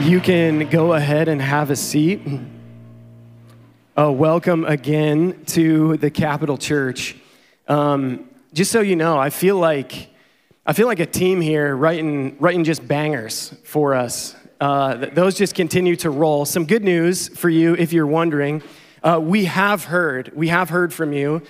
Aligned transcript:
You 0.00 0.20
can 0.20 0.68
go 0.70 0.92
ahead 0.92 1.28
and 1.28 1.40
have 1.40 1.70
a 1.70 1.76
seat. 1.76 2.20
Uh, 3.96 4.10
welcome 4.10 4.64
again 4.64 5.44
to 5.46 5.96
the 5.98 6.10
Capital 6.10 6.58
Church. 6.58 7.16
Um, 7.68 8.28
just 8.52 8.72
so 8.72 8.80
you 8.80 8.96
know, 8.96 9.16
I 9.16 9.30
feel 9.30 9.56
like 9.56 10.08
I 10.66 10.72
feel 10.72 10.88
like 10.88 10.98
a 10.98 11.06
team 11.06 11.40
here 11.40 11.76
writing 11.76 12.36
writing 12.40 12.64
just 12.64 12.86
bangers 12.86 13.54
for 13.64 13.94
us. 13.94 14.34
Uh, 14.60 14.96
those 15.12 15.36
just 15.36 15.54
continue 15.54 15.94
to 15.96 16.10
roll. 16.10 16.44
Some 16.44 16.66
good 16.66 16.82
news 16.82 17.28
for 17.28 17.48
you 17.48 17.74
if 17.74 17.92
you're 17.92 18.06
wondering. 18.06 18.62
Uh, 19.02 19.20
we 19.22 19.44
have 19.44 19.84
heard 19.84 20.32
we 20.34 20.48
have 20.48 20.70
heard 20.70 20.92
from 20.92 21.12
you 21.12 21.40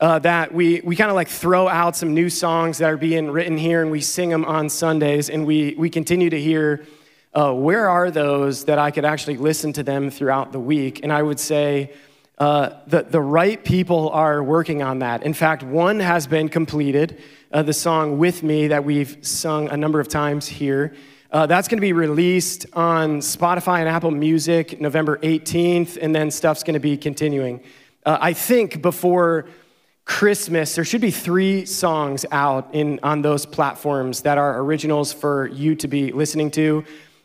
uh, 0.00 0.20
that 0.20 0.54
we 0.54 0.80
we 0.82 0.94
kind 0.94 1.10
of 1.10 1.16
like 1.16 1.28
throw 1.28 1.66
out 1.66 1.96
some 1.96 2.14
new 2.14 2.30
songs 2.30 2.78
that 2.78 2.90
are 2.90 2.96
being 2.96 3.28
written 3.28 3.58
here 3.58 3.82
and 3.82 3.90
we 3.90 4.00
sing 4.00 4.30
them 4.30 4.44
on 4.44 4.68
Sundays 4.68 5.28
and 5.28 5.44
we 5.44 5.74
we 5.76 5.90
continue 5.90 6.30
to 6.30 6.40
hear 6.40 6.86
uh, 7.38 7.52
where 7.52 7.88
are 7.88 8.10
those 8.10 8.64
that 8.64 8.80
I 8.80 8.90
could 8.90 9.04
actually 9.04 9.36
listen 9.36 9.72
to 9.74 9.84
them 9.84 10.10
throughout 10.10 10.50
the 10.50 10.58
week? 10.58 11.04
And 11.04 11.12
I 11.12 11.22
would 11.22 11.38
say 11.38 11.92
uh, 12.36 12.70
the, 12.88 13.02
the 13.02 13.20
right 13.20 13.62
people 13.62 14.10
are 14.10 14.42
working 14.42 14.82
on 14.82 14.98
that. 14.98 15.22
In 15.22 15.34
fact, 15.34 15.62
one 15.62 16.00
has 16.00 16.26
been 16.26 16.48
completed, 16.48 17.22
uh, 17.52 17.62
the 17.62 17.72
song 17.72 18.18
With 18.18 18.42
Me 18.42 18.66
that 18.66 18.84
we've 18.84 19.24
sung 19.24 19.68
a 19.68 19.76
number 19.76 20.00
of 20.00 20.08
times 20.08 20.48
here. 20.48 20.96
Uh, 21.30 21.46
that's 21.46 21.68
going 21.68 21.76
to 21.76 21.80
be 21.80 21.92
released 21.92 22.66
on 22.72 23.20
Spotify 23.20 23.78
and 23.78 23.88
Apple 23.88 24.10
Music 24.10 24.80
November 24.80 25.18
18th, 25.18 25.96
and 26.02 26.12
then 26.12 26.32
stuff's 26.32 26.64
going 26.64 26.74
to 26.74 26.80
be 26.80 26.96
continuing. 26.96 27.60
Uh, 28.04 28.18
I 28.20 28.32
think 28.32 28.82
before 28.82 29.46
Christmas, 30.04 30.74
there 30.74 30.84
should 30.84 31.02
be 31.02 31.12
three 31.12 31.66
songs 31.66 32.26
out 32.32 32.74
in, 32.74 32.98
on 33.04 33.22
those 33.22 33.46
platforms 33.46 34.22
that 34.22 34.38
are 34.38 34.60
originals 34.60 35.12
for 35.12 35.46
you 35.46 35.76
to 35.76 35.86
be 35.86 36.10
listening 36.10 36.50
to. 36.52 36.84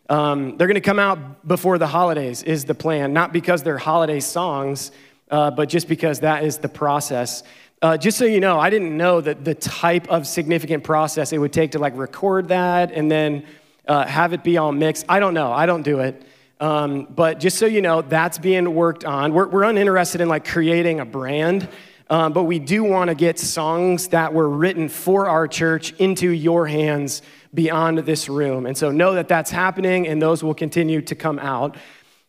Um, 0.10 0.58
they're 0.58 0.68
going 0.68 0.76
to 0.76 0.82
come 0.82 1.00
out 1.00 1.48
before 1.48 1.78
the 1.78 1.88
holidays, 1.88 2.44
is 2.44 2.66
the 2.66 2.76
plan. 2.76 3.14
Not 3.14 3.32
because 3.34 3.64
they're 3.64 3.78
holiday 3.78 4.20
songs, 4.20 4.92
uh, 5.32 5.52
but 5.52 5.70
just 5.70 5.88
because 5.88 6.20
that 6.20 6.44
is 6.44 6.58
the 6.58 6.70
process. 6.70 7.44
Uh, 7.82 7.98
just 7.98 8.18
so 8.18 8.26
you 8.26 8.40
know, 8.40 8.60
I 8.60 8.70
didn't 8.70 8.96
know 8.96 9.20
that 9.22 9.44
the 9.44 9.56
type 9.56 10.08
of 10.10 10.28
significant 10.28 10.84
process 10.84 11.34
it 11.34 11.38
would 11.38 11.54
take 11.54 11.72
to 11.72 11.80
like 11.80 11.98
record 11.98 12.50
that 12.50 12.92
and 12.92 13.12
then 13.12 13.46
uh, 13.88 14.06
have 14.06 14.34
it 14.34 14.44
be 14.44 14.58
all 14.58 14.72
mixed. 14.72 15.06
I 15.10 15.20
don't 15.20 15.34
know. 15.34 15.52
I 15.52 15.66
don't 15.66 15.84
do 15.84 16.00
it. 16.00 16.24
Um, 16.60 17.08
but 17.10 17.40
just 17.40 17.58
so 17.58 17.66
you 17.66 17.82
know, 17.82 18.02
that's 18.02 18.38
being 18.38 18.74
worked 18.74 19.04
on. 19.04 19.34
We're, 19.34 19.48
we're 19.48 19.64
uninterested 19.64 20.22
in 20.22 20.30
like 20.30 20.48
creating 20.48 21.02
a 21.02 21.06
brand. 21.06 21.68
Um, 22.10 22.32
but 22.32 22.44
we 22.44 22.60
do 22.60 22.84
want 22.84 23.10
to 23.10 23.16
get 23.16 23.40
songs 23.40 24.10
that 24.10 24.34
were 24.34 24.48
written 24.48 24.88
for 24.88 25.28
our 25.28 25.48
church 25.48 25.94
into 25.94 26.30
your 26.30 26.68
hands 26.68 27.22
beyond 27.54 28.00
this 28.00 28.28
room. 28.30 28.66
And 28.66 28.78
so 28.78 28.92
know 28.92 29.14
that 29.14 29.28
that's 29.28 29.52
happening, 29.52 30.08
and 30.08 30.22
those 30.22 30.44
will 30.44 30.54
continue 30.54 31.02
to 31.02 31.16
come 31.16 31.40
out. 31.40 31.78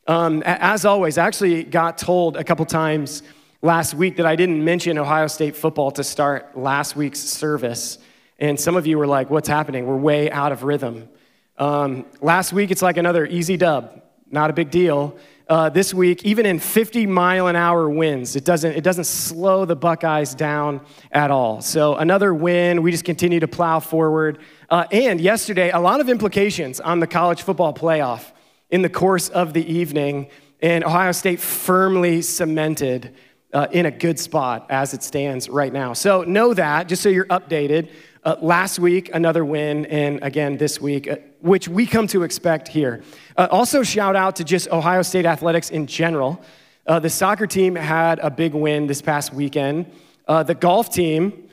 Um, 0.07 0.43
as 0.45 0.85
always, 0.85 1.17
I 1.17 1.27
actually 1.27 1.65
got 1.65 1.97
told 1.97 2.37
a 2.37 2.45
couple 2.45 2.67
times 2.67 3.23
last 3.63 3.95
week 3.95 4.17
that 4.17 4.27
I 4.27 4.37
didn't 4.37 4.63
mention 4.63 4.99
Ohio 4.99 5.27
State 5.27 5.57
football 5.57 5.91
to 5.93 6.05
start 6.05 6.57
last 6.59 6.95
week's 6.95 7.21
service. 7.21 7.99
And 8.39 8.61
some 8.61 8.77
of 8.77 8.87
you 8.87 8.99
were 8.99 9.07
like, 9.07 9.31
What's 9.31 9.49
happening? 9.49 9.87
We're 9.87 9.97
way 9.97 10.31
out 10.31 10.53
of 10.53 10.63
rhythm. 10.63 11.09
Um, 11.57 12.05
last 12.21 12.53
week, 12.53 12.71
it's 12.71 12.83
like 12.83 12.97
another 12.97 13.25
easy 13.27 13.57
dub, 13.57 14.03
not 14.31 14.51
a 14.51 14.53
big 14.53 14.71
deal 14.71 15.17
uh, 15.49 15.69
this 15.69 15.93
week, 15.93 16.25
even 16.25 16.47
in 16.47 16.59
50 16.59 17.07
mile 17.07 17.49
an 17.49 17.57
hour 17.57 17.89
winds. 17.89 18.35
It 18.35 18.45
doesn't, 18.45 18.73
it 18.73 18.83
doesn't 18.83 19.05
slow 19.05 19.65
the 19.65 19.77
Buckeyes 19.77 20.35
down 20.35 20.81
at 21.13 21.31
all. 21.31 21.61
So, 21.61 21.97
another 21.97 22.33
win. 22.33 22.83
We 22.83 22.91
just 22.91 23.05
continue 23.05 23.41
to 23.41 23.49
plow 23.49 23.81
forward. 23.81 24.39
Uh, 24.75 24.89
and 24.91 25.21
yesterday, 25.21 25.71
a 25.71 25.79
lot 25.79 26.01
of 26.01 26.09
implications 26.09 26.81
on 26.81 26.99
the 26.99 27.07
college 27.07 27.43
football 27.43 27.73
playoff 27.73 28.33
in 28.71 28.83
the 28.83 28.89
course 28.89 29.29
of 29.29 29.53
the 29.53 29.65
evening. 29.73 30.27
And 30.61 30.83
Ohio 30.83 31.13
State 31.13 31.39
firmly 31.39 32.23
cemented 32.23 33.15
uh, 33.53 33.69
in 33.71 33.87
a 33.87 33.93
good 33.93 34.19
spot 34.19 34.67
as 34.71 34.93
it 34.93 35.05
stands 35.05 35.49
right 35.49 35.73
now. 35.73 35.93
So, 35.93 36.25
know 36.25 36.55
that, 36.55 36.89
just 36.89 37.05
so 37.05 37.09
you're 37.09 37.27
updated. 37.27 37.93
Uh, 38.25 38.35
last 38.43 38.81
week, 38.81 39.15
another 39.15 39.45
win, 39.45 39.87
and 39.87 40.19
again 40.25 40.57
this 40.57 40.81
week, 40.81 41.07
uh, 41.09 41.19
which 41.39 41.69
we 41.69 41.87
come 41.87 42.09
to 42.09 42.25
expect 42.25 42.67
here. 42.67 43.05
Uh, 43.37 43.47
also, 43.53 43.85
shout 43.85 44.17
out 44.17 44.35
to 44.35 44.43
just 44.43 44.69
Ohio 44.73 45.03
State 45.03 45.25
athletics 45.25 45.71
in 45.71 45.87
general. 45.87 46.43
Uh, 46.85 46.99
the 46.99 47.11
soccer 47.11 47.47
team 47.47 47.77
had 47.77 48.19
a 48.19 48.29
big 48.29 48.55
win 48.55 48.89
this 48.89 49.01
past 49.01 49.33
weekend. 49.33 49.87
Uh, 50.27 50.43
the 50.43 50.57
golf 50.57 50.93
team 50.93 51.44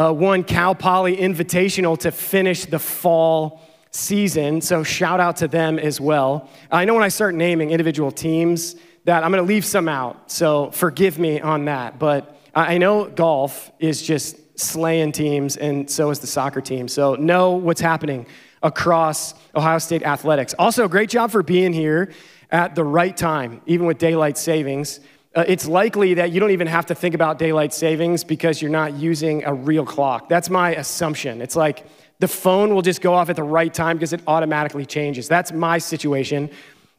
uh, 0.00 0.10
won 0.10 0.42
Cal 0.42 0.74
Poly 0.74 1.16
Invitational 1.16 1.98
to 1.98 2.10
finish 2.10 2.64
the 2.64 2.78
fall 2.78 3.60
season, 3.90 4.62
so 4.62 4.82
shout 4.82 5.20
out 5.20 5.36
to 5.36 5.48
them 5.48 5.78
as 5.78 6.00
well. 6.00 6.48
I 6.70 6.86
know 6.86 6.94
when 6.94 7.02
I 7.02 7.08
start 7.08 7.34
naming 7.34 7.70
individual 7.70 8.10
teams 8.10 8.76
that 9.04 9.22
I'm 9.24 9.30
going 9.30 9.44
to 9.44 9.48
leave 9.48 9.64
some 9.64 9.88
out, 9.88 10.30
so 10.30 10.70
forgive 10.70 11.18
me 11.18 11.40
on 11.40 11.66
that. 11.66 11.98
But 11.98 12.34
I 12.54 12.78
know 12.78 13.10
golf 13.10 13.70
is 13.78 14.00
just 14.00 14.58
slaying 14.58 15.12
teams, 15.12 15.58
and 15.58 15.90
so 15.90 16.08
is 16.10 16.18
the 16.18 16.26
soccer 16.26 16.62
team. 16.62 16.88
So 16.88 17.16
know 17.16 17.52
what's 17.52 17.80
happening 17.80 18.26
across 18.62 19.34
Ohio 19.54 19.78
State 19.78 20.02
athletics. 20.02 20.54
Also, 20.58 20.88
great 20.88 21.10
job 21.10 21.30
for 21.30 21.42
being 21.42 21.74
here 21.74 22.10
at 22.50 22.74
the 22.74 22.84
right 22.84 23.16
time, 23.16 23.60
even 23.66 23.86
with 23.86 23.98
daylight 23.98 24.38
savings. 24.38 25.00
Uh, 25.32 25.44
it's 25.46 25.68
likely 25.68 26.14
that 26.14 26.32
you 26.32 26.40
don't 26.40 26.50
even 26.50 26.66
have 26.66 26.86
to 26.86 26.94
think 26.94 27.14
about 27.14 27.38
daylight 27.38 27.72
savings 27.72 28.24
because 28.24 28.60
you're 28.60 28.70
not 28.70 28.94
using 28.94 29.44
a 29.44 29.54
real 29.54 29.86
clock. 29.86 30.28
That's 30.28 30.50
my 30.50 30.74
assumption. 30.74 31.40
It's 31.40 31.54
like 31.54 31.86
the 32.18 32.26
phone 32.26 32.74
will 32.74 32.82
just 32.82 33.00
go 33.00 33.14
off 33.14 33.30
at 33.30 33.36
the 33.36 33.44
right 33.44 33.72
time 33.72 33.96
because 33.96 34.12
it 34.12 34.22
automatically 34.26 34.84
changes. 34.84 35.28
That's 35.28 35.52
my 35.52 35.78
situation. 35.78 36.50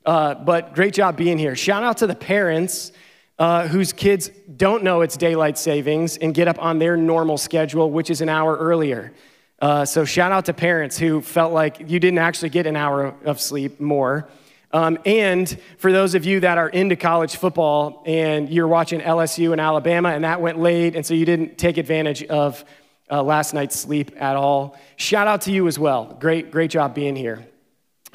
Uh, 0.05 0.35
but 0.35 0.73
great 0.73 0.93
job 0.93 1.17
being 1.17 1.37
here. 1.37 1.55
Shout 1.57 1.83
out 1.83 1.97
to 1.97 2.07
the 2.07 2.15
parents 2.15 2.93
uh, 3.37 3.67
whose 3.67 3.91
kids 3.91 4.29
don't 4.55 4.83
know 4.83 5.01
it's 5.01 5.17
daylight 5.17 5.57
savings 5.57 6.15
and 6.17 6.33
get 6.33 6.47
up 6.47 6.61
on 6.61 6.79
their 6.79 6.95
normal 6.95 7.37
schedule, 7.37 7.91
which 7.91 8.09
is 8.09 8.21
an 8.21 8.29
hour 8.29 8.55
earlier. 8.55 9.11
Uh, 9.59 9.85
so, 9.85 10.05
shout 10.05 10.31
out 10.31 10.45
to 10.45 10.53
parents 10.53 10.97
who 10.97 11.21
felt 11.21 11.53
like 11.53 11.89
you 11.89 11.99
didn't 11.99 12.17
actually 12.17 12.49
get 12.49 12.65
an 12.65 12.75
hour 12.75 13.13
of 13.25 13.39
sleep 13.39 13.79
more. 13.79 14.27
Um, 14.73 14.97
and 15.05 15.59
for 15.77 15.91
those 15.91 16.15
of 16.15 16.25
you 16.25 16.39
that 16.41 16.57
are 16.57 16.69
into 16.69 16.95
college 16.95 17.35
football 17.35 18.03
and 18.05 18.49
you're 18.49 18.67
watching 18.67 19.01
LSU 19.01 19.51
and 19.51 19.59
Alabama 19.59 20.09
and 20.09 20.23
that 20.23 20.41
went 20.41 20.59
late, 20.59 20.95
and 20.95 21.05
so 21.05 21.13
you 21.13 21.25
didn't 21.25 21.57
take 21.57 21.77
advantage 21.77 22.23
of 22.23 22.63
uh, 23.09 23.21
last 23.21 23.53
night's 23.53 23.77
sleep 23.77 24.11
at 24.17 24.37
all, 24.37 24.77
shout 24.95 25.27
out 25.27 25.41
to 25.41 25.51
you 25.51 25.67
as 25.67 25.77
well. 25.77 26.15
Great, 26.19 26.51
great 26.51 26.71
job 26.71 26.95
being 26.95 27.15
here. 27.15 27.45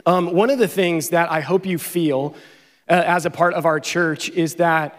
Um, 0.07 0.33
one 0.33 0.51
of 0.51 0.59
the 0.59 0.69
things 0.69 1.11
that 1.11 1.31
I 1.31 1.41
hope 1.41 1.67
you 1.67 1.79
feel 1.79 2.35
uh, 2.89 3.03
as 3.07 3.27
a 3.27 3.31
part 3.31 3.55
of 3.55 3.67
our 3.67 3.81
church 3.81 4.31
is 4.31 4.55
that 4.55 4.99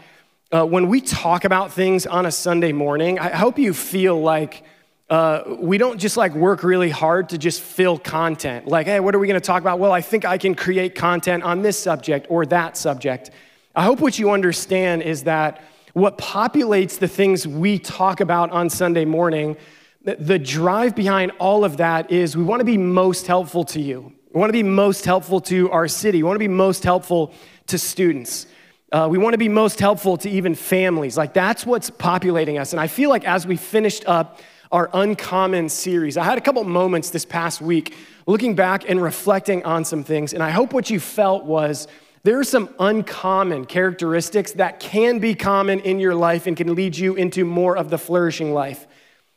uh, 0.52 0.66
when 0.66 0.88
we 0.90 1.02
talk 1.02 1.44
about 1.44 1.72
things 1.74 2.06
on 2.06 2.26
a 2.26 2.32
Sunday 2.32 2.72
morning, 2.72 3.20
I 3.20 3.30
hope 3.30 3.58
you 3.58 3.74
feel 3.74 4.20
like 4.22 4.64
uh, 5.10 5.56
we 5.60 5.78
don't 5.78 6.00
just 6.00 6.18
like 6.18 6.34
work 6.34 6.64
really 6.64 6.90
hard 6.90 7.30
to 7.30 7.38
just 7.38 7.62
fill 7.62 7.98
content. 7.98 8.68
Like, 8.68 8.88
hey, 8.88 9.00
what 9.00 9.16
are 9.16 9.20
we 9.20 9.28
going 9.28 9.40
to 9.40 9.46
talk 9.46 9.62
about? 9.62 9.80
Well, 9.80 9.94
I 9.94 10.02
think 10.02 10.26
I 10.26 10.38
can 10.38 10.54
create 10.54 10.96
content 10.96 11.44
on 11.44 11.62
this 11.62 11.80
subject 11.80 12.28
or 12.30 12.46
that 12.48 12.76
subject. 12.76 13.32
I 13.74 13.84
hope 13.84 14.02
what 14.02 14.20
you 14.20 14.32
understand 14.32 15.04
is 15.04 15.24
that 15.24 15.62
what 15.94 16.18
populates 16.18 17.00
the 17.00 17.08
things 17.08 17.48
we 17.48 17.80
talk 17.80 18.20
about 18.20 18.52
on 18.52 18.70
Sunday 18.70 19.06
morning, 19.06 19.56
the, 20.04 20.38
drive 20.38 20.96
behind 20.96 21.32
all 21.40 21.64
of 21.64 21.78
that 21.78 22.12
is 22.12 22.36
we 22.36 22.44
want 22.44 22.60
to 22.60 22.66
be 22.66 22.78
most 22.78 23.28
helpful 23.28 23.64
to 23.66 23.82
you. 23.82 24.14
We 24.34 24.40
want 24.40 24.50
to 24.50 24.54
be 24.54 24.64
most 24.64 25.06
helpful 25.06 25.40
to 25.42 25.72
our 25.72 25.88
city. 25.88 26.20
We 26.20 26.24
want 26.24 26.36
to 26.36 26.40
be 26.40 26.48
most 26.48 26.84
helpful 26.84 27.34
to 27.68 27.78
students. 27.78 28.46
Uh, 28.92 29.08
we 29.10 29.18
want 29.18 29.34
to 29.34 29.38
be 29.38 29.50
most 29.50 29.80
helpful 29.80 30.18
to 30.18 30.30
even 30.30 30.54
families. 30.54 31.18
Like, 31.18 31.34
that's 31.34 31.66
what's 31.66 31.90
populating 31.90 32.58
us. 32.58 32.74
And 32.74 32.80
I 32.80 32.88
feel 32.88 33.10
like 33.10 33.26
as 33.26 33.48
we 33.48 33.58
finished 33.58 34.04
up 34.06 34.40
our 34.72 34.90
Uncommon 34.94 35.70
series, 35.70 36.18
I 36.18 36.24
had 36.24 36.38
a 36.38 36.42
couple 36.42 36.64
moments 36.64 37.10
this 37.10 37.26
past 37.26 37.62
week 37.62 37.96
looking 38.26 38.56
back 38.56 38.90
and 38.90 39.02
reflecting 39.02 39.64
on 39.64 39.86
some 39.86 40.04
things. 40.04 40.34
And 40.34 40.44
I 40.44 40.50
hope 40.50 40.74
what 40.74 40.90
you 40.90 41.00
felt 41.00 41.46
was 41.46 41.88
there 42.24 42.40
are 42.40 42.44
some 42.44 42.70
uncommon 42.80 43.66
characteristics 43.66 44.52
that 44.54 44.80
can 44.80 45.20
be 45.20 45.34
common 45.34 45.80
in 45.80 46.00
your 46.00 46.16
life 46.16 46.48
and 46.48 46.58
can 46.58 46.76
lead 46.76 46.98
you 46.98 47.16
into 47.16 47.46
more 47.46 47.78
of 47.78 47.90
the 47.90 47.98
flourishing 47.98 48.54
life. 48.54 48.86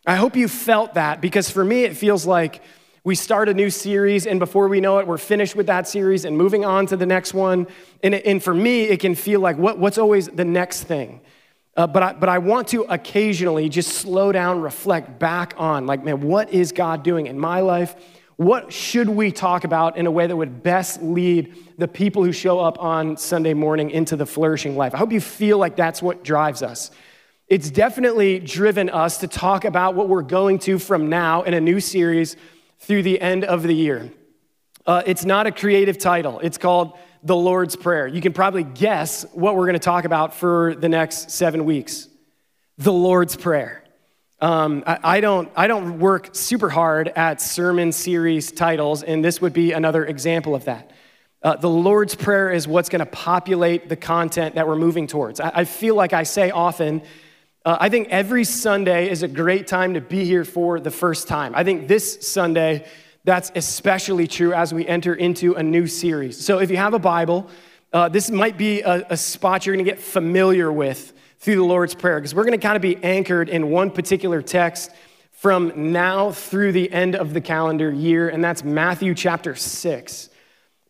I 0.06 0.17
hope 0.17 0.35
you 0.35 0.49
felt 0.49 0.94
that 0.94 1.21
because 1.21 1.50
for 1.50 1.65
me, 1.65 1.85
it 1.85 1.97
feels 1.97 2.26
like 2.26 2.62
we 3.05 3.15
start 3.15 3.49
a 3.49 3.55
new 3.55 3.71
series, 3.71 4.26
and 4.26 4.38
before 4.38 4.69
we 4.69 4.81
know 4.81 4.99
it, 4.99 5.06
we're 5.06 5.19
finished 5.19 5.56
with 5.56 5.69
that 5.69 5.88
series 5.88 6.26
and 6.26 6.37
moving 6.37 6.67
on 6.67 6.87
to 6.87 6.97
the 6.97 7.06
next 7.06 7.33
one. 7.33 7.67
And, 8.03 8.15
and 8.15 8.43
for 8.43 8.53
me, 8.53 8.83
it 8.83 9.00
can 9.00 9.15
feel 9.15 9.41
like 9.41 9.56
what, 9.56 9.79
what's 9.79 9.97
always 9.97 10.26
the 10.29 10.44
next 10.44 10.85
thing? 10.85 11.23
Uh, 11.81 11.87
but, 11.87 12.03
I, 12.03 12.12
but 12.12 12.29
I 12.29 12.37
want 12.37 12.69
to 12.69 12.82
occasionally 12.82 13.71
just 13.71 13.88
slow 13.88 14.32
down, 14.32 14.61
reflect 14.61 15.19
back 15.19 15.55
on, 15.56 15.87
like, 15.87 16.05
man, 16.05 16.21
what 16.21 16.53
is 16.53 16.73
God 16.73 17.03
doing 17.03 17.27
in 17.27 17.38
my 17.38 17.61
life? 17.61 17.94
What 18.37 18.71
should 18.71 19.09
we 19.09 19.32
talk 19.32 19.65
about 19.65 19.97
in 19.97 20.06
a 20.06 20.11
way 20.11 20.27
that 20.27 20.37
would 20.37 20.62
best 20.62 21.03
lead 21.03 21.56
the 21.79 21.88
people 21.88 22.23
who 22.23 22.32
show 22.32 22.61
up 22.61 22.79
on 22.79 23.17
Sunday 23.17 23.55
morning 23.55 23.88
into 23.88 24.15
the 24.15 24.27
flourishing 24.27 24.77
life? 24.77 24.94
I 24.94 24.99
hope 24.99 25.11
you 25.11 25.23
feel 25.23 25.56
like 25.56 25.75
that's 25.75 26.03
what 26.03 26.23
drives 26.23 26.62
us. 26.62 26.91
It's 27.49 27.71
definitely 27.71 28.41
driven 28.41 28.91
us 28.91 29.17
to 29.17 29.26
talk 29.26 29.65
about 29.65 29.94
what 29.94 30.06
we're 30.06 30.21
going 30.21 30.59
to 30.59 30.79
from 30.79 31.09
now 31.09 31.44
in 31.44 31.55
a 31.55 31.62
new 31.62 31.81
series 31.81 32.37
through 32.79 33.05
the 33.05 33.19
end 33.23 33.43
of 33.43 33.62
the 33.62 33.73
year. 33.75 34.12
Uh, 34.85 35.03
it's 35.06 35.25
not 35.25 35.47
a 35.47 35.50
creative 35.50 35.97
title, 35.97 36.41
it's 36.41 36.59
called 36.59 36.99
the 37.22 37.37
Lord's 37.37 37.76
Prayer. 37.76 38.06
You 38.06 38.20
can 38.20 38.32
probably 38.32 38.64
guess 38.64 39.25
what 39.32 39.55
we're 39.55 39.67
going 39.67 39.75
to 39.75 39.78
talk 39.78 40.05
about 40.05 40.34
for 40.34 40.75
the 40.75 40.88
next 40.88 41.31
seven 41.31 41.64
weeks 41.64 42.08
the 42.78 42.93
Lord's 42.93 43.37
Prayer. 43.37 43.84
Um, 44.40 44.82
I, 44.87 44.99
I, 45.02 45.20
don't, 45.20 45.50
I 45.55 45.67
don't 45.67 45.99
work 45.99 46.31
super 46.32 46.70
hard 46.70 47.08
at 47.08 47.43
sermon 47.43 47.93
series 47.93 48.50
titles, 48.50 49.02
and 49.02 49.22
this 49.22 49.40
would 49.43 49.52
be 49.52 49.72
another 49.72 50.06
example 50.06 50.55
of 50.55 50.64
that. 50.64 50.90
Uh, 51.43 51.56
the 51.56 51.69
Lord's 51.69 52.14
Prayer 52.14 52.50
is 52.50 52.67
what's 52.67 52.88
going 52.88 53.00
to 53.00 53.06
populate 53.06 53.90
the 53.90 53.96
content 53.96 54.55
that 54.55 54.66
we're 54.66 54.76
moving 54.76 55.06
towards. 55.06 55.40
I, 55.40 55.52
I 55.56 55.64
feel 55.64 55.94
like 55.94 56.14
I 56.14 56.23
say 56.23 56.50
often, 56.50 57.02
uh, 57.66 57.76
I 57.78 57.90
think 57.90 58.08
every 58.08 58.44
Sunday 58.44 59.11
is 59.11 59.23
a 59.23 59.28
great 59.28 59.66
time 59.66 59.93
to 59.93 60.00
be 60.00 60.25
here 60.25 60.46
for 60.46 60.81
the 60.81 60.90
first 60.90 61.28
time. 61.28 61.55
I 61.55 61.62
think 61.62 61.87
this 61.87 62.26
Sunday, 62.26 62.87
that's 63.25 63.52
especially 63.55 64.26
true 64.26 64.52
as 64.52 64.72
we 64.72 64.87
enter 64.87 65.14
into 65.14 65.55
a 65.55 65.62
new 65.62 65.87
series. 65.87 66.43
So 66.43 66.58
if 66.58 66.70
you 66.70 66.76
have 66.76 66.94
a 66.94 66.99
Bible, 66.99 67.49
uh, 67.93 68.08
this 68.08 68.31
might 68.31 68.56
be 68.56 68.81
a, 68.82 69.06
a 69.11 69.17
spot 69.17 69.67
you're 69.67 69.75
going 69.75 69.84
to 69.84 69.90
get 69.90 70.00
familiar 70.00 70.72
with 70.72 71.12
through 71.38 71.56
the 71.56 71.64
Lord's 71.64 71.94
Prayer, 71.94 72.19
because 72.19 72.34
we're 72.34 72.44
going 72.44 72.58
to 72.58 72.67
kind 72.67 72.76
of 72.76 72.82
be 72.82 72.96
anchored 73.02 73.49
in 73.49 73.70
one 73.70 73.90
particular 73.90 74.43
text 74.43 74.90
from 75.32 75.90
now 75.90 76.31
through 76.31 76.70
the 76.70 76.93
end 76.93 77.17
of 77.17 77.32
the 77.32 77.40
calendar 77.40 77.90
year, 77.90 78.28
and 78.28 78.44
that's 78.44 78.62
Matthew 78.62 79.14
chapter 79.14 79.55
6. 79.55 80.28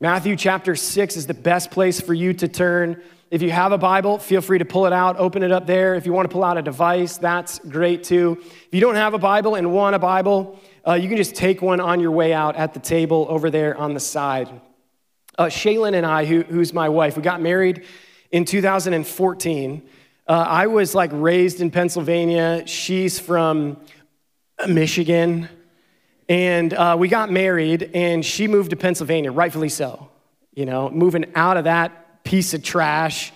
Matthew 0.01 0.35
chapter 0.35 0.75
6 0.75 1.17
is 1.17 1.27
the 1.27 1.35
best 1.35 1.71
place 1.71 2.01
for 2.01 2.15
you 2.15 2.33
to 2.35 2.49
turn. 2.49 3.01
If 3.31 3.43
you 3.43 3.51
have 3.53 3.71
a 3.71 3.79
Bible, 3.79 4.19
feel 4.19 4.41
free 4.41 4.59
to 4.59 4.65
pull 4.65 4.87
it 4.87 4.93
out, 4.93 5.19
open 5.19 5.45
it 5.45 5.53
up 5.53 5.69
there. 5.69 5.95
If 5.95 6.05
you 6.05 6.13
want 6.13 6.29
to 6.29 6.33
pull 6.33 6.43
out 6.43 6.59
a 6.59 6.63
device, 6.63 7.17
that's 7.17 7.61
great 7.61 8.03
too. 8.03 8.39
If 8.41 8.69
you 8.73 8.81
don't 8.81 8.97
have 8.97 9.15
a 9.15 9.19
Bible 9.19 9.55
and 9.55 9.73
want 9.73 9.95
a 9.95 10.01
Bible, 10.01 10.59
uh, 10.87 10.95
you 10.95 11.09
can 11.09 11.17
just 11.17 11.35
take 11.35 11.61
one 11.61 11.81
on 11.81 12.01
your 12.01 12.11
way 12.11 12.33
out 12.33 12.57
at 12.57 12.75
the 12.75 12.81
table 12.81 13.27
over 13.29 13.51
there 13.51 13.77
on 13.77 13.95
the 13.95 14.01
side. 14.01 14.49
Uh, 15.39 15.45
Shaylin 15.45 15.95
and 15.95 16.07
I, 16.07 16.25
who, 16.25 16.43
who's 16.43 16.73
my 16.73 16.89
wife, 16.89 17.17
we 17.17 17.23
got 17.23 17.41
married 17.41 17.85
in 18.31 18.45
2014. 18.45 19.83
Uh, 20.27 20.33
I 20.33 20.67
was 20.69 20.95
like 20.95 21.11
raised 21.13 21.61
in 21.61 21.71
Pennsylvania. 21.71 22.63
She's 22.67 23.19
from 23.19 23.79
Michigan. 24.67 25.49
And 26.29 26.73
uh, 26.73 26.97
we 26.99 27.09
got 27.09 27.31
married, 27.31 27.91
and 27.93 28.25
she 28.25 28.47
moved 28.47 28.71
to 28.71 28.77
Pennsylvania, 28.77 29.33
rightfully 29.33 29.69
so. 29.69 30.09
You 30.55 30.65
know, 30.65 30.89
moving 30.89 31.27
out 31.35 31.57
of 31.57 31.65
that 31.65 32.23
piece 32.23 32.55
of 32.55 32.63
trash 32.63 33.33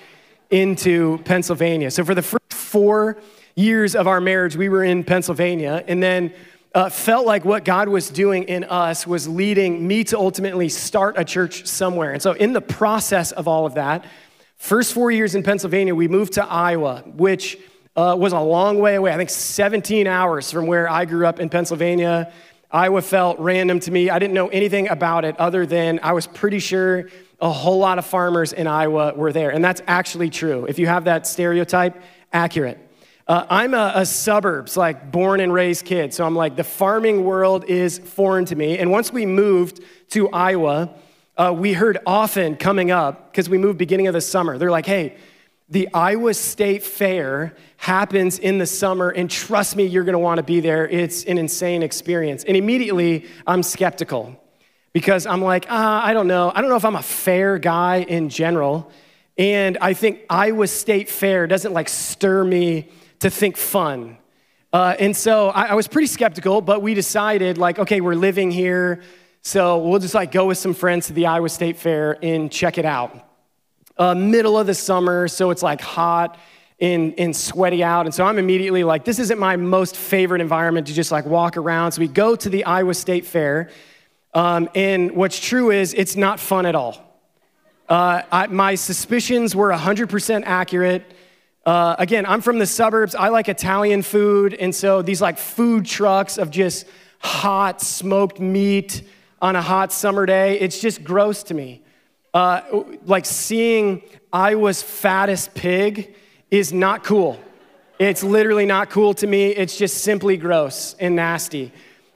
into 0.50 1.19
Pennsylvania. 1.25 1.90
So 1.90 2.05
for 2.05 2.14
the 2.14 2.23
first 2.23 2.52
four 2.52 3.19
years 3.56 3.97
of 3.97 4.06
our 4.06 4.20
marriage, 4.20 4.56
we 4.56 4.69
were 4.69 4.85
in 4.85 5.05
Pennsylvania. 5.05 5.85
And 5.88 6.02
then 6.02 6.32
uh, 6.75 6.88
felt 6.88 7.25
like 7.25 7.44
what 7.44 7.65
God 7.65 7.88
was 7.88 8.11
doing 8.11 8.44
in 8.44 8.65
us 8.65 9.06
was 9.06 9.29
leading 9.29 9.87
me 9.87 10.03
to 10.05 10.19
ultimately 10.19 10.69
start 10.69 11.15
a 11.17 11.25
church 11.25 11.67
somewhere. 11.67 12.12
And 12.12 12.21
so, 12.21 12.32
in 12.32 12.53
the 12.53 12.61
process 12.61 13.31
of 13.31 13.47
all 13.47 13.65
of 13.65 13.75
that, 13.75 14.05
first 14.56 14.93
four 14.93 15.11
years 15.12 15.37
in 15.37 15.44
Pennsylvania, 15.44 15.94
we 15.94 16.09
moved 16.09 16.35
to 16.35 16.44
Iowa, 16.44 17.05
which 17.06 17.59
uh, 17.97 18.17
was 18.19 18.32
a 18.32 18.41
long 18.41 18.81
way 18.81 18.97
away. 18.97 19.12
I 19.12 19.17
think 19.17 19.31
17 19.31 20.09
hours 20.09 20.50
from 20.50 20.67
where 20.67 20.91
I 20.91 21.05
grew 21.05 21.26
up 21.26 21.38
in 21.38 21.49
Pennsylvania. 21.49 22.32
Iowa 22.73 23.03
felt 23.03 23.38
random 23.38 23.79
to 23.81 23.93
me. 23.93 24.11
I 24.11 24.19
didn't 24.19 24.35
know 24.35 24.49
anything 24.49 24.88
about 24.88 25.25
it 25.25 25.38
other 25.38 25.65
than 25.65 26.00
I 26.03 26.12
was 26.12 26.26
pretty 26.26 26.59
sure 26.59 27.09
a 27.41 27.53
whole 27.53 27.79
lot 27.79 27.99
of 27.99 28.06
farmers 28.06 28.53
in 28.53 28.67
Iowa 28.67 29.15
were 29.15 29.32
there. 29.32 29.50
And 29.50 29.65
that's 29.65 29.81
actually 29.87 30.31
true. 30.31 30.67
If 30.67 30.81
you 30.81 30.88
have 30.88 31.05
that 31.05 31.29
stereotype, 31.29 32.03
accurate. 32.32 32.84
Uh, 33.26 33.47
I'm 33.49 33.73
a, 33.73 33.93
a, 33.94 34.05
suburbs, 34.05 34.76
like 34.76 35.11
born 35.11 35.41
and 35.41 35.50
raised 35.50 35.87
kid. 35.87 36.12
So 36.12 36.26
I'm 36.26 36.37
like, 36.37 36.56
the 36.56 36.65
farming 36.65 37.25
world 37.25 37.65
is 37.65 37.99
foreign 37.99 38.44
to 38.47 38.55
me. 38.55 38.76
And 38.79 38.91
once 38.91 39.11
we 39.11 39.25
moved 39.25 39.81
to 40.11 40.29
Iowa, 40.29 40.91
uh, 41.38 41.55
we 41.56 41.73
heard 41.73 41.99
often 42.05 42.55
coming 42.56 42.91
up, 42.91 43.32
because 43.32 43.49
we 43.49 43.56
moved 43.56 43.79
beginning 43.79 44.09
of 44.09 44.12
the 44.12 44.21
summer, 44.21 44.59
they're 44.59 44.71
like, 44.71 44.85
hey, 44.85 45.17
the 45.71 45.88
Iowa 45.94 46.35
State 46.35 46.82
Fair 46.82 47.56
happens 47.79 48.38
in 48.38 48.59
the 48.59 48.67
summer, 48.67 49.09
and 49.09 49.31
trust 49.31 49.75
me, 49.75 49.87
you're 49.87 50.05
gonna 50.05 50.19
wanna 50.19 50.43
be 50.43 50.61
there. 50.61 50.87
It's 50.87 51.25
an 51.25 51.38
insane 51.38 51.82
experience. 51.82 52.44
And 52.44 52.59
immediately, 52.59 53.25
I'm 53.47 53.62
skeptical 53.62 54.38
because 54.93 55.25
I'm 55.25 55.41
like, 55.41 55.65
ah, 55.71 56.05
I 56.05 56.12
don't 56.12 56.29
know. 56.29 56.53
I 56.55 56.61
don't 56.61 56.69
know 56.69 56.76
if 56.76 56.85
I'm 56.85 56.94
a 56.94 57.03
fair 57.03 57.59
guy 57.59 58.00
in 58.00 58.29
general. 58.29 58.93
And 59.38 59.79
I 59.81 59.94
think 59.94 60.21
Iowa 60.29 60.67
State 60.67 61.09
Fair 61.09 61.47
doesn't 61.47 61.73
like 61.73 61.88
stir 61.88 62.44
me 62.44 62.91
to 63.25 63.31
think 63.31 63.56
fun. 63.56 64.19
Uh, 64.71 64.94
and 64.99 65.17
so 65.17 65.49
I, 65.49 65.69
I 65.69 65.75
was 65.75 65.88
pretty 65.88 66.09
skeptical, 66.09 66.61
but 66.61 66.82
we 66.82 66.93
decided, 66.93 67.56
like, 67.56 67.79
okay, 67.79 68.03
we're 68.03 68.15
living 68.15 68.50
here, 68.50 69.00
so 69.41 69.79
we'll 69.79 69.99
just 69.99 70.15
like 70.15 70.31
go 70.31 70.44
with 70.44 70.59
some 70.59 70.75
friends 70.75 71.06
to 71.06 71.15
the 71.15 71.25
Iowa 71.25 71.49
State 71.49 71.79
Fair 71.79 72.19
and 72.23 72.53
check 72.53 72.76
it 72.76 72.85
out. 72.85 73.26
Uh, 73.97 74.15
middle 74.15 74.59
of 74.59 74.67
the 74.67 74.75
summer, 74.75 75.26
so 75.26 75.49
it's 75.49 75.62
like 75.62 75.81
hot 75.81 76.38
and, 76.79 77.15
and 77.17 77.35
sweaty 77.35 77.82
out. 77.82 78.05
And 78.05 78.15
so 78.15 78.26
I'm 78.26 78.38
immediately 78.38 78.85
like, 78.85 79.06
this 79.06 79.19
isn't 79.19 79.38
my 79.38 79.56
most 79.56 79.97
favorite 79.97 80.43
environment 80.43 80.87
to 80.88 80.93
just 80.93 81.11
like 81.11 81.25
walk 81.25 81.56
around. 81.56 81.93
So 81.93 82.00
we 82.00 82.09
go 82.09 82.37
to 82.37 82.50
the 82.50 82.67
Iowa 82.67 82.93
State 82.93 83.25
Fair. 83.25 83.71
Um, 84.35 84.69
and 84.75 85.12
what's 85.12 85.41
true 85.41 85.71
is 85.71 85.94
it's 85.94 86.15
not 86.15 86.41
fun 86.41 86.67
at 86.67 86.75
all. 86.75 87.00
Uh, 87.88 88.21
I, 88.31 88.49
my 88.49 88.75
suspicions 88.75 89.56
were 89.56 89.71
100% 89.71 90.43
accurate. 90.44 91.11
Uh, 91.66 91.96
again, 91.99 92.26
I'm 92.26 92.40
from 92.40 92.58
the 92.58 92.66
suburbs. 92.66 93.14
I 93.14 93.28
like 93.28 93.49
Italian 93.49 94.02
food. 94.02 94.55
And 94.55 94.75
so 94.75 95.00
these 95.02 95.22
like 95.22 95.38
food 95.38 95.87
trucks 95.87 96.37
of 96.37 96.50
just 96.50 96.87
hot 97.19 97.81
smoked 97.81 98.38
meat 98.38 99.02
on 99.40 99.56
a 99.56 99.62
hot 99.62 99.93
summer 99.93 100.26
day, 100.26 100.58
it's 100.61 100.81
just 100.81 101.02
gross 101.02 101.43
to 101.44 101.55
me. 101.55 101.82
Uh, 102.34 102.84
like 103.05 103.25
seeing 103.25 104.02
Iowa's 104.32 104.82
fattest 104.82 105.55
pig 105.55 106.14
is 106.50 106.72
not 106.72 107.05
cool. 107.05 107.40
It's 107.99 108.22
literally 108.22 108.66
not 108.66 108.90
cool 108.90 109.14
to 109.14 109.26
me. 109.26 109.49
It's 109.50 109.78
just 109.78 109.99
simply 109.99 110.37
gross 110.37 110.94
and 110.99 111.16
nasty. 111.16 111.72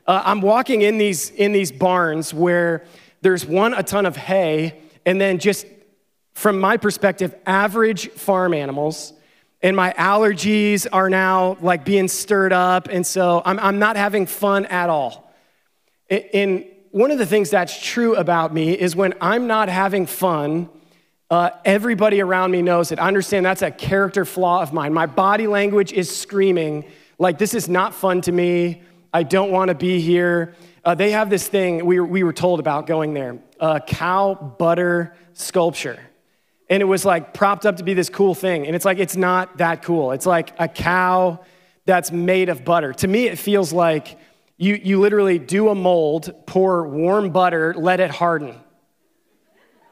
Uh, 0.06 0.22
I'm 0.24 0.40
walking 0.40 0.82
in 0.82 0.98
these, 0.98 1.30
in 1.30 1.52
these 1.52 1.70
barns 1.70 2.34
where 2.34 2.84
there's 3.20 3.46
one, 3.46 3.74
a 3.74 3.82
ton 3.82 4.06
of 4.06 4.16
hay, 4.16 4.80
and 5.06 5.20
then 5.20 5.38
just 5.38 5.66
from 6.34 6.58
my 6.58 6.76
perspective, 6.76 7.34
average 7.46 8.10
farm 8.10 8.54
animals 8.54 9.12
and 9.60 9.74
my 9.76 9.92
allergies 9.98 10.86
are 10.92 11.10
now 11.10 11.56
like 11.60 11.84
being 11.84 12.08
stirred 12.08 12.52
up, 12.52 12.88
and 12.88 13.06
so 13.06 13.42
I'm, 13.44 13.58
I'm 13.58 13.78
not 13.78 13.96
having 13.96 14.26
fun 14.26 14.66
at 14.66 14.88
all. 14.88 15.32
And 16.10 16.64
one 16.90 17.10
of 17.10 17.18
the 17.18 17.26
things 17.26 17.50
that's 17.50 17.84
true 17.84 18.16
about 18.16 18.54
me 18.54 18.72
is 18.72 18.96
when 18.96 19.14
I'm 19.20 19.46
not 19.46 19.68
having 19.68 20.06
fun, 20.06 20.70
uh, 21.30 21.50
everybody 21.64 22.22
around 22.22 22.50
me 22.50 22.62
knows 22.62 22.92
it. 22.92 22.98
I 22.98 23.06
understand 23.06 23.44
that's 23.44 23.62
a 23.62 23.70
character 23.70 24.24
flaw 24.24 24.62
of 24.62 24.72
mine. 24.72 24.94
My 24.94 25.06
body 25.06 25.46
language 25.46 25.92
is 25.92 26.14
screaming, 26.14 26.84
like, 27.18 27.36
this 27.36 27.52
is 27.52 27.68
not 27.68 27.94
fun 27.94 28.22
to 28.22 28.32
me. 28.32 28.82
I 29.12 29.22
don't 29.22 29.50
want 29.50 29.68
to 29.68 29.74
be 29.74 30.00
here. 30.00 30.54
Uh, 30.84 30.94
they 30.94 31.10
have 31.10 31.28
this 31.28 31.46
thing 31.46 31.84
we, 31.84 32.00
we 32.00 32.22
were 32.22 32.32
told 32.32 32.60
about 32.60 32.86
going 32.86 33.12
there 33.12 33.38
a 33.60 33.80
cow 33.80 34.34
butter 34.34 35.14
sculpture 35.34 35.98
and 36.70 36.82
it 36.82 36.86
was 36.86 37.04
like 37.04 37.32
propped 37.32 37.64
up 37.66 37.76
to 37.76 37.84
be 37.84 37.94
this 37.94 38.10
cool 38.10 38.34
thing. 38.34 38.66
And 38.66 38.76
it's 38.76 38.84
like, 38.84 38.98
it's 38.98 39.16
not 39.16 39.58
that 39.58 39.82
cool. 39.82 40.12
It's 40.12 40.26
like 40.26 40.52
a 40.58 40.68
cow 40.68 41.40
that's 41.86 42.12
made 42.12 42.48
of 42.48 42.64
butter. 42.64 42.92
To 42.92 43.08
me, 43.08 43.26
it 43.26 43.38
feels 43.38 43.72
like 43.72 44.18
you, 44.58 44.74
you 44.74 45.00
literally 45.00 45.38
do 45.38 45.68
a 45.68 45.74
mold, 45.74 46.34
pour 46.46 46.86
warm 46.86 47.30
butter, 47.30 47.74
let 47.74 48.00
it 48.00 48.10
harden. 48.10 48.54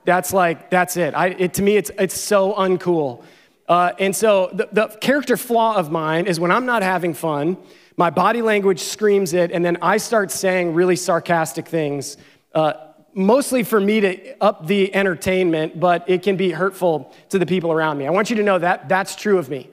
That's 0.04 0.32
like, 0.32 0.70
that's 0.70 0.96
it. 0.96 1.14
I, 1.14 1.28
it 1.28 1.54
to 1.54 1.62
me, 1.62 1.76
it's, 1.76 1.90
it's 1.98 2.18
so 2.18 2.52
uncool. 2.52 3.24
Uh, 3.68 3.92
and 3.98 4.14
so 4.14 4.50
the, 4.52 4.68
the 4.70 4.86
character 5.00 5.36
flaw 5.36 5.76
of 5.76 5.90
mine 5.90 6.26
is 6.26 6.38
when 6.38 6.50
I'm 6.50 6.66
not 6.66 6.82
having 6.82 7.14
fun, 7.14 7.56
my 7.96 8.10
body 8.10 8.42
language 8.42 8.80
screams 8.80 9.32
it, 9.32 9.50
and 9.50 9.64
then 9.64 9.78
I 9.80 9.96
start 9.96 10.30
saying 10.30 10.74
really 10.74 10.96
sarcastic 10.96 11.66
things. 11.66 12.18
Uh, 12.54 12.74
mostly 13.16 13.62
for 13.62 13.80
me 13.80 14.00
to 14.00 14.36
up 14.42 14.66
the 14.66 14.94
entertainment, 14.94 15.80
but 15.80 16.04
it 16.08 16.22
can 16.22 16.36
be 16.36 16.50
hurtful 16.50 17.14
to 17.30 17.38
the 17.38 17.46
people 17.46 17.72
around 17.72 17.96
me. 17.96 18.06
I 18.06 18.10
want 18.10 18.28
you 18.28 18.36
to 18.36 18.42
know 18.42 18.58
that 18.58 18.90
that's 18.90 19.16
true 19.16 19.38
of 19.38 19.48
me. 19.48 19.70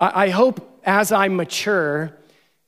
I, 0.00 0.24
I 0.24 0.28
hope 0.30 0.80
as 0.84 1.12
I 1.12 1.28
mature, 1.28 2.12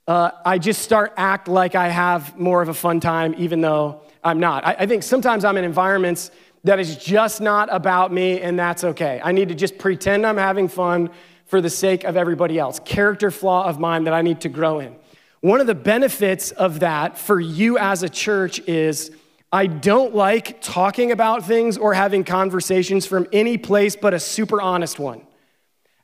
uh, 0.07 0.31
I 0.47 0.59
just 0.59 0.83
start 0.83 1.13
act 1.17 1.49
like 1.49 1.75
I 1.75 1.89
have 1.89 2.39
more 2.39 2.63
of 2.63 2.69
a 2.69 2.75
fun 2.75 3.01
time, 3.01 3.35
even 3.37 3.61
though 3.61 4.03
I'm 4.23 4.39
not. 4.39 4.65
I, 4.65 4.77
I 4.79 4.87
think 4.87 5.03
sometimes 5.03 5.45
I'm 5.45 5.57
in 5.57 5.65
environments 5.65 6.31
that 6.63 6.79
is 6.79 6.97
just 6.97 7.41
not 7.41 7.69
about 7.73 8.13
me, 8.13 8.41
and 8.41 8.57
that's 8.57 8.85
okay. 8.85 9.21
I 9.25 9.33
need 9.33 9.49
to 9.49 9.57
just 9.57 9.77
pretend 9.77 10.25
I'm 10.25 10.37
having 10.37 10.69
fun 10.69 11.11
for 11.47 11.61
the 11.61 11.71
sake 11.71 12.05
of 12.05 12.17
everybody 12.17 12.61
else. 12.61 12.79
Character 12.85 13.33
flaw 13.33 13.67
of 13.67 13.81
mine 13.81 14.05
that 14.05 14.15
I 14.15 14.23
need 14.23 14.41
to 14.43 14.49
grow 14.49 14.79
in. 14.79 14.95
One 15.41 15.61
of 15.61 15.67
the 15.67 15.75
benefits 15.75 16.53
of 16.53 16.81
that 16.81 17.19
for 17.19 17.41
you 17.41 17.77
as 17.77 18.05
a 18.05 18.09
church 18.09 18.61
is 18.61 19.11
I 19.53 19.67
don't 19.67 20.15
like 20.15 20.63
talking 20.63 21.13
about 21.13 21.45
things 21.45 21.77
or 21.77 21.93
having 21.93 22.25
conversations 22.25 23.05
from 23.05 23.27
any 23.33 23.59
place 23.59 23.95
but 23.95 24.15
a 24.15 24.19
super 24.19 24.63
honest 24.63 24.99
one. 24.99 25.27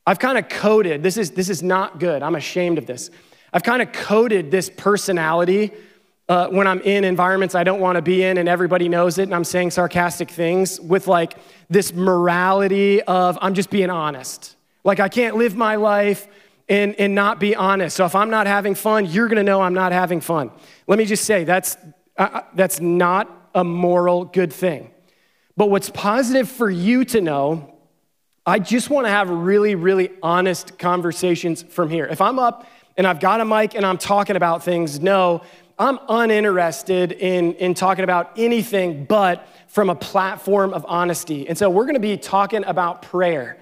I've 0.06 0.18
kind 0.18 0.36
of 0.36 0.48
coded, 0.48 1.02
this 1.02 1.16
is, 1.16 1.30
this 1.30 1.48
is 1.48 1.62
not 1.62 1.98
good, 1.98 2.22
I'm 2.22 2.34
ashamed 2.34 2.76
of 2.76 2.86
this. 2.86 3.10
I've 3.52 3.62
kind 3.62 3.80
of 3.80 3.92
coded 3.92 4.50
this 4.50 4.68
personality 4.68 5.72
uh, 6.28 6.48
when 6.48 6.66
I'm 6.66 6.80
in 6.80 7.04
environments 7.04 7.54
I 7.54 7.64
don't 7.64 7.80
want 7.80 7.96
to 7.96 8.02
be 8.02 8.22
in 8.22 8.36
and 8.36 8.48
everybody 8.50 8.88
knows 8.88 9.16
it 9.16 9.22
and 9.22 9.34
I'm 9.34 9.44
saying 9.44 9.70
sarcastic 9.70 10.30
things 10.30 10.78
with 10.78 11.06
like 11.06 11.38
this 11.70 11.94
morality 11.94 13.02
of 13.02 13.38
I'm 13.40 13.54
just 13.54 13.70
being 13.70 13.88
honest. 13.88 14.56
Like 14.84 15.00
I 15.00 15.08
can't 15.08 15.36
live 15.36 15.56
my 15.56 15.76
life 15.76 16.28
and, 16.68 16.94
and 16.96 17.14
not 17.14 17.40
be 17.40 17.56
honest. 17.56 17.96
So 17.96 18.04
if 18.04 18.14
I'm 18.14 18.28
not 18.28 18.46
having 18.46 18.74
fun, 18.74 19.06
you're 19.06 19.28
going 19.28 19.38
to 19.38 19.42
know 19.42 19.62
I'm 19.62 19.72
not 19.72 19.92
having 19.92 20.20
fun. 20.20 20.50
Let 20.86 20.98
me 20.98 21.06
just 21.06 21.24
say 21.24 21.44
that's, 21.44 21.78
uh, 22.18 22.28
uh, 22.32 22.42
that's 22.54 22.78
not 22.78 23.37
a 23.54 23.64
moral 23.64 24.24
good 24.24 24.52
thing. 24.52 24.90
But 25.56 25.70
what's 25.70 25.90
positive 25.90 26.48
for 26.48 26.70
you 26.70 27.04
to 27.06 27.20
know, 27.20 27.74
I 28.46 28.58
just 28.58 28.90
want 28.90 29.06
to 29.06 29.10
have 29.10 29.28
really, 29.28 29.74
really 29.74 30.10
honest 30.22 30.78
conversations 30.78 31.62
from 31.62 31.90
here. 31.90 32.06
If 32.06 32.20
I'm 32.20 32.38
up 32.38 32.66
and 32.96 33.06
I've 33.06 33.20
got 33.20 33.40
a 33.40 33.44
mic 33.44 33.74
and 33.74 33.84
I'm 33.84 33.98
talking 33.98 34.36
about 34.36 34.62
things, 34.62 35.00
no, 35.00 35.42
I'm 35.78 35.98
uninterested 36.08 37.12
in, 37.12 37.54
in 37.54 37.74
talking 37.74 38.04
about 38.04 38.32
anything 38.36 39.04
but 39.04 39.46
from 39.68 39.90
a 39.90 39.94
platform 39.94 40.72
of 40.72 40.84
honesty. 40.88 41.48
And 41.48 41.56
so 41.56 41.70
we're 41.70 41.84
going 41.84 41.94
to 41.94 42.00
be 42.00 42.16
talking 42.16 42.64
about 42.64 43.02
prayer 43.02 43.58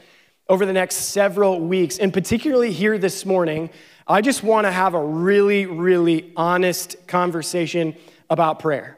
over 0.48 0.64
the 0.64 0.72
next 0.72 0.96
several 0.96 1.60
weeks. 1.60 1.98
And 1.98 2.12
particularly 2.12 2.72
here 2.72 2.96
this 2.96 3.26
morning, 3.26 3.70
I 4.06 4.20
just 4.20 4.42
want 4.42 4.66
to 4.66 4.70
have 4.70 4.94
a 4.94 5.04
really, 5.04 5.66
really 5.66 6.32
honest 6.36 7.06
conversation 7.06 7.96
about 8.30 8.60
prayer. 8.60 8.96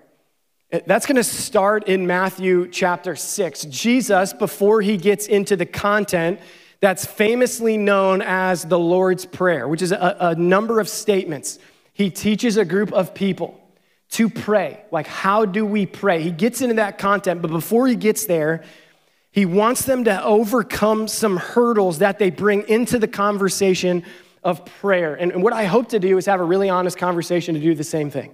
That's 0.71 1.07
going 1.07 1.17
to 1.17 1.25
start 1.25 1.89
in 1.89 2.07
Matthew 2.07 2.69
chapter 2.69 3.17
6. 3.17 3.65
Jesus, 3.65 4.35
before 4.35 4.83
he 4.83 4.99
gets 4.99 5.27
into 5.27 5.57
the 5.57 5.65
content 5.65 6.41
that's 6.81 7.07
famously 7.07 7.79
known 7.79 8.21
as 8.21 8.65
the 8.65 8.79
Lord's 8.79 9.25
Prayer, 9.25 9.67
which 9.67 9.81
is 9.81 9.93
a, 9.93 10.17
a 10.21 10.35
number 10.35 10.79
of 10.79 10.89
statements 10.89 11.59
he 11.95 12.11
teaches 12.11 12.59
a 12.59 12.67
group 12.67 12.93
of 12.93 13.15
people 13.15 13.59
to 14.11 14.29
pray. 14.29 14.85
Like, 14.91 15.07
how 15.07 15.47
do 15.47 15.65
we 15.65 15.87
pray? 15.87 16.23
He 16.23 16.31
gets 16.31 16.61
into 16.61 16.75
that 16.75 16.99
content, 16.99 17.41
but 17.41 17.51
before 17.51 17.89
he 17.89 17.97
gets 17.97 18.27
there, 18.27 18.63
he 19.33 19.47
wants 19.47 19.87
them 19.87 20.05
to 20.05 20.23
overcome 20.23 21.09
some 21.09 21.39
hurdles 21.39 21.99
that 21.99 22.19
they 22.19 22.29
bring 22.29 22.69
into 22.69 22.99
the 22.99 23.09
conversation 23.09 24.05
of 24.45 24.67
prayer. 24.67 25.15
And, 25.15 25.43
what 25.43 25.55
I 25.55 25.65
hope 25.65 25.89
to 25.89 25.99
do 25.99 26.19
is 26.19 26.27
have 26.27 26.41
a 26.41 26.45
really 26.45 26.69
honest 26.69 26.99
conversation 26.99 27.55
to 27.55 27.61
do 27.61 27.75
the 27.75 27.85
same 27.85 28.11
thing. 28.11 28.33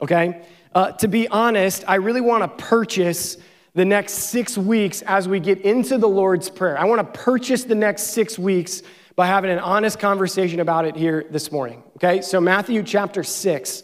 Okay? 0.00 0.44
Uh, 0.74 0.90
to 0.92 1.08
be 1.08 1.28
honest, 1.28 1.84
I 1.86 1.96
really 1.96 2.22
want 2.22 2.42
to 2.42 2.64
purchase 2.64 3.36
the 3.74 3.84
next 3.84 4.12
six 4.14 4.56
weeks 4.56 5.02
as 5.02 5.28
we 5.28 5.38
get 5.38 5.60
into 5.60 5.98
the 5.98 6.08
Lord's 6.08 6.48
Prayer. 6.48 6.78
I 6.78 6.84
want 6.84 7.00
to 7.00 7.20
purchase 7.20 7.64
the 7.64 7.74
next 7.74 8.14
six 8.14 8.38
weeks 8.38 8.82
by 9.14 9.26
having 9.26 9.50
an 9.50 9.58
honest 9.58 9.98
conversation 9.98 10.60
about 10.60 10.86
it 10.86 10.96
here 10.96 11.26
this 11.30 11.52
morning. 11.52 11.82
Okay, 11.96 12.22
so 12.22 12.40
Matthew 12.40 12.82
chapter 12.82 13.22
6. 13.22 13.82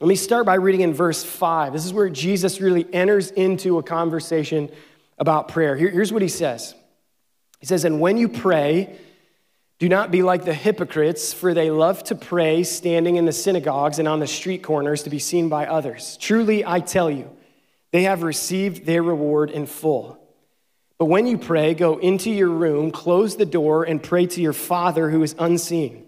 Let 0.00 0.08
me 0.08 0.16
start 0.16 0.46
by 0.46 0.54
reading 0.54 0.80
in 0.80 0.92
verse 0.92 1.22
5. 1.24 1.72
This 1.72 1.86
is 1.86 1.92
where 1.92 2.10
Jesus 2.10 2.60
really 2.60 2.86
enters 2.92 3.30
into 3.30 3.78
a 3.78 3.82
conversation 3.84 4.70
about 5.16 5.48
prayer. 5.48 5.76
Here, 5.76 5.90
here's 5.90 6.12
what 6.12 6.22
he 6.22 6.28
says 6.28 6.74
He 7.60 7.66
says, 7.66 7.84
And 7.84 8.00
when 8.00 8.16
you 8.16 8.28
pray, 8.28 8.98
do 9.78 9.88
not 9.88 10.10
be 10.10 10.22
like 10.22 10.44
the 10.44 10.54
hypocrites, 10.54 11.32
for 11.32 11.52
they 11.52 11.70
love 11.70 12.02
to 12.04 12.14
pray 12.14 12.62
standing 12.62 13.16
in 13.16 13.26
the 13.26 13.32
synagogues 13.32 13.98
and 13.98 14.08
on 14.08 14.20
the 14.20 14.26
street 14.26 14.62
corners 14.62 15.02
to 15.02 15.10
be 15.10 15.18
seen 15.18 15.48
by 15.48 15.66
others. 15.66 16.16
Truly, 16.18 16.64
I 16.64 16.80
tell 16.80 17.10
you, 17.10 17.30
they 17.92 18.04
have 18.04 18.22
received 18.22 18.86
their 18.86 19.02
reward 19.02 19.50
in 19.50 19.66
full. 19.66 20.18
But 20.98 21.06
when 21.06 21.26
you 21.26 21.36
pray, 21.36 21.74
go 21.74 21.98
into 21.98 22.30
your 22.30 22.48
room, 22.48 22.90
close 22.90 23.36
the 23.36 23.44
door, 23.44 23.84
and 23.84 24.02
pray 24.02 24.26
to 24.26 24.40
your 24.40 24.54
Father 24.54 25.10
who 25.10 25.22
is 25.22 25.36
unseen. 25.38 26.06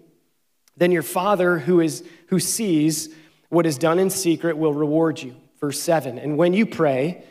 Then 0.75 0.91
your 0.91 1.03
Father 1.03 1.59
who, 1.59 1.79
is, 1.79 2.03
who 2.29 2.39
sees 2.39 3.09
what 3.49 3.67
is 3.67 3.77
done 3.77 3.99
in 3.99 4.09
secret 4.09 4.57
will 4.57 4.73
reward 4.73 5.21
you. 5.21 5.35
Verse 5.59 5.79
7 5.79 6.17
And 6.17 6.37
when 6.37 6.53
you 6.53 6.65
pray, 6.65 7.23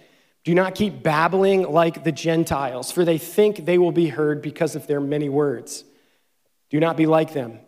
do 0.45 0.55
not 0.55 0.77
keep 0.77 1.03
babbling 1.03 1.63
like 1.63 2.05
the 2.05 2.13
Gentiles, 2.13 2.93
for 2.93 3.05
they 3.05 3.19
think 3.19 3.65
they 3.65 3.79
will 3.79 3.93
be 3.93 4.09
heard 4.09 4.41
because 4.41 4.77
of 4.77 4.87
their 4.87 5.01
many 5.01 5.29
words. 5.29 5.85
Do 6.71 6.81
not 6.81 6.97
be 6.97 7.07
like 7.07 7.33
them, 7.33 7.59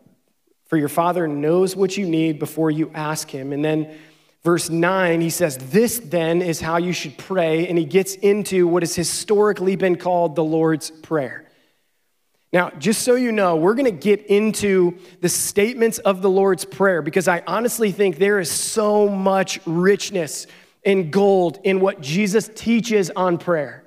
for 0.66 0.76
your 0.76 0.88
Father 0.88 1.26
knows 1.26 1.74
what 1.74 1.96
you 1.96 2.06
need 2.06 2.38
before 2.38 2.70
you 2.70 2.90
ask 2.94 3.30
Him. 3.30 3.52
And 3.52 3.64
then 3.64 3.94
Verse 4.42 4.70
9, 4.70 5.20
he 5.20 5.28
says, 5.30 5.58
This 5.58 5.98
then 5.98 6.40
is 6.40 6.60
how 6.60 6.78
you 6.78 6.92
should 6.92 7.18
pray. 7.18 7.68
And 7.68 7.76
he 7.76 7.84
gets 7.84 8.14
into 8.14 8.66
what 8.66 8.82
has 8.82 8.94
historically 8.94 9.76
been 9.76 9.96
called 9.96 10.34
the 10.34 10.44
Lord's 10.44 10.90
Prayer. 10.90 11.46
Now, 12.52 12.70
just 12.70 13.02
so 13.02 13.14
you 13.14 13.32
know, 13.32 13.56
we're 13.56 13.74
going 13.74 13.84
to 13.84 13.90
get 13.90 14.26
into 14.26 14.98
the 15.20 15.28
statements 15.28 15.98
of 15.98 16.20
the 16.22 16.30
Lord's 16.30 16.64
Prayer 16.64 17.02
because 17.02 17.28
I 17.28 17.42
honestly 17.46 17.92
think 17.92 18.16
there 18.16 18.40
is 18.40 18.50
so 18.50 19.08
much 19.08 19.60
richness 19.66 20.46
and 20.84 21.12
gold 21.12 21.60
in 21.62 21.80
what 21.80 22.00
Jesus 22.00 22.50
teaches 22.54 23.10
on 23.10 23.36
prayer. 23.38 23.79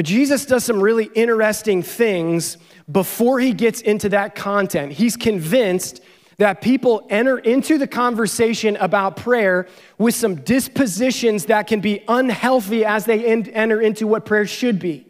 But 0.00 0.06
Jesus 0.06 0.46
does 0.46 0.64
some 0.64 0.80
really 0.80 1.10
interesting 1.14 1.82
things 1.82 2.56
before 2.90 3.38
he 3.38 3.52
gets 3.52 3.82
into 3.82 4.08
that 4.08 4.34
content. 4.34 4.92
He's 4.92 5.14
convinced 5.14 6.00
that 6.38 6.62
people 6.62 7.06
enter 7.10 7.36
into 7.36 7.76
the 7.76 7.86
conversation 7.86 8.78
about 8.78 9.18
prayer 9.18 9.68
with 9.98 10.14
some 10.14 10.36
dispositions 10.36 11.44
that 11.44 11.66
can 11.66 11.80
be 11.80 12.02
unhealthy 12.08 12.82
as 12.82 13.04
they 13.04 13.26
enter 13.26 13.78
into 13.78 14.06
what 14.06 14.24
prayer 14.24 14.46
should 14.46 14.78
be. 14.78 15.06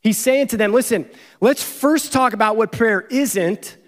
He's 0.00 0.16
saying 0.16 0.46
to 0.46 0.56
them, 0.56 0.72
listen, 0.72 1.10
let's 1.40 1.64
first 1.64 2.12
talk 2.12 2.34
about 2.34 2.56
what 2.56 2.70
prayer 2.70 3.00
isn't 3.00 3.78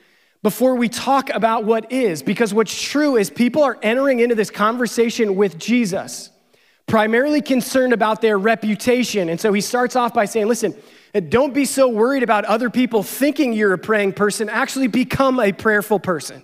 before 0.42 0.74
we 0.74 0.88
talk 0.88 1.30
about 1.30 1.66
what 1.66 1.92
is. 1.92 2.20
Because 2.20 2.52
what's 2.52 2.82
true 2.82 3.14
is 3.16 3.30
people 3.30 3.62
are 3.62 3.78
entering 3.80 4.18
into 4.18 4.34
this 4.34 4.50
conversation 4.50 5.36
with 5.36 5.56
Jesus, 5.56 6.30
primarily 6.86 7.40
concerned 7.40 7.92
about 7.92 8.20
their 8.20 8.38
reputation. 8.38 9.28
And 9.28 9.40
so 9.40 9.52
he 9.52 9.60
starts 9.60 9.96
off 9.96 10.12
by 10.12 10.26
saying, 10.26 10.46
listen, 10.46 10.74
don't 11.28 11.54
be 11.54 11.64
so 11.64 11.88
worried 11.88 12.22
about 12.22 12.44
other 12.44 12.70
people 12.70 13.02
thinking 13.02 13.52
you're 13.52 13.72
a 13.72 13.78
praying 13.78 14.12
person. 14.14 14.48
Actually, 14.48 14.88
become 14.88 15.38
a 15.40 15.52
prayerful 15.52 16.00
person. 16.00 16.42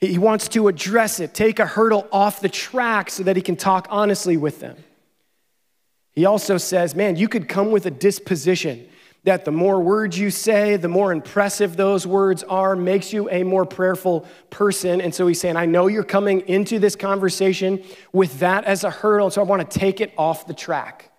He 0.00 0.18
wants 0.18 0.48
to 0.48 0.68
address 0.68 1.20
it, 1.20 1.34
take 1.34 1.58
a 1.58 1.66
hurdle 1.66 2.08
off 2.10 2.40
the 2.40 2.48
track 2.48 3.10
so 3.10 3.22
that 3.22 3.36
he 3.36 3.42
can 3.42 3.56
talk 3.56 3.86
honestly 3.90 4.36
with 4.36 4.60
them. 4.60 4.76
He 6.12 6.24
also 6.24 6.56
says, 6.56 6.94
man, 6.94 7.16
you 7.16 7.28
could 7.28 7.48
come 7.48 7.70
with 7.70 7.86
a 7.86 7.90
disposition 7.90 8.88
that 9.24 9.44
the 9.44 9.50
more 9.50 9.80
words 9.80 10.18
you 10.18 10.30
say, 10.30 10.76
the 10.76 10.88
more 10.88 11.12
impressive 11.12 11.76
those 11.76 12.06
words 12.06 12.42
are, 12.44 12.74
makes 12.74 13.12
you 13.12 13.28
a 13.30 13.42
more 13.42 13.66
prayerful 13.66 14.26
person. 14.48 15.00
And 15.00 15.14
so 15.14 15.26
he's 15.26 15.40
saying, 15.40 15.56
I 15.56 15.66
know 15.66 15.88
you're 15.88 16.04
coming 16.04 16.40
into 16.48 16.78
this 16.78 16.96
conversation 16.96 17.82
with 18.12 18.38
that 18.38 18.64
as 18.64 18.82
a 18.82 18.90
hurdle, 18.90 19.30
so 19.30 19.42
I 19.42 19.44
want 19.44 19.70
to 19.70 19.78
take 19.78 20.00
it 20.00 20.12
off 20.16 20.46
the 20.46 20.54
track. 20.54 21.10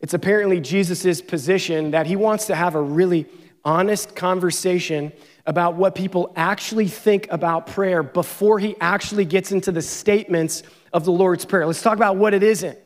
It's 0.00 0.14
apparently 0.14 0.60
Jesus' 0.60 1.22
position 1.22 1.92
that 1.92 2.06
he 2.06 2.16
wants 2.16 2.46
to 2.46 2.54
have 2.54 2.74
a 2.74 2.82
really 2.82 3.26
honest 3.64 4.14
conversation 4.14 5.12
about 5.46 5.74
what 5.74 5.94
people 5.94 6.32
actually 6.36 6.86
think 6.86 7.26
about 7.30 7.66
prayer 7.66 8.02
before 8.02 8.58
he 8.58 8.76
actually 8.80 9.24
gets 9.24 9.50
into 9.50 9.72
the 9.72 9.82
statements 9.82 10.62
of 10.92 11.04
the 11.04 11.10
Lord's 11.10 11.44
Prayer. 11.44 11.66
Let's 11.66 11.82
talk 11.82 11.96
about 11.96 12.16
what 12.16 12.34
it 12.34 12.42
isn't. 12.42 12.78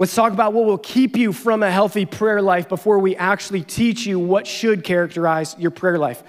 Let's 0.00 0.14
talk 0.14 0.32
about 0.32 0.52
what 0.52 0.64
will 0.64 0.78
keep 0.78 1.16
you 1.16 1.32
from 1.32 1.64
a 1.64 1.70
healthy 1.72 2.06
prayer 2.06 2.40
life 2.40 2.68
before 2.68 3.00
we 3.00 3.16
actually 3.16 3.62
teach 3.62 4.06
you 4.06 4.20
what 4.20 4.46
should 4.46 4.84
characterize 4.84 5.56
your 5.58 5.72
prayer 5.72 5.98
life. 5.98 6.22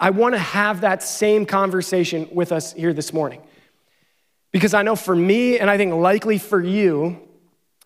I 0.00 0.10
want 0.10 0.34
to 0.34 0.38
have 0.38 0.82
that 0.82 1.02
same 1.02 1.46
conversation 1.46 2.28
with 2.30 2.52
us 2.52 2.74
here 2.74 2.92
this 2.92 3.14
morning. 3.14 3.40
Because 4.52 4.74
I 4.74 4.82
know 4.82 4.96
for 4.96 5.16
me, 5.16 5.58
and 5.58 5.70
I 5.70 5.78
think 5.78 5.94
likely 5.94 6.36
for 6.36 6.62
you, 6.62 7.18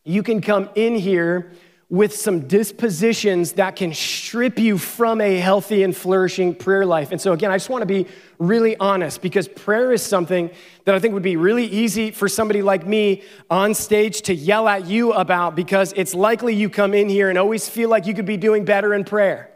you 0.02 0.24
can 0.24 0.40
come 0.40 0.68
in 0.74 0.96
here 0.96 1.52
with 1.90 2.14
some 2.14 2.46
dispositions 2.46 3.54
that 3.54 3.74
can 3.74 3.92
strip 3.92 4.60
you 4.60 4.78
from 4.78 5.20
a 5.20 5.36
healthy 5.38 5.82
and 5.82 5.94
flourishing 5.94 6.54
prayer 6.54 6.86
life. 6.86 7.10
And 7.10 7.20
so, 7.20 7.32
again, 7.32 7.50
I 7.50 7.56
just 7.56 7.68
want 7.68 7.82
to 7.82 7.86
be 7.86 8.06
really 8.38 8.76
honest 8.76 9.20
because 9.20 9.48
prayer 9.48 9.92
is 9.92 10.00
something 10.00 10.50
that 10.84 10.94
I 10.94 11.00
think 11.00 11.14
would 11.14 11.24
be 11.24 11.36
really 11.36 11.66
easy 11.66 12.12
for 12.12 12.28
somebody 12.28 12.62
like 12.62 12.86
me 12.86 13.24
on 13.50 13.74
stage 13.74 14.22
to 14.22 14.34
yell 14.34 14.68
at 14.68 14.86
you 14.86 15.12
about 15.12 15.56
because 15.56 15.92
it's 15.96 16.14
likely 16.14 16.54
you 16.54 16.70
come 16.70 16.94
in 16.94 17.08
here 17.08 17.28
and 17.28 17.36
always 17.36 17.68
feel 17.68 17.90
like 17.90 18.06
you 18.06 18.14
could 18.14 18.24
be 18.24 18.36
doing 18.36 18.64
better 18.64 18.94
in 18.94 19.02
prayer. 19.02 19.50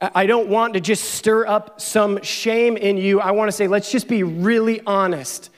I 0.00 0.26
don't 0.26 0.48
want 0.48 0.74
to 0.74 0.80
just 0.80 1.02
stir 1.14 1.46
up 1.46 1.80
some 1.80 2.22
shame 2.22 2.76
in 2.76 2.98
you. 2.98 3.20
I 3.20 3.30
want 3.30 3.48
to 3.48 3.52
say, 3.52 3.68
let's 3.68 3.90
just 3.90 4.06
be 4.06 4.22
really 4.22 4.82
honest 4.86 5.48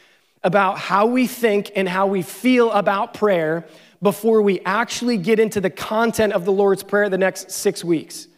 about 0.43 0.79
how 0.79 1.07
we 1.07 1.27
think 1.27 1.73
and 1.75 1.89
how 1.89 2.07
we 2.07 2.23
feel 2.23 2.71
about 2.71 3.13
prayer 3.13 3.67
before 4.03 4.43
we 4.43 4.61
actually 4.61 5.17
get 5.17 5.39
into 5.39 5.61
the 5.61 5.71
content 5.71 6.33
of 6.33 6.45
the 6.45 6.53
Lord's 6.53 6.83
Prayer 6.83 7.09
the 7.09 7.19
next 7.19 7.51
six 7.51 7.85
weeks. 7.85 8.29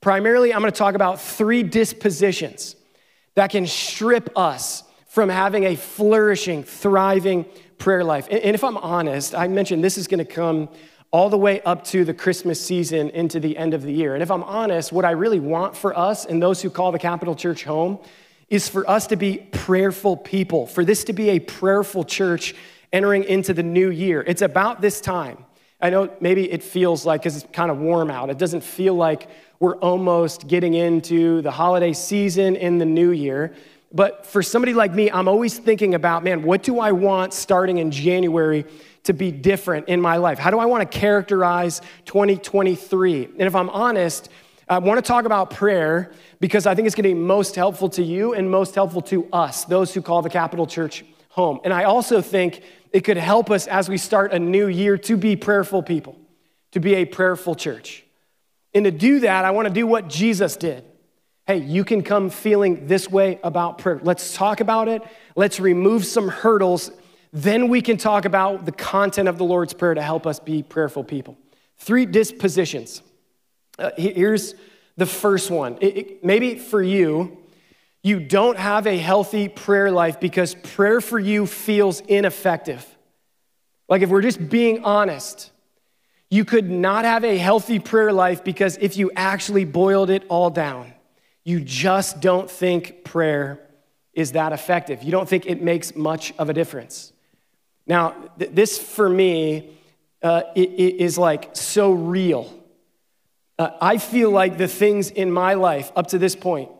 Primarily, 0.00 0.52
I'm 0.52 0.60
going 0.60 0.72
to 0.72 0.78
talk 0.78 0.94
about 0.94 1.20
three 1.20 1.62
dispositions 1.62 2.76
that 3.34 3.50
can 3.50 3.66
strip 3.66 4.36
us 4.36 4.82
from 5.06 5.28
having 5.28 5.64
a 5.64 5.76
flourishing, 5.76 6.64
thriving 6.64 7.46
prayer 7.78 8.04
life. 8.04 8.28
And 8.30 8.54
if 8.54 8.64
I'm 8.64 8.76
honest, 8.76 9.34
I 9.34 9.48
mentioned 9.48 9.82
this 9.82 9.98
is 9.98 10.06
going 10.06 10.18
to 10.18 10.24
come 10.24 10.68
all 11.10 11.28
the 11.28 11.38
way 11.38 11.60
up 11.62 11.84
to 11.84 12.04
the 12.04 12.14
Christmas 12.14 12.64
season 12.64 13.10
into 13.10 13.38
the 13.38 13.56
end 13.56 13.74
of 13.74 13.82
the 13.82 13.92
year. 13.92 14.14
And 14.14 14.22
if 14.22 14.30
I'm 14.30 14.42
honest, 14.42 14.92
what 14.92 15.04
I 15.04 15.10
really 15.10 15.40
want 15.40 15.76
for 15.76 15.96
us 15.96 16.24
and 16.24 16.42
those 16.42 16.62
who 16.62 16.70
call 16.70 16.90
the 16.90 16.98
Capital 16.98 17.34
Church 17.34 17.64
home 17.64 17.98
is 18.48 18.68
for 18.68 18.88
us 18.88 19.06
to 19.08 19.16
be 19.16 19.38
prayerful 19.52 20.16
people, 20.16 20.66
for 20.66 20.84
this 20.84 21.04
to 21.04 21.12
be 21.12 21.30
a 21.30 21.38
prayerful 21.38 22.04
church 22.04 22.54
entering 22.92 23.24
into 23.24 23.54
the 23.54 23.62
new 23.62 23.90
year. 23.90 24.22
It's 24.26 24.42
about 24.42 24.80
this 24.80 25.00
time. 25.00 25.44
I 25.80 25.90
know 25.90 26.14
maybe 26.20 26.50
it 26.50 26.62
feels 26.62 27.04
like, 27.04 27.22
because 27.22 27.36
it's 27.36 27.46
kind 27.52 27.70
of 27.70 27.78
warm 27.78 28.10
out, 28.10 28.30
it 28.30 28.38
doesn't 28.38 28.62
feel 28.62 28.94
like 28.94 29.28
we're 29.58 29.76
almost 29.76 30.46
getting 30.46 30.74
into 30.74 31.42
the 31.42 31.50
holiday 31.50 31.92
season 31.92 32.56
in 32.56 32.78
the 32.78 32.84
new 32.84 33.10
year. 33.10 33.54
But 33.92 34.24
for 34.24 34.42
somebody 34.42 34.74
like 34.74 34.94
me, 34.94 35.10
I'm 35.10 35.28
always 35.28 35.58
thinking 35.58 35.94
about, 35.94 36.24
man, 36.24 36.42
what 36.42 36.62
do 36.62 36.80
I 36.80 36.92
want 36.92 37.34
starting 37.34 37.78
in 37.78 37.90
January 37.90 38.64
to 39.04 39.12
be 39.12 39.30
different 39.30 39.88
in 39.88 40.00
my 40.00 40.16
life? 40.16 40.38
How 40.38 40.50
do 40.50 40.58
I 40.58 40.66
want 40.66 40.90
to 40.90 40.98
characterize 40.98 41.80
2023? 42.06 43.24
And 43.24 43.42
if 43.42 43.54
I'm 43.54 43.68
honest, 43.70 44.30
I 44.68 44.78
want 44.78 44.98
to 44.98 45.06
talk 45.06 45.26
about 45.26 45.50
prayer 45.50 46.12
because 46.40 46.66
I 46.66 46.74
think 46.74 46.86
it's 46.86 46.94
going 46.94 47.08
to 47.08 47.14
be 47.14 47.20
most 47.20 47.56
helpful 47.56 47.88
to 47.90 48.02
you 48.02 48.32
and 48.34 48.50
most 48.50 48.74
helpful 48.74 49.02
to 49.02 49.28
us, 49.32 49.64
those 49.64 49.92
who 49.92 50.00
call 50.00 50.22
the 50.22 50.30
Capital 50.30 50.66
Church 50.66 51.04
home. 51.28 51.60
And 51.64 51.74
I 51.74 51.84
also 51.84 52.20
think 52.22 52.62
it 52.92 53.02
could 53.02 53.16
help 53.16 53.50
us 53.50 53.66
as 53.66 53.88
we 53.88 53.96
start 53.96 54.32
a 54.32 54.38
new 54.38 54.68
year 54.68 54.98
to 54.98 55.16
be 55.16 55.36
prayerful 55.36 55.82
people, 55.82 56.16
to 56.72 56.80
be 56.80 56.96
a 56.96 57.04
prayerful 57.04 57.54
church. 57.54 58.04
And 58.74 58.84
to 58.84 58.90
do 58.90 59.20
that, 59.20 59.44
I 59.44 59.50
want 59.50 59.68
to 59.68 59.74
do 59.74 59.86
what 59.86 60.08
Jesus 60.08 60.56
did. 60.56 60.84
Hey, 61.46 61.58
you 61.58 61.84
can 61.84 62.02
come 62.02 62.30
feeling 62.30 62.86
this 62.86 63.10
way 63.10 63.40
about 63.42 63.78
prayer. 63.78 64.00
Let's 64.02 64.34
talk 64.34 64.60
about 64.60 64.88
it. 64.88 65.02
Let's 65.34 65.58
remove 65.58 66.06
some 66.06 66.28
hurdles. 66.28 66.90
Then 67.32 67.68
we 67.68 67.82
can 67.82 67.96
talk 67.96 68.24
about 68.24 68.64
the 68.64 68.72
content 68.72 69.28
of 69.28 69.38
the 69.38 69.44
Lord's 69.44 69.72
Prayer 69.72 69.94
to 69.94 70.02
help 70.02 70.26
us 70.26 70.38
be 70.38 70.62
prayerful 70.62 71.02
people. 71.02 71.36
Three 71.78 72.06
dispositions. 72.06 73.02
Uh, 73.78 73.90
here's 73.96 74.54
the 74.96 75.06
first 75.06 75.50
one. 75.50 75.78
It, 75.80 75.96
it, 75.96 76.24
maybe 76.24 76.56
for 76.56 76.82
you, 76.82 77.38
you 78.02 78.20
don't 78.20 78.58
have 78.58 78.86
a 78.86 78.96
healthy 78.96 79.48
prayer 79.48 79.90
life 79.90 80.18
because 80.18 80.54
prayer 80.54 81.00
for 81.00 81.18
you 81.18 81.46
feels 81.46 82.00
ineffective. 82.00 82.84
Like, 83.88 84.02
if 84.02 84.10
we're 84.10 84.22
just 84.22 84.48
being 84.48 84.84
honest, 84.84 85.50
you 86.30 86.44
could 86.44 86.68
not 86.68 87.04
have 87.04 87.24
a 87.24 87.36
healthy 87.36 87.78
prayer 87.78 88.12
life 88.12 88.42
because 88.42 88.78
if 88.80 88.96
you 88.96 89.10
actually 89.14 89.64
boiled 89.64 90.10
it 90.10 90.24
all 90.28 90.50
down, 90.50 90.92
you 91.44 91.60
just 91.60 92.20
don't 92.20 92.50
think 92.50 93.04
prayer 93.04 93.60
is 94.14 94.32
that 94.32 94.52
effective. 94.52 95.02
You 95.02 95.10
don't 95.10 95.28
think 95.28 95.46
it 95.46 95.62
makes 95.62 95.94
much 95.94 96.32
of 96.38 96.48
a 96.48 96.52
difference. 96.52 97.12
Now, 97.86 98.10
th- 98.38 98.52
this 98.52 98.78
for 98.78 99.08
me 99.08 99.70
uh, 100.22 100.42
it, 100.54 100.70
it 100.70 100.96
is 100.96 101.18
like 101.18 101.50
so 101.56 101.92
real. 101.92 102.52
Uh, 103.58 103.70
I 103.80 103.98
feel 103.98 104.30
like 104.30 104.56
the 104.56 104.68
things 104.68 105.10
in 105.10 105.30
my 105.30 105.54
life 105.54 105.90
up 105.96 106.08
to 106.08 106.18
this 106.18 106.36
point 106.36 106.70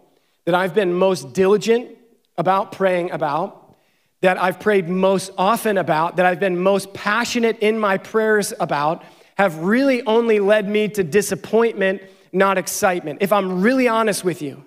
that 0.44 0.54
I've 0.54 0.74
been 0.74 0.92
most 0.94 1.32
diligent 1.32 1.96
about 2.36 2.72
praying 2.72 3.10
about, 3.10 3.76
that 4.20 4.40
I've 4.40 4.60
prayed 4.60 4.88
most 4.88 5.30
often 5.36 5.78
about, 5.78 6.16
that 6.16 6.26
I've 6.26 6.40
been 6.40 6.58
most 6.58 6.92
passionate 6.94 7.58
in 7.58 7.78
my 7.78 7.98
prayers 7.98 8.52
about, 8.58 9.04
have 9.36 9.58
really 9.58 10.02
only 10.04 10.40
led 10.40 10.68
me 10.68 10.88
to 10.88 11.02
disappointment, 11.02 12.02
not 12.32 12.58
excitement. 12.58 13.22
If 13.22 13.32
I'm 13.32 13.62
really 13.62 13.88
honest 13.88 14.24
with 14.24 14.42
you, 14.42 14.64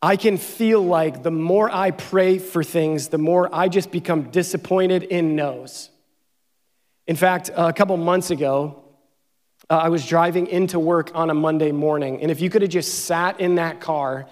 I 0.00 0.16
can 0.16 0.36
feel 0.36 0.82
like 0.82 1.22
the 1.22 1.30
more 1.30 1.70
I 1.70 1.90
pray 1.90 2.38
for 2.38 2.62
things, 2.62 3.08
the 3.08 3.18
more 3.18 3.48
I 3.52 3.68
just 3.68 3.90
become 3.90 4.24
disappointed 4.30 5.02
in 5.02 5.34
no's. 5.34 5.88
In 7.06 7.16
fact, 7.16 7.50
a 7.56 7.72
couple 7.72 7.96
months 7.96 8.30
ago, 8.30 8.83
uh, 9.70 9.76
I 9.76 9.88
was 9.88 10.06
driving 10.06 10.46
into 10.46 10.78
work 10.78 11.10
on 11.14 11.30
a 11.30 11.34
Monday 11.34 11.72
morning, 11.72 12.20
and 12.20 12.30
if 12.30 12.40
you 12.40 12.50
could 12.50 12.62
have 12.62 12.70
just 12.70 13.06
sat 13.06 13.40
in 13.40 13.54
that 13.54 13.80
car 13.80 14.26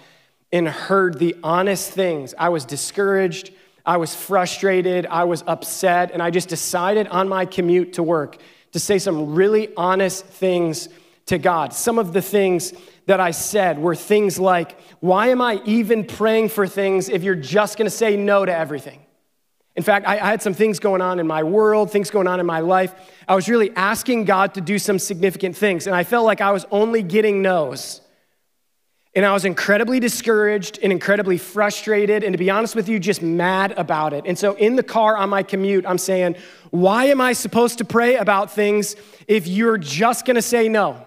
and 0.51 0.67
heard 0.67 1.17
the 1.17 1.35
honest 1.43 1.91
things, 1.91 2.35
I 2.37 2.49
was 2.49 2.65
discouraged, 2.65 3.51
I 3.85 3.97
was 3.97 4.15
frustrated, 4.15 5.05
I 5.07 5.23
was 5.23 5.43
upset, 5.47 6.11
and 6.11 6.21
I 6.21 6.29
just 6.29 6.49
decided 6.49 7.07
on 7.07 7.27
my 7.27 7.45
commute 7.45 7.93
to 7.93 8.03
work 8.03 8.37
to 8.71 8.79
say 8.79 8.99
some 8.99 9.33
really 9.35 9.73
honest 9.75 10.25
things 10.25 10.89
to 11.27 11.37
God. 11.37 11.73
Some 11.73 11.97
of 11.97 12.13
the 12.13 12.21
things 12.21 12.73
that 13.05 13.19
I 13.19 13.31
said 13.31 13.79
were 13.79 13.95
things 13.95 14.39
like, 14.39 14.79
Why 14.99 15.27
am 15.27 15.41
I 15.41 15.61
even 15.65 16.05
praying 16.05 16.49
for 16.49 16.67
things 16.67 17.09
if 17.09 17.23
you're 17.23 17.35
just 17.35 17.77
gonna 17.77 17.89
say 17.89 18.15
no 18.17 18.45
to 18.45 18.55
everything? 18.55 19.02
In 19.75 19.83
fact, 19.83 20.07
I, 20.07 20.13
I, 20.13 20.29
had 20.29 20.41
some 20.41 20.53
things 20.53 20.79
going 20.79 21.01
on 21.01 21.19
in 21.19 21.25
my 21.25 21.41
world, 21.41 21.91
things 21.91 22.11
going 22.11 22.27
on 22.27 22.39
in 22.39 22.45
my 22.45 22.59
life. 22.59 22.93
I 23.27 23.33
was 23.33 23.49
really 23.49 23.71
asking 23.75 24.25
God 24.25 24.53
to 24.53 24.61
do 24.61 24.77
some 24.77 24.99
significant 24.99 25.57
things, 25.57 25.87
and 25.87 25.95
I 25.95 26.03
felt 26.03 26.25
like 26.25 26.41
I 26.41 26.51
was 26.51 26.65
only 26.69 27.01
getting 27.01 27.41
no's. 27.41 28.01
And 29.15 29.25
I 29.25 29.33
was 29.33 29.45
incredibly 29.45 29.99
discouraged 29.99 30.79
and 30.81 30.91
incredibly 30.91 31.37
frustrated, 31.37 32.23
and 32.23 32.33
to 32.33 32.37
be 32.37 32.49
honest 32.49 32.75
with 32.75 32.89
you, 32.89 32.99
just 32.99 33.21
mad 33.21 33.71
about 33.77 34.13
it. 34.13 34.25
And 34.25 34.37
so 34.37 34.53
in 34.55 34.75
the 34.75 34.83
car 34.83 35.15
on 35.17 35.29
my 35.29 35.43
commute, 35.43 35.85
I'm 35.85 35.99
saying, 35.99 36.35
Why 36.71 37.05
am 37.05 37.21
I 37.21 37.33
supposed 37.33 37.77
to 37.79 37.85
pray 37.85 38.15
about 38.15 38.51
things 38.51 38.95
if 39.27 39.47
you're 39.47 39.77
just 39.77 40.25
gonna 40.25 40.41
say 40.41 40.67
no? 40.67 41.05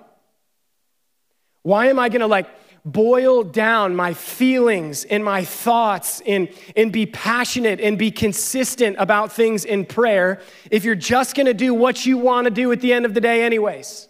Why 1.62 1.87
am 1.87 1.98
I 1.98 2.09
gonna 2.09 2.29
like 2.29 2.48
boil 2.87 3.42
down 3.42 3.96
my 3.96 4.14
feelings 4.14 5.05
and 5.05 5.25
my 5.25 5.44
thoughts 5.44 6.22
and, 6.25 6.49
and 6.77 6.92
be 6.92 7.05
passionate 7.05 7.81
and 7.81 7.99
be 7.99 8.12
consistent 8.12 8.96
about 9.01 9.33
things 9.33 9.64
in 9.64 9.85
prayer 9.85 10.40
if 10.70 10.85
you're 10.85 10.94
just 10.94 11.35
gonna 11.35 11.53
do 11.53 11.75
what 11.75 12.07
you 12.07 12.16
wanna 12.16 12.49
do 12.49 12.70
at 12.70 12.81
the 12.81 12.92
end 12.92 13.05
of 13.05 13.12
the 13.12 13.20
day, 13.20 13.42
anyways? 13.42 14.09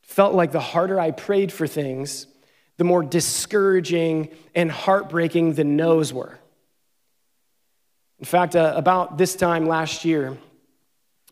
Felt 0.00 0.34
like 0.34 0.50
the 0.50 0.60
harder 0.60 0.98
I 0.98 1.10
prayed 1.10 1.52
for 1.52 1.66
things, 1.66 2.26
the 2.78 2.84
more 2.84 3.02
discouraging 3.02 4.30
and 4.54 4.72
heartbreaking 4.72 5.54
the 5.54 5.64
no's 5.64 6.12
were. 6.12 6.38
In 8.18 8.24
fact, 8.24 8.56
uh, 8.56 8.72
about 8.74 9.18
this 9.18 9.36
time 9.36 9.68
last 9.68 10.06
year, 10.06 10.38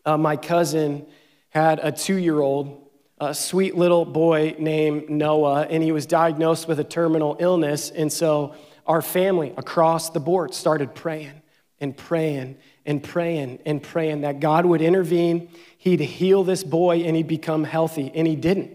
uh, 0.05 0.17
my 0.17 0.37
cousin 0.37 1.07
had 1.49 1.79
a 1.81 1.91
two 1.91 2.15
year 2.15 2.39
old 2.39 2.86
a 3.19 3.33
sweet 3.33 3.75
little 3.75 4.05
boy 4.05 4.55
named 4.59 5.09
Noah, 5.09 5.63
and 5.63 5.81
he 5.81 5.91
was 5.91 6.05
diagnosed 6.05 6.67
with 6.67 6.79
a 6.79 6.83
terminal 6.83 7.35
illness. 7.39 7.89
And 7.89 8.11
so 8.11 8.55
our 8.85 9.01
family 9.01 9.53
across 9.57 10.11
the 10.11 10.19
board 10.19 10.53
started 10.53 10.93
praying 10.93 11.41
and 11.79 11.95
praying 11.95 12.57
and 12.85 13.03
praying 13.03 13.59
and 13.65 13.81
praying 13.81 14.21
that 14.21 14.39
God 14.39 14.65
would 14.65 14.81
intervene, 14.81 15.49
He'd 15.79 15.99
heal 15.99 16.43
this 16.43 16.63
boy, 16.63 17.03
and 17.03 17.15
he'd 17.15 17.27
become 17.27 17.63
healthy. 17.63 18.11
And 18.13 18.27
He 18.27 18.35
didn't. 18.35 18.71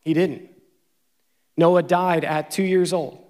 He 0.00 0.14
didn't. 0.14 0.48
Noah 1.56 1.82
died 1.82 2.24
at 2.24 2.50
two 2.50 2.62
years 2.62 2.92
old. 2.92 3.24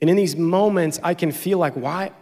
And 0.00 0.08
in 0.08 0.16
these 0.16 0.36
moments, 0.36 0.98
I 1.02 1.14
can 1.14 1.32
feel 1.32 1.58
like, 1.58 1.74
why, 1.74 2.12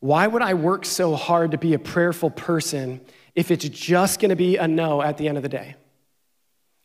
why 0.00 0.26
would 0.26 0.42
I 0.42 0.54
work 0.54 0.84
so 0.84 1.14
hard 1.14 1.52
to 1.52 1.58
be 1.58 1.74
a 1.74 1.78
prayerful 1.78 2.30
person 2.30 3.00
if 3.36 3.50
it's 3.50 3.68
just 3.68 4.18
gonna 4.18 4.34
be 4.34 4.56
a 4.56 4.66
no 4.66 5.02
at 5.02 5.18
the 5.18 5.28
end 5.28 5.36
of 5.36 5.42
the 5.42 5.48
day. 5.48 5.76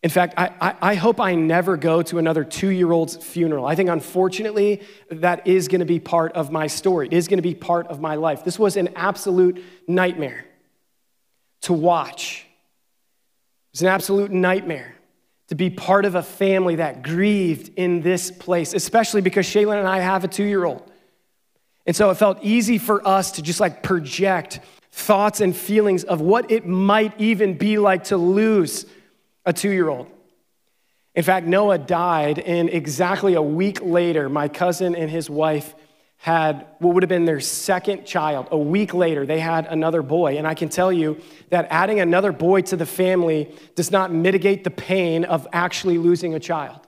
In 0.03 0.09
fact, 0.09 0.33
I, 0.35 0.51
I, 0.59 0.75
I 0.81 0.95
hope 0.95 1.19
I 1.19 1.35
never 1.35 1.77
go 1.77 2.01
to 2.03 2.17
another 2.17 2.43
two 2.43 2.69
year 2.69 2.91
old's 2.91 3.15
funeral. 3.15 3.65
I 3.65 3.75
think, 3.75 3.89
unfortunately, 3.89 4.81
that 5.09 5.47
is 5.47 5.67
gonna 5.67 5.85
be 5.85 5.99
part 5.99 6.33
of 6.33 6.51
my 6.51 6.67
story. 6.67 7.07
It 7.07 7.13
is 7.13 7.27
gonna 7.27 7.41
be 7.41 7.55
part 7.55 7.87
of 7.87 8.01
my 8.01 8.15
life. 8.15 8.43
This 8.43 8.59
was 8.59 8.77
an 8.77 8.89
absolute 8.95 9.63
nightmare 9.87 10.45
to 11.61 11.73
watch. 11.73 12.45
It 13.69 13.77
was 13.77 13.81
an 13.83 13.87
absolute 13.87 14.31
nightmare 14.31 14.95
to 15.47 15.55
be 15.55 15.69
part 15.69 16.05
of 16.05 16.15
a 16.15 16.23
family 16.23 16.77
that 16.77 17.03
grieved 17.03 17.71
in 17.77 18.01
this 18.01 18.31
place, 18.31 18.73
especially 18.73 19.21
because 19.21 19.45
Shaylin 19.45 19.77
and 19.77 19.87
I 19.87 19.99
have 19.99 20.23
a 20.23 20.27
two 20.27 20.43
year 20.43 20.65
old. 20.65 20.89
And 21.85 21.95
so 21.95 22.09
it 22.09 22.15
felt 22.15 22.39
easy 22.41 22.77
for 22.77 23.05
us 23.07 23.33
to 23.33 23.41
just 23.41 23.59
like 23.59 23.83
project 23.83 24.59
thoughts 24.91 25.41
and 25.41 25.55
feelings 25.55 26.03
of 26.03 26.21
what 26.21 26.51
it 26.51 26.65
might 26.65 27.19
even 27.19 27.57
be 27.57 27.77
like 27.77 28.05
to 28.05 28.17
lose 28.17 28.85
a 29.45 29.53
two 29.53 29.69
year 29.69 29.89
old. 29.89 30.07
In 31.13 31.23
fact, 31.23 31.45
Noah 31.45 31.77
died, 31.77 32.39
and 32.39 32.69
exactly 32.69 33.33
a 33.33 33.41
week 33.41 33.81
later, 33.81 34.29
my 34.29 34.47
cousin 34.47 34.95
and 34.95 35.09
his 35.09 35.29
wife 35.29 35.75
had 36.21 36.67
what 36.77 36.93
would 36.93 37.03
have 37.03 37.09
been 37.09 37.25
their 37.25 37.39
second 37.39 38.05
child. 38.05 38.47
A 38.51 38.57
week 38.57 38.93
later, 38.93 39.25
they 39.25 39.39
had 39.39 39.65
another 39.65 40.03
boy. 40.03 40.37
And 40.37 40.45
I 40.45 40.53
can 40.53 40.69
tell 40.69 40.93
you 40.93 41.19
that 41.49 41.67
adding 41.71 41.99
another 41.99 42.31
boy 42.31 42.61
to 42.61 42.77
the 42.77 42.85
family 42.85 43.51
does 43.75 43.91
not 43.91 44.13
mitigate 44.13 44.63
the 44.63 44.69
pain 44.69 45.25
of 45.25 45.47
actually 45.51 45.97
losing 45.97 46.35
a 46.35 46.39
child. 46.39 46.80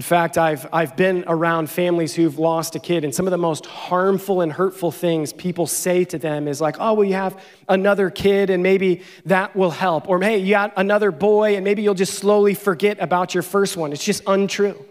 In 0.00 0.02
fact, 0.02 0.38
I've, 0.38 0.66
I've 0.72 0.96
been 0.96 1.24
around 1.26 1.68
families 1.68 2.14
who've 2.14 2.38
lost 2.38 2.74
a 2.74 2.78
kid, 2.78 3.04
and 3.04 3.14
some 3.14 3.26
of 3.26 3.32
the 3.32 3.36
most 3.36 3.66
harmful 3.66 4.40
and 4.40 4.50
hurtful 4.50 4.90
things 4.90 5.34
people 5.34 5.66
say 5.66 6.06
to 6.06 6.16
them 6.16 6.48
is 6.48 6.58
like, 6.58 6.76
oh, 6.80 6.94
well, 6.94 7.04
you 7.04 7.12
have 7.12 7.38
another 7.68 8.08
kid, 8.08 8.48
and 8.48 8.62
maybe 8.62 9.02
that 9.26 9.54
will 9.54 9.70
help. 9.70 10.08
Or, 10.08 10.18
hey, 10.18 10.38
you 10.38 10.52
got 10.52 10.72
another 10.78 11.10
boy, 11.10 11.54
and 11.56 11.64
maybe 11.64 11.82
you'll 11.82 11.92
just 11.92 12.14
slowly 12.14 12.54
forget 12.54 12.96
about 12.98 13.34
your 13.34 13.42
first 13.42 13.76
one. 13.76 13.92
It's 13.92 14.02
just 14.02 14.22
untrue. 14.26 14.82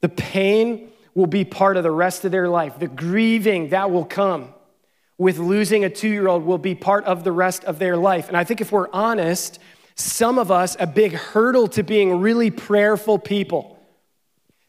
The 0.00 0.08
pain 0.08 0.88
will 1.14 1.26
be 1.26 1.44
part 1.44 1.76
of 1.76 1.82
the 1.82 1.90
rest 1.90 2.24
of 2.24 2.32
their 2.32 2.48
life, 2.48 2.78
the 2.78 2.88
grieving 2.88 3.68
that 3.68 3.90
will 3.90 4.06
come 4.06 4.54
with 5.18 5.36
losing 5.36 5.84
a 5.84 5.90
two 5.90 6.08
year 6.08 6.28
old 6.28 6.44
will 6.44 6.56
be 6.56 6.74
part 6.74 7.04
of 7.04 7.24
the 7.24 7.32
rest 7.32 7.62
of 7.64 7.78
their 7.78 7.98
life. 7.98 8.28
And 8.28 8.38
I 8.38 8.44
think 8.44 8.62
if 8.62 8.72
we're 8.72 8.88
honest, 8.90 9.58
some 9.96 10.38
of 10.38 10.50
us 10.50 10.76
a 10.78 10.86
big 10.86 11.12
hurdle 11.12 11.68
to 11.68 11.82
being 11.82 12.20
really 12.20 12.50
prayerful 12.50 13.18
people, 13.18 13.78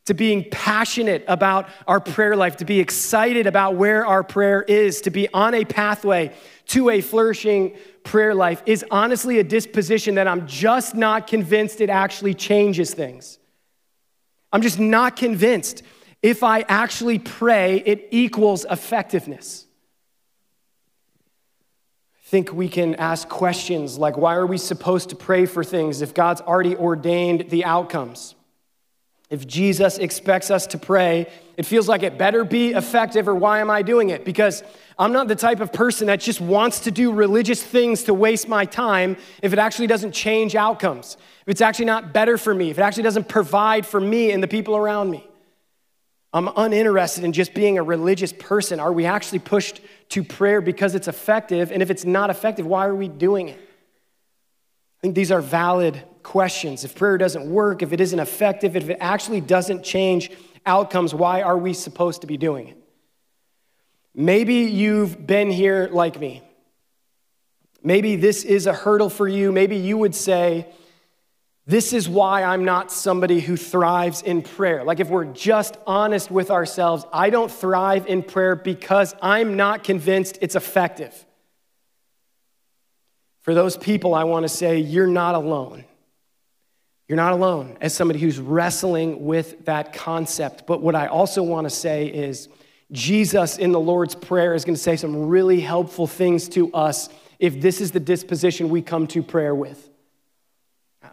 to 0.06 0.14
being 0.14 0.46
passionate 0.52 1.26
about 1.28 1.68
our 1.88 2.00
prayer 2.00 2.36
life, 2.36 2.58
to 2.58 2.66
be 2.66 2.80
excited 2.80 3.48
about 3.48 3.76
where 3.76 4.06
our 4.06 4.24
prayer 4.24 4.62
is, 4.62 5.02
to 5.02 5.10
be 5.10 5.28
on 5.34 5.54
a 5.54 5.66
pathway 5.66 6.32
to 6.68 6.90
a 6.90 7.02
flourishing 7.02 7.76
prayer 8.04 8.34
life 8.34 8.62
is 8.66 8.86
honestly 8.92 9.40
a 9.40 9.44
disposition 9.44 10.16
that 10.16 10.28
I'm 10.28 10.48
just 10.48 10.96
not 10.96 11.28
convinced 11.28 11.82
it 11.82 11.90
actually 11.90 12.34
changes 12.34 12.94
things. 12.94 13.40
I'm 14.52 14.62
just 14.62 14.80
not 14.80 15.16
convinced 15.16 15.84
if 16.22 16.44
I 16.44 16.62
actually 16.62 17.20
pray, 17.20 17.84
it 17.86 18.08
equals 18.12 18.66
effectiveness. 18.70 19.64
Think 22.36 22.52
we 22.52 22.67
can 22.67 22.95
ask 22.95 23.30
questions 23.30 23.98
like 23.98 24.17
why 24.17 24.36
are 24.36 24.45
we 24.45 24.58
supposed 24.58 25.08
to 25.12 25.15
pray 25.15 25.45
for 25.45 25.63
things 25.63 26.02
if 26.02 26.13
God's 26.13 26.41
already 26.41 26.76
ordained 26.76 27.50
the 27.50 27.63
outcomes? 27.63 28.36
If 29.30 29.48
Jesus 29.48 29.98
expects 29.98 30.52
us 30.52 30.67
to 30.67 30.78
pray, 30.78 31.28
it 31.56 31.65
feels 31.65 31.88
like 31.88 32.04
it 32.04 32.17
better 32.17 32.43
be 32.43 32.74
effective, 32.74 33.30
or 33.30 33.36
why 33.36 33.60
am 33.60 33.71
I 33.71 33.84
doing 33.84 34.10
it? 34.10 34.26
Because 34.26 34.63
I'm 35.00 35.13
not 35.13 35.30
the 35.30 35.38
type 35.38 35.62
of 35.62 35.71
person 35.71 36.08
that 36.08 36.19
just 36.19 36.41
wants 36.41 36.82
to 36.82 36.91
do 36.91 37.13
religious 37.13 37.63
things 37.63 38.04
to 38.04 38.13
waste 38.13 38.50
my 38.50 38.65
time 38.65 39.15
if 39.41 39.54
it 39.54 39.58
actually 39.58 39.88
doesn't 39.88 40.12
change 40.12 40.58
outcomes, 40.58 41.15
if 41.43 41.48
it's 41.48 41.62
actually 41.62 41.86
not 41.86 42.12
better 42.12 42.38
for 42.38 42.54
me, 42.54 42.69
if 42.69 42.78
it 42.78 42.82
actually 42.82 43.04
doesn't 43.04 43.30
provide 43.30 43.86
for 43.86 44.02
me 44.02 44.32
and 44.32 44.43
the 44.43 44.50
people 44.50 44.76
around 44.76 45.10
me. 45.10 45.26
I'm 46.36 46.50
uninterested 46.58 47.24
in 47.24 47.32
just 47.32 47.54
being 47.54 47.78
a 47.78 47.84
religious 47.84 48.34
person. 48.34 48.82
Are 48.82 48.91
we 48.91 49.06
actually 49.06 49.39
pushed 49.39 49.80
to 50.10 50.21
prayer 50.21 50.60
because 50.60 50.93
it's 50.93 51.08
effective? 51.08 51.71
And 51.71 51.82
if 51.82 51.89
it's 51.89 52.04
not 52.04 52.30
effective, 52.30 52.65
why 52.65 52.88
are 52.88 52.93
we 52.93 53.08
doing 53.08 53.48
it? 53.48 53.58
I 53.58 55.02
think 55.02 55.15
these 55.15 55.32
are 55.32 55.39
valid 55.39 56.04
questions. 56.24 56.84
If 56.84 56.93
prayer 56.93 57.17
doesn't 57.17 57.50
work, 57.50 57.82
if 57.84 57.93
it 57.93 58.02
isn't 58.02 58.19
effective, 58.19 58.76
if 58.76 58.89
it 58.89 58.98
actually 59.00 59.39
doesn't 59.39 59.84
change 59.84 60.30
outcomes, 60.65 61.15
why 61.15 61.41
are 61.41 61.58
we 61.58 61.71
supposed 61.71 62.19
to 62.19 62.28
be 62.28 62.36
doing 62.36 62.67
it? 62.67 62.78
Maybe 64.13 64.56
you've 64.56 65.26
been 65.26 65.50
here 65.50 65.88
like 65.89 66.19
me. 66.19 66.43
Maybe 67.82 68.17
this 68.17 68.43
is 68.43 68.67
a 68.67 68.74
hurdle 68.74 69.10
for 69.10 69.26
you. 69.26 69.54
Maybe 69.54 69.78
you 69.78 69.98
would 69.98 70.15
say, 70.15 70.67
this 71.67 71.93
is 71.93 72.08
why 72.08 72.43
I'm 72.43 72.63
not 72.63 72.91
somebody 72.91 73.39
who 73.39 73.58
thrives 73.58 74.21
in 74.21 74.43
prayer. 74.43 74.84
Like, 74.84 74.99
if 74.99 75.10
we're 75.10 75.25
just 75.25 75.78
honest 75.88 76.30
with 76.30 76.51
ourselves, 76.51 77.06
I 77.12 77.32
don't 77.32 77.51
thrive 77.51 78.06
in 78.06 78.21
prayer 78.21 78.56
because 78.56 79.15
I'm 79.21 79.56
not 79.56 79.84
convinced 79.84 80.38
it's 80.41 80.56
effective. 80.56 81.25
For 83.41 83.56
those 83.56 83.78
people, 83.78 84.13
I 84.13 84.25
want 84.25 84.43
to 84.43 84.49
say, 84.49 84.78
you're 84.78 85.08
not 85.08 85.34
alone. 85.34 85.86
You're 87.08 87.17
not 87.17 87.34
alone 87.34 87.78
as 87.82 87.93
somebody 87.93 88.19
who's 88.19 88.39
wrestling 88.39 89.25
with 89.25 89.65
that 89.65 89.93
concept. 89.93 90.65
But 90.67 90.82
what 90.82 90.95
I 90.95 91.08
also 91.08 91.41
want 91.41 91.65
to 91.65 91.69
say 91.69 92.08
is, 92.08 92.47
Jesus 92.91 93.58
in 93.58 93.71
the 93.71 93.80
Lord's 93.80 94.13
Prayer 94.13 94.54
is 94.54 94.63
going 94.63 94.75
to 94.75 94.82
say 94.82 94.95
some 94.95 95.28
really 95.28 95.60
helpful 95.60 96.06
things 96.06 96.47
to 96.49 96.71
us 96.73 97.10
if 97.39 97.60
this 97.60 97.82
is 97.82 97.91
the 97.91 97.99
disposition 97.99 98.69
we 98.69 98.84
come 98.84 99.08
to 99.08 99.23
prayer 99.23 99.56
with. 99.56 99.89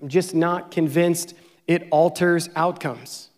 I'm 0.03 0.09
just 0.09 0.35
not 0.35 0.73
convinced 0.73 1.35
it 1.69 1.87
alters 1.93 2.51
outcomes. 2.57 3.31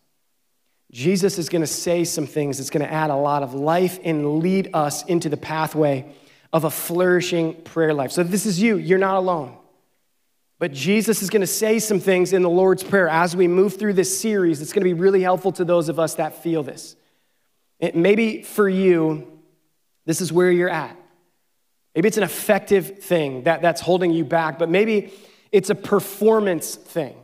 Jesus 0.90 1.38
is 1.38 1.48
going 1.48 1.60
to 1.60 1.66
say 1.66 2.04
some 2.04 2.26
things 2.26 2.56
that's 2.56 2.70
going 2.70 2.86
to 2.86 2.92
add 2.92 3.10
a 3.10 3.16
lot 3.16 3.42
of 3.42 3.52
life 3.52 3.98
and 4.02 4.38
lead 4.38 4.70
us 4.72 5.04
into 5.04 5.28
the 5.28 5.36
pathway 5.36 6.06
of 6.52 6.64
a 6.64 6.70
flourishing 6.70 7.54
prayer 7.62 7.92
life. 7.92 8.12
So, 8.12 8.22
this 8.22 8.46
is 8.46 8.62
you, 8.62 8.76
you're 8.76 8.98
not 8.98 9.16
alone. 9.16 9.56
But 10.60 10.72
Jesus 10.72 11.20
is 11.20 11.30
going 11.30 11.40
to 11.40 11.46
say 11.48 11.80
some 11.80 11.98
things 11.98 12.32
in 12.32 12.42
the 12.42 12.48
Lord's 12.48 12.84
Prayer 12.84 13.08
as 13.08 13.36
we 13.36 13.48
move 13.48 13.76
through 13.76 13.94
this 13.94 14.18
series. 14.18 14.62
It's 14.62 14.72
going 14.72 14.82
to 14.82 14.94
be 14.94 14.98
really 14.98 15.20
helpful 15.20 15.52
to 15.52 15.64
those 15.64 15.88
of 15.88 15.98
us 15.98 16.14
that 16.14 16.42
feel 16.42 16.62
this. 16.62 16.96
It, 17.80 17.96
maybe 17.96 18.42
for 18.42 18.68
you, 18.68 19.40
this 20.06 20.20
is 20.20 20.32
where 20.32 20.50
you're 20.50 20.70
at. 20.70 20.96
Maybe 21.94 22.08
it's 22.08 22.16
an 22.16 22.22
effective 22.22 23.00
thing 23.00 23.42
that, 23.42 23.60
that's 23.62 23.80
holding 23.80 24.12
you 24.12 24.24
back, 24.24 24.58
but 24.58 24.70
maybe 24.70 25.12
it's 25.54 25.70
a 25.70 25.74
performance 25.76 26.74
thing 26.74 27.14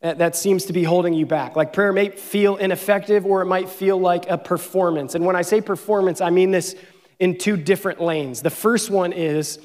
that, 0.00 0.36
seems 0.36 0.66
to 0.66 0.72
be 0.72 0.84
holding 0.84 1.12
you 1.12 1.26
back. 1.26 1.56
Like 1.56 1.72
prayer 1.72 1.92
may 1.92 2.10
feel 2.10 2.54
ineffective 2.54 3.26
or 3.26 3.42
it 3.42 3.46
might 3.46 3.68
feel 3.68 3.98
like 3.98 4.30
a 4.30 4.38
performance. 4.38 5.16
And 5.16 5.26
when 5.26 5.34
I 5.34 5.42
say 5.42 5.60
performance, 5.60 6.20
I 6.20 6.30
mean 6.30 6.52
this 6.52 6.76
in 7.18 7.36
two 7.36 7.56
different 7.56 8.00
lanes. 8.00 8.42
The 8.42 8.50
first 8.50 8.90
one 8.90 9.12
is 9.12 9.58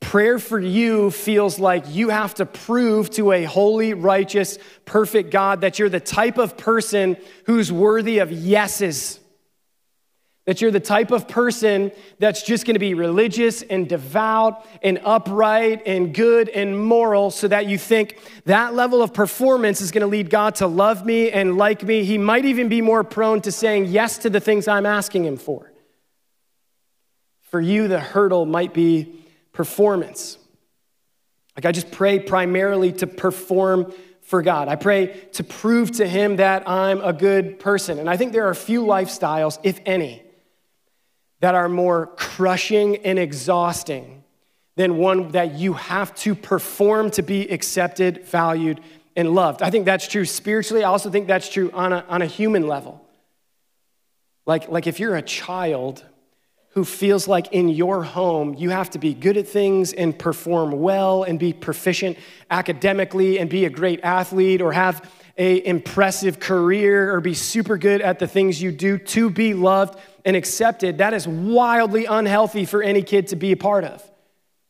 prayer 0.00 0.40
for 0.40 0.58
you 0.58 1.12
feels 1.12 1.60
like 1.60 1.84
you 1.88 2.08
have 2.08 2.34
to 2.34 2.44
prove 2.44 3.08
to 3.10 3.30
a 3.30 3.44
holy, 3.44 3.94
righteous, 3.94 4.58
perfect 4.84 5.30
God 5.30 5.60
that 5.60 5.78
you're 5.78 5.88
the 5.88 6.00
type 6.00 6.38
of 6.38 6.56
person 6.56 7.16
who's 7.46 7.70
worthy 7.70 8.18
of 8.18 8.32
yeses 8.32 9.20
that 10.48 10.62
you're 10.62 10.70
the 10.70 10.80
type 10.80 11.10
of 11.10 11.28
person 11.28 11.92
that's 12.18 12.42
just 12.42 12.64
to 12.72 12.78
be 12.78 12.94
religious 12.94 13.60
and 13.60 13.86
devout 13.86 14.66
and 14.82 14.98
upright 15.04 15.82
and 15.84 16.14
good 16.14 16.48
and 16.48 16.82
moral 16.82 17.30
so 17.30 17.46
that 17.48 17.66
you 17.66 17.76
think 17.76 18.18
that 18.46 18.72
level 18.72 19.02
of 19.02 19.12
performance 19.12 19.82
is 19.82 19.90
to 20.00 20.06
lead 20.06 20.30
God 20.30 20.54
to 20.54 20.66
love 20.66 21.04
me 21.04 21.30
and 21.30 21.58
like 21.58 21.82
me. 21.82 22.02
He 22.02 22.16
might 22.16 22.46
even 22.46 22.70
be 22.70 22.80
more 22.80 23.04
prone 23.04 23.42
to 23.42 23.52
saying 23.52 23.88
yes 23.88 24.16
to 24.18 24.30
the 24.30 24.40
things 24.40 24.66
I'm 24.66 24.86
asking 24.86 25.26
him 25.26 25.36
for. 25.36 25.70
For 27.42 27.60
you, 27.60 27.86
the 27.86 28.00
hurdle 28.00 28.46
might 28.46 28.72
be 28.72 29.20
performance. 29.52 30.38
Like 31.58 31.66
I 31.66 31.72
just 31.72 31.90
pray 31.90 32.20
primarily 32.20 32.92
to 32.94 33.06
perform 33.06 33.92
for 34.22 34.40
God. 34.40 34.68
I 34.68 34.76
pray 34.76 35.08
to 35.34 35.44
prove 35.44 35.90
to 35.98 36.08
him 36.08 36.36
that 36.36 36.66
I'm 36.66 37.02
a 37.02 37.12
good 37.12 37.60
person. 37.60 37.98
And 37.98 38.08
I 38.08 38.16
think 38.16 38.32
there 38.32 38.48
are 38.48 38.54
few 38.54 38.82
lifestyles, 38.82 39.58
if 39.62 39.78
any, 39.84 40.22
that 41.40 41.54
are 41.54 41.68
more 41.68 42.06
crushing 42.16 42.96
and 42.96 43.18
exhausting 43.18 44.24
than 44.76 44.96
one 44.96 45.30
that 45.32 45.54
you 45.54 45.72
have 45.72 46.14
to 46.14 46.34
perform 46.34 47.10
to 47.10 47.22
be 47.22 47.48
accepted, 47.48 48.24
valued, 48.24 48.80
and 49.16 49.34
loved. 49.34 49.62
I 49.62 49.70
think 49.70 49.84
that's 49.84 50.06
true 50.06 50.24
spiritually. 50.24 50.84
I 50.84 50.88
also 50.88 51.10
think 51.10 51.26
that's 51.26 51.48
true 51.48 51.70
on 51.72 51.92
a, 51.92 52.04
on 52.08 52.22
a 52.22 52.26
human 52.26 52.68
level. 52.68 53.04
Like, 54.46 54.68
like 54.68 54.86
if 54.86 55.00
you're 55.00 55.16
a 55.16 55.22
child 55.22 56.04
who 56.70 56.84
feels 56.84 57.26
like 57.26 57.52
in 57.52 57.68
your 57.68 58.04
home 58.04 58.54
you 58.54 58.70
have 58.70 58.90
to 58.90 58.98
be 58.98 59.12
good 59.12 59.36
at 59.36 59.48
things 59.48 59.92
and 59.92 60.16
perform 60.16 60.70
well 60.70 61.24
and 61.24 61.38
be 61.38 61.52
proficient 61.52 62.16
academically 62.50 63.40
and 63.40 63.50
be 63.50 63.64
a 63.64 63.70
great 63.70 64.00
athlete 64.04 64.62
or 64.62 64.72
have 64.72 65.10
a 65.38 65.64
impressive 65.64 66.40
career 66.40 67.14
or 67.14 67.20
be 67.20 67.32
super 67.32 67.78
good 67.78 68.02
at 68.02 68.18
the 68.18 68.26
things 68.26 68.60
you 68.60 68.72
do 68.72 68.98
to 68.98 69.30
be 69.30 69.54
loved 69.54 69.98
and 70.24 70.36
accepted, 70.36 70.98
that 70.98 71.14
is 71.14 71.26
wildly 71.26 72.04
unhealthy 72.04 72.64
for 72.64 72.82
any 72.82 73.02
kid 73.02 73.28
to 73.28 73.36
be 73.36 73.52
a 73.52 73.56
part 73.56 73.84
of. 73.84 74.02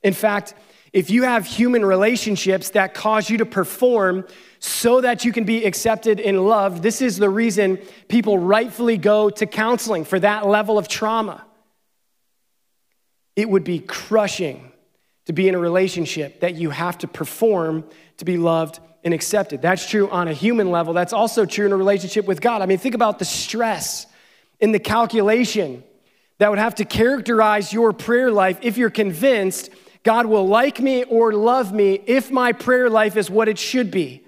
In 0.03 0.13
fact, 0.13 0.55
if 0.93 1.11
you 1.11 1.25
have 1.25 1.47
human 1.47 1.85
relationships 1.85 2.71
that 2.71 2.95
cause 2.95 3.29
you 3.29 3.39
to 3.39 3.47
perform 3.47 4.27
so 4.59 5.01
that 5.01 5.25
you 5.25 5.33
can 5.33 5.45
be 5.45 5.65
accepted 5.65 6.21
and 6.21 6.47
loved, 6.47 6.83
this 6.83 7.01
is 7.01 7.17
the 7.17 7.31
reason 7.31 7.79
people 8.09 8.39
rightfully 8.39 8.99
go 8.99 9.31
to 9.31 9.47
counseling 9.47 10.05
for 10.05 10.21
that 10.21 10.47
level 10.47 10.79
of 10.79 10.87
trauma. 10.89 11.45
It 13.37 13.49
would 13.49 13.65
be 13.65 13.79
crushing 13.79 14.73
to 15.27 15.33
be 15.33 15.49
in 15.49 15.55
a 15.55 15.59
relationship 15.59 16.41
that 16.41 16.55
you 16.55 16.71
have 16.71 16.99
to 16.99 17.09
perform 17.09 17.85
to 18.17 18.25
be 18.25 18.37
loved 18.37 18.81
and 19.05 19.15
accepted. 19.15 19.63
That's 19.63 19.89
true 19.89 20.09
on 20.11 20.29
a 20.29 20.33
human 20.33 20.71
level. 20.71 20.93
That's 20.93 21.13
also 21.13 21.47
true 21.47 21.67
in 21.67 21.73
a 21.73 21.77
relationship 21.77 22.27
with 22.27 22.41
God. 22.41 22.63
I 22.63 22.67
mean, 22.67 22.79
think 22.79 22.95
about 22.95 23.19
the 23.19 23.25
stress 23.25 24.07
in 24.61 24.73
the 24.73 24.79
calculation 24.79 25.85
that 26.39 26.51
would 26.51 26.59
have 26.59 26.77
to 26.77 26.85
characterize 26.85 27.73
your 27.73 27.93
prayer 27.93 28.31
life 28.31 28.59
if 28.63 28.77
you're 28.77 28.91
convinced 28.91 29.71
God 30.05 30.27
will 30.27 30.47
like 30.47 30.81
me 30.81 31.05
or 31.05 31.33
love 31.33 31.73
me 31.73 32.01
if 32.07 32.31
my 32.31 32.53
prayer 32.53 32.89
life 32.89 33.17
is 33.17 33.29
what 33.29 33.49
it 33.49 33.59
should 33.59 33.91
be. 33.91 34.25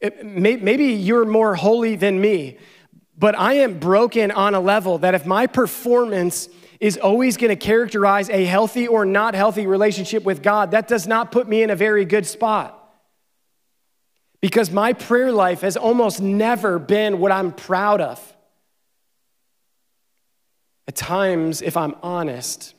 It, 0.00 0.24
may, 0.24 0.56
maybe 0.56 0.86
you're 0.86 1.24
more 1.24 1.54
holy 1.54 1.96
than 1.96 2.20
me, 2.20 2.58
but 3.18 3.36
I 3.36 3.54
am 3.54 3.78
broken 3.78 4.30
on 4.30 4.54
a 4.54 4.60
level 4.60 4.98
that 4.98 5.14
if 5.14 5.24
my 5.24 5.46
performance 5.46 6.48
is 6.78 6.98
always 6.98 7.36
going 7.36 7.48
to 7.48 7.56
characterize 7.56 8.28
a 8.28 8.44
healthy 8.44 8.86
or 8.86 9.06
not 9.06 9.34
healthy 9.34 9.66
relationship 9.66 10.24
with 10.24 10.42
God, 10.42 10.72
that 10.72 10.86
does 10.86 11.06
not 11.06 11.32
put 11.32 11.48
me 11.48 11.62
in 11.62 11.70
a 11.70 11.76
very 11.76 12.04
good 12.04 12.26
spot. 12.26 12.83
Because 14.44 14.70
my 14.70 14.92
prayer 14.92 15.32
life 15.32 15.62
has 15.62 15.74
almost 15.74 16.20
never 16.20 16.78
been 16.78 17.18
what 17.18 17.32
I'm 17.32 17.50
proud 17.50 18.02
of. 18.02 18.20
At 20.86 20.94
times, 20.94 21.62
if 21.62 21.78
I'm 21.78 21.94
honest, 22.02 22.74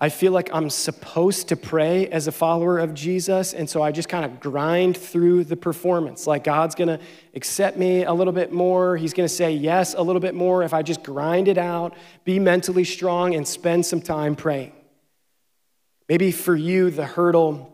I 0.00 0.08
feel 0.08 0.32
like 0.32 0.50
I'm 0.52 0.68
supposed 0.68 1.50
to 1.50 1.56
pray 1.56 2.08
as 2.08 2.26
a 2.26 2.32
follower 2.32 2.80
of 2.80 2.92
Jesus, 2.92 3.54
and 3.54 3.70
so 3.70 3.82
I 3.82 3.92
just 3.92 4.08
kind 4.08 4.24
of 4.24 4.40
grind 4.40 4.96
through 4.96 5.44
the 5.44 5.56
performance. 5.56 6.26
Like 6.26 6.42
God's 6.42 6.74
gonna 6.74 6.98
accept 7.36 7.76
me 7.76 8.02
a 8.02 8.12
little 8.12 8.32
bit 8.32 8.50
more, 8.50 8.96
He's 8.96 9.12
gonna 9.12 9.28
say 9.28 9.52
yes 9.52 9.94
a 9.94 10.02
little 10.02 10.18
bit 10.18 10.34
more 10.34 10.64
if 10.64 10.74
I 10.74 10.82
just 10.82 11.04
grind 11.04 11.46
it 11.46 11.56
out, 11.56 11.94
be 12.24 12.40
mentally 12.40 12.82
strong, 12.82 13.36
and 13.36 13.46
spend 13.46 13.86
some 13.86 14.00
time 14.00 14.34
praying. 14.34 14.72
Maybe 16.08 16.32
for 16.32 16.56
you, 16.56 16.90
the 16.90 17.06
hurdle 17.06 17.70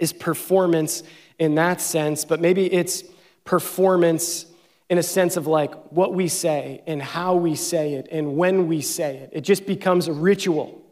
is 0.00 0.12
performance 0.12 1.04
in 1.38 1.54
that 1.56 1.80
sense, 1.80 2.24
but 2.24 2.40
maybe 2.40 2.72
it's 2.72 3.04
performance 3.44 4.46
in 4.90 4.98
a 4.98 5.02
sense 5.02 5.36
of 5.36 5.46
like 5.46 5.74
what 5.90 6.14
we 6.14 6.28
say 6.28 6.82
and 6.86 7.00
how 7.00 7.34
we 7.34 7.54
say 7.54 7.94
it 7.94 8.08
and 8.10 8.36
when 8.36 8.68
we 8.68 8.80
say 8.80 9.16
it. 9.16 9.30
It 9.32 9.40
just 9.40 9.66
becomes 9.66 10.08
a 10.08 10.12
ritual, 10.12 10.82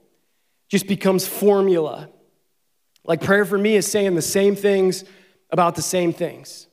just 0.68 0.87
becomes 0.87 1.26
formula. 1.26 2.09
Like 3.05 3.22
prayer 3.22 3.44
for 3.44 3.59
me 3.59 3.76
is 3.76 3.90
saying 3.90 4.14
the 4.14 4.22
same 4.22 4.57
things 4.57 5.05
about 5.50 5.74
the 5.74 5.83
same 5.83 6.12
things. 6.12 6.66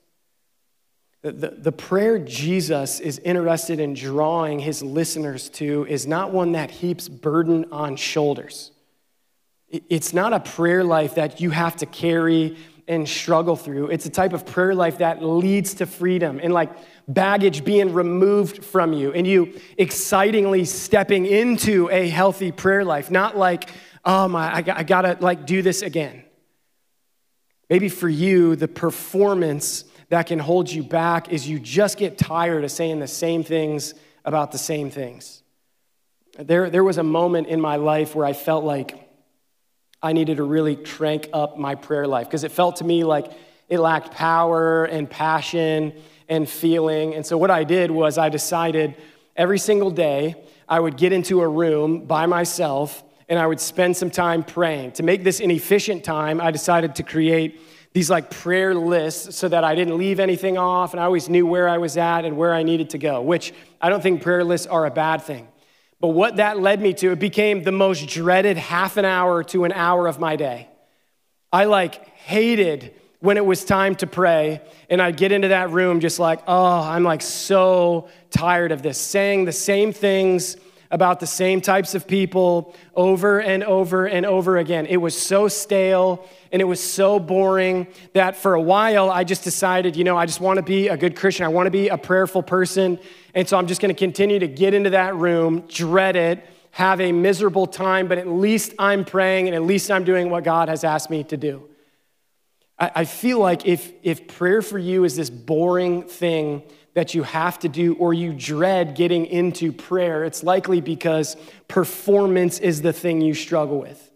The, 1.21 1.31
the, 1.33 1.49
the, 1.49 1.71
prayer 1.73 2.17
Jesus 2.17 3.01
is 3.01 3.19
interested 3.19 3.81
in 3.81 3.93
drawing 3.93 4.59
his 4.59 4.81
listeners 4.81 5.49
to 5.49 5.85
is 5.89 6.07
not 6.07 6.31
one 6.31 6.53
that 6.53 6.71
heaps 6.71 7.09
burden 7.09 7.65
on 7.73 7.97
shoulders. 7.97 8.71
It's 9.67 10.13
not 10.13 10.31
a 10.31 10.39
prayer 10.39 10.83
life 10.83 11.15
that 11.15 11.41
you 11.41 11.49
have 11.51 11.75
to 11.77 11.85
carry 11.85 12.57
and 12.89 13.07
struggle 13.07 13.55
through. 13.55 13.87
It's 13.87 14.07
a 14.07 14.09
type 14.09 14.33
of 14.33 14.47
prayer 14.47 14.73
life 14.73 14.97
that 14.97 15.23
leads 15.23 15.75
to 15.75 15.85
freedom 15.85 16.39
and 16.41 16.51
like 16.51 16.71
baggage 17.07 17.63
being 17.63 17.93
removed 17.93 18.65
from 18.65 18.93
you 18.93 19.13
and 19.13 19.27
you 19.27 19.59
excitingly 19.77 20.65
stepping 20.65 21.27
into 21.27 21.87
a 21.91 22.09
healthy 22.09 22.51
prayer 22.51 22.83
life, 22.83 23.11
not 23.11 23.37
like, 23.37 23.69
oh 24.03 24.27
my, 24.27 24.51
I, 24.51 24.57
I 24.57 24.83
gotta 24.83 25.17
like 25.21 25.45
do 25.45 25.61
this 25.61 25.83
again. 25.83 26.23
Maybe 27.69 27.89
for 27.89 28.09
you, 28.09 28.55
the 28.55 28.67
performance 28.67 29.85
that 30.09 30.25
can 30.25 30.39
hold 30.39 30.71
you 30.71 30.81
back 30.81 31.31
is 31.31 31.47
you 31.47 31.59
just 31.59 31.99
get 31.99 32.17
tired 32.17 32.63
of 32.63 32.71
saying 32.71 32.99
the 32.99 33.07
same 33.07 33.43
things 33.43 33.93
about 34.25 34.51
the 34.51 34.57
same 34.57 34.89
things. 34.89 35.43
There, 36.39 36.71
there 36.71 36.83
was 36.83 36.97
a 36.97 37.03
moment 37.03 37.47
in 37.47 37.61
my 37.61 37.75
life 37.75 38.15
where 38.15 38.25
I 38.25 38.33
felt 38.33 38.63
like 38.63 39.08
I 40.01 40.13
needed 40.13 40.37
to 40.37 40.43
really 40.43 40.75
crank 40.75 41.29
up 41.33 41.57
my 41.57 41.75
prayer 41.75 42.07
life 42.07 42.27
because 42.27 42.43
it 42.43 42.51
felt 42.51 42.77
to 42.77 42.83
me 42.83 43.03
like 43.03 43.31
it 43.67 43.79
lacked 43.79 44.11
power 44.11 44.85
and 44.85 45.09
passion 45.09 45.93
and 46.29 46.47
feeling. 46.47 47.15
And 47.15 47.25
so, 47.25 47.37
what 47.37 47.51
I 47.51 47.63
did 47.63 47.91
was 47.91 48.17
I 48.17 48.29
decided 48.29 48.95
every 49.35 49.59
single 49.59 49.91
day 49.91 50.35
I 50.67 50.79
would 50.79 50.97
get 50.97 51.11
into 51.11 51.41
a 51.41 51.47
room 51.47 52.05
by 52.05 52.25
myself 52.27 53.03
and 53.27 53.37
I 53.37 53.45
would 53.45 53.59
spend 53.59 53.97
some 53.97 54.09
time 54.09 54.43
praying. 54.43 54.93
To 54.93 55.03
make 55.03 55.23
this 55.23 55.39
an 55.39 55.51
efficient 55.51 56.03
time, 56.03 56.41
I 56.41 56.51
decided 56.51 56.95
to 56.95 57.03
create 57.03 57.61
these 57.93 58.09
like 58.09 58.29
prayer 58.29 58.73
lists 58.73 59.35
so 59.35 59.47
that 59.49 59.63
I 59.63 59.75
didn't 59.75 59.97
leave 59.97 60.19
anything 60.19 60.57
off 60.57 60.93
and 60.93 60.99
I 60.99 61.05
always 61.05 61.27
knew 61.27 61.45
where 61.45 61.67
I 61.67 61.77
was 61.77 61.97
at 61.97 62.23
and 62.23 62.37
where 62.37 62.53
I 62.53 62.63
needed 62.63 62.91
to 62.91 62.97
go, 62.97 63.21
which 63.21 63.53
I 63.81 63.89
don't 63.89 64.01
think 64.01 64.21
prayer 64.21 64.43
lists 64.43 64.67
are 64.67 64.85
a 64.85 64.91
bad 64.91 65.21
thing. 65.23 65.47
But 65.99 66.09
what 66.09 66.37
that 66.37 66.59
led 66.59 66.81
me 66.81 66.93
to, 66.95 67.11
it 67.11 67.19
became 67.19 67.63
the 67.63 67.71
most 67.71 68.07
dreaded 68.07 68.57
half 68.57 68.97
an 68.97 69.05
hour 69.05 69.43
to 69.45 69.65
an 69.65 69.73
hour 69.73 70.07
of 70.07 70.19
my 70.19 70.35
day. 70.35 70.67
I 71.51 71.65
like 71.65 72.07
hated 72.17 72.93
when 73.19 73.35
it 73.35 73.45
was 73.45 73.65
time 73.65 73.95
to 73.95 74.07
pray, 74.07 74.61
and 74.89 75.01
I'd 75.01 75.17
get 75.17 75.33
into 75.33 75.49
that 75.49 75.71
room 75.71 75.99
just 75.99 76.19
like, 76.19 76.39
oh, 76.47 76.81
I'm 76.81 77.03
like 77.03 77.21
so 77.21 78.07
tired 78.31 78.71
of 78.71 78.81
this, 78.81 78.97
saying 78.97 79.43
the 79.43 79.51
same 79.51 79.91
things 79.91 80.55
about 80.91 81.19
the 81.19 81.27
same 81.27 81.61
types 81.61 81.93
of 81.93 82.07
people 82.07 82.75
over 82.95 83.39
and 83.39 83.63
over 83.63 84.07
and 84.07 84.25
over 84.25 84.57
again. 84.57 84.85
It 84.87 84.97
was 84.97 85.19
so 85.19 85.47
stale 85.47 86.27
and 86.51 86.61
it 86.61 86.65
was 86.65 86.81
so 86.81 87.19
boring 87.19 87.87
that 88.13 88.35
for 88.35 88.55
a 88.55 88.61
while 88.61 89.11
I 89.11 89.23
just 89.23 89.43
decided, 89.43 89.95
you 89.95 90.03
know, 90.03 90.17
I 90.17 90.25
just 90.25 90.41
want 90.41 90.57
to 90.57 90.63
be 90.63 90.87
a 90.87 90.97
good 90.97 91.15
Christian. 91.15 91.45
I 91.45 91.49
want 91.49 91.67
to 91.67 91.71
be 91.71 91.89
a 91.89 91.97
prayerful 91.97 92.41
person. 92.41 92.99
And 93.35 93.47
so 93.47 93.57
I'm 93.57 93.67
just 93.67 93.81
going 93.81 93.93
to 93.93 93.99
continue 93.99 94.39
to 94.39 94.47
get 94.47 94.73
into 94.73 94.89
that 94.91 95.15
room, 95.15 95.65
dread 95.67 96.15
it, 96.15 96.43
have 96.71 97.01
a 97.01 97.11
miserable 97.11 97.67
time, 97.67 98.07
but 98.07 98.17
at 98.17 98.27
least 98.27 98.73
I'm 98.79 99.05
praying 99.05 99.47
and 99.47 99.55
at 99.55 99.63
least 99.63 99.91
I'm 99.91 100.03
doing 100.03 100.29
what 100.29 100.43
God 100.43 100.69
has 100.69 100.83
asked 100.83 101.09
me 101.09 101.23
to 101.25 101.37
do. 101.37 101.69
I, 102.81 103.03
feel 103.03 103.39
like 103.39 103.65
if, 103.65 103.91
if 104.03 104.25
prayer 104.27 104.61
for 104.61 104.79
you 104.79 105.03
is 105.03 105.17
this 105.17 105.29
boring 105.29 106.03
thing, 106.03 106.63
that 106.93 107.13
you 107.13 107.23
have 107.23 107.59
to 107.59 107.69
do 107.69 107.95
or 107.95 108.13
you 108.13 108.33
dread 108.33 108.95
getting 108.95 109.25
into 109.25 109.71
prayer, 109.71 110.23
it's 110.23 110.43
likely 110.43 110.81
because 110.81 111.37
performance 111.67 112.59
is 112.59 112.81
the 112.81 112.93
thing 112.93 113.21
you 113.21 113.33
struggle 113.33 113.79
with. 113.79 114.11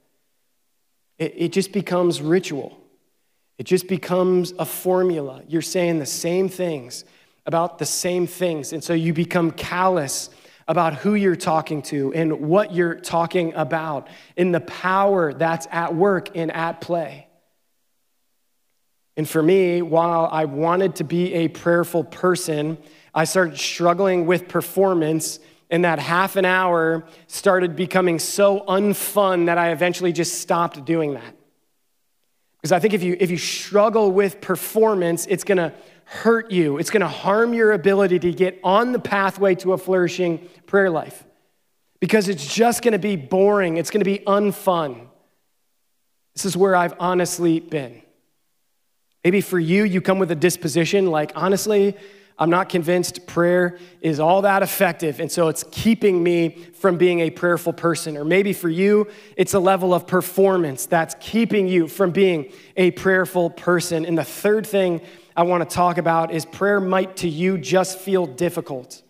It, 1.17 1.33
it 1.37 1.51
just 1.51 1.71
becomes 1.71 2.21
ritual, 2.21 2.77
it 3.57 3.63
just 3.63 3.87
becomes 3.87 4.53
a 4.57 4.65
formula. 4.65 5.43
You're 5.47 5.61
saying 5.61 5.99
the 5.99 6.05
same 6.05 6.49
things 6.49 7.05
about 7.45 7.77
the 7.77 7.85
same 7.85 8.25
things. 8.25 8.73
And 8.73 8.83
so 8.83 8.93
you 8.93 9.13
become 9.13 9.51
callous 9.51 10.29
about 10.67 10.95
who 10.95 11.13
you're 11.13 11.35
talking 11.35 11.81
to 11.81 12.13
and 12.13 12.39
what 12.39 12.73
you're 12.73 12.95
talking 12.95 13.53
about 13.53 14.07
and 14.37 14.55
the 14.55 14.61
power 14.61 15.33
that's 15.33 15.67
at 15.71 15.93
work 15.93 16.35
and 16.35 16.51
at 16.51 16.79
play. 16.79 17.27
And 19.15 19.29
for 19.29 19.43
me, 19.43 19.81
while 19.81 20.27
I 20.31 20.45
wanted 20.45 20.95
to 20.95 21.03
be 21.03 21.33
a 21.33 21.47
prayerful 21.47 22.03
person, 22.03 22.77
I 23.13 23.25
started 23.25 23.59
struggling 23.59 24.25
with 24.25 24.47
performance, 24.47 25.39
and 25.69 25.85
that 25.85 25.99
half 25.99 26.35
an 26.35 26.45
hour 26.45 27.03
started 27.27 27.75
becoming 27.75 28.17
so 28.19 28.61
unfun 28.61 29.45
that 29.45 29.57
I 29.57 29.71
eventually 29.71 30.11
just 30.11 30.39
stopped 30.39 30.83
doing 30.85 31.13
that. 31.13 31.35
Because 32.57 32.71
I 32.71 32.79
think 32.79 32.93
if 32.93 33.03
you, 33.03 33.17
if 33.19 33.29
you 33.29 33.37
struggle 33.37 34.11
with 34.11 34.41
performance, 34.41 35.27
it's 35.27 35.43
gonna 35.43 35.73
hurt 36.05 36.51
you, 36.51 36.77
it's 36.77 36.89
gonna 36.89 37.07
harm 37.07 37.53
your 37.53 37.73
ability 37.73 38.19
to 38.19 38.31
get 38.31 38.59
on 38.63 38.93
the 38.93 38.99
pathway 38.99 39.53
to 39.55 39.73
a 39.73 39.77
flourishing 39.77 40.47
prayer 40.65 40.89
life. 40.89 41.23
Because 41.99 42.29
it's 42.29 42.53
just 42.53 42.81
gonna 42.81 42.99
be 42.99 43.15
boring, 43.15 43.77
it's 43.77 43.91
gonna 43.91 44.05
be 44.05 44.19
unfun. 44.19 45.07
This 46.35 46.45
is 46.45 46.57
where 46.57 46.75
I've 46.75 46.95
honestly 46.99 47.59
been. 47.59 48.01
Maybe 49.23 49.41
for 49.41 49.59
you, 49.59 49.83
you 49.83 50.01
come 50.01 50.19
with 50.19 50.31
a 50.31 50.35
disposition 50.35 51.07
like, 51.07 51.31
honestly, 51.35 51.95
I'm 52.37 52.49
not 52.49 52.67
convinced 52.67 53.27
prayer 53.27 53.77
is 54.01 54.19
all 54.19 54.41
that 54.41 54.63
effective, 54.63 55.19
and 55.19 55.31
so 55.31 55.49
it's 55.49 55.63
keeping 55.71 56.21
me 56.23 56.49
from 56.73 56.97
being 56.97 57.19
a 57.19 57.29
prayerful 57.29 57.73
person. 57.73 58.17
Or 58.17 58.25
maybe 58.25 58.53
for 58.53 58.69
you, 58.69 59.07
it's 59.37 59.53
a 59.53 59.59
level 59.59 59.93
of 59.93 60.07
performance 60.07 60.87
that's 60.87 61.15
keeping 61.19 61.67
you 61.67 61.87
from 61.87 62.11
being 62.11 62.51
a 62.75 62.91
prayerful 62.91 63.51
person. 63.51 64.05
And 64.05 64.17
the 64.17 64.23
third 64.23 64.65
thing 64.65 65.01
I 65.37 65.43
want 65.43 65.67
to 65.67 65.73
talk 65.73 65.97
about 65.97 66.31
is 66.31 66.45
prayer 66.45 66.79
might 66.79 67.17
to 67.17 67.29
you 67.29 67.57
just 67.57 67.99
feel 67.99 68.25
difficult. 68.25 69.03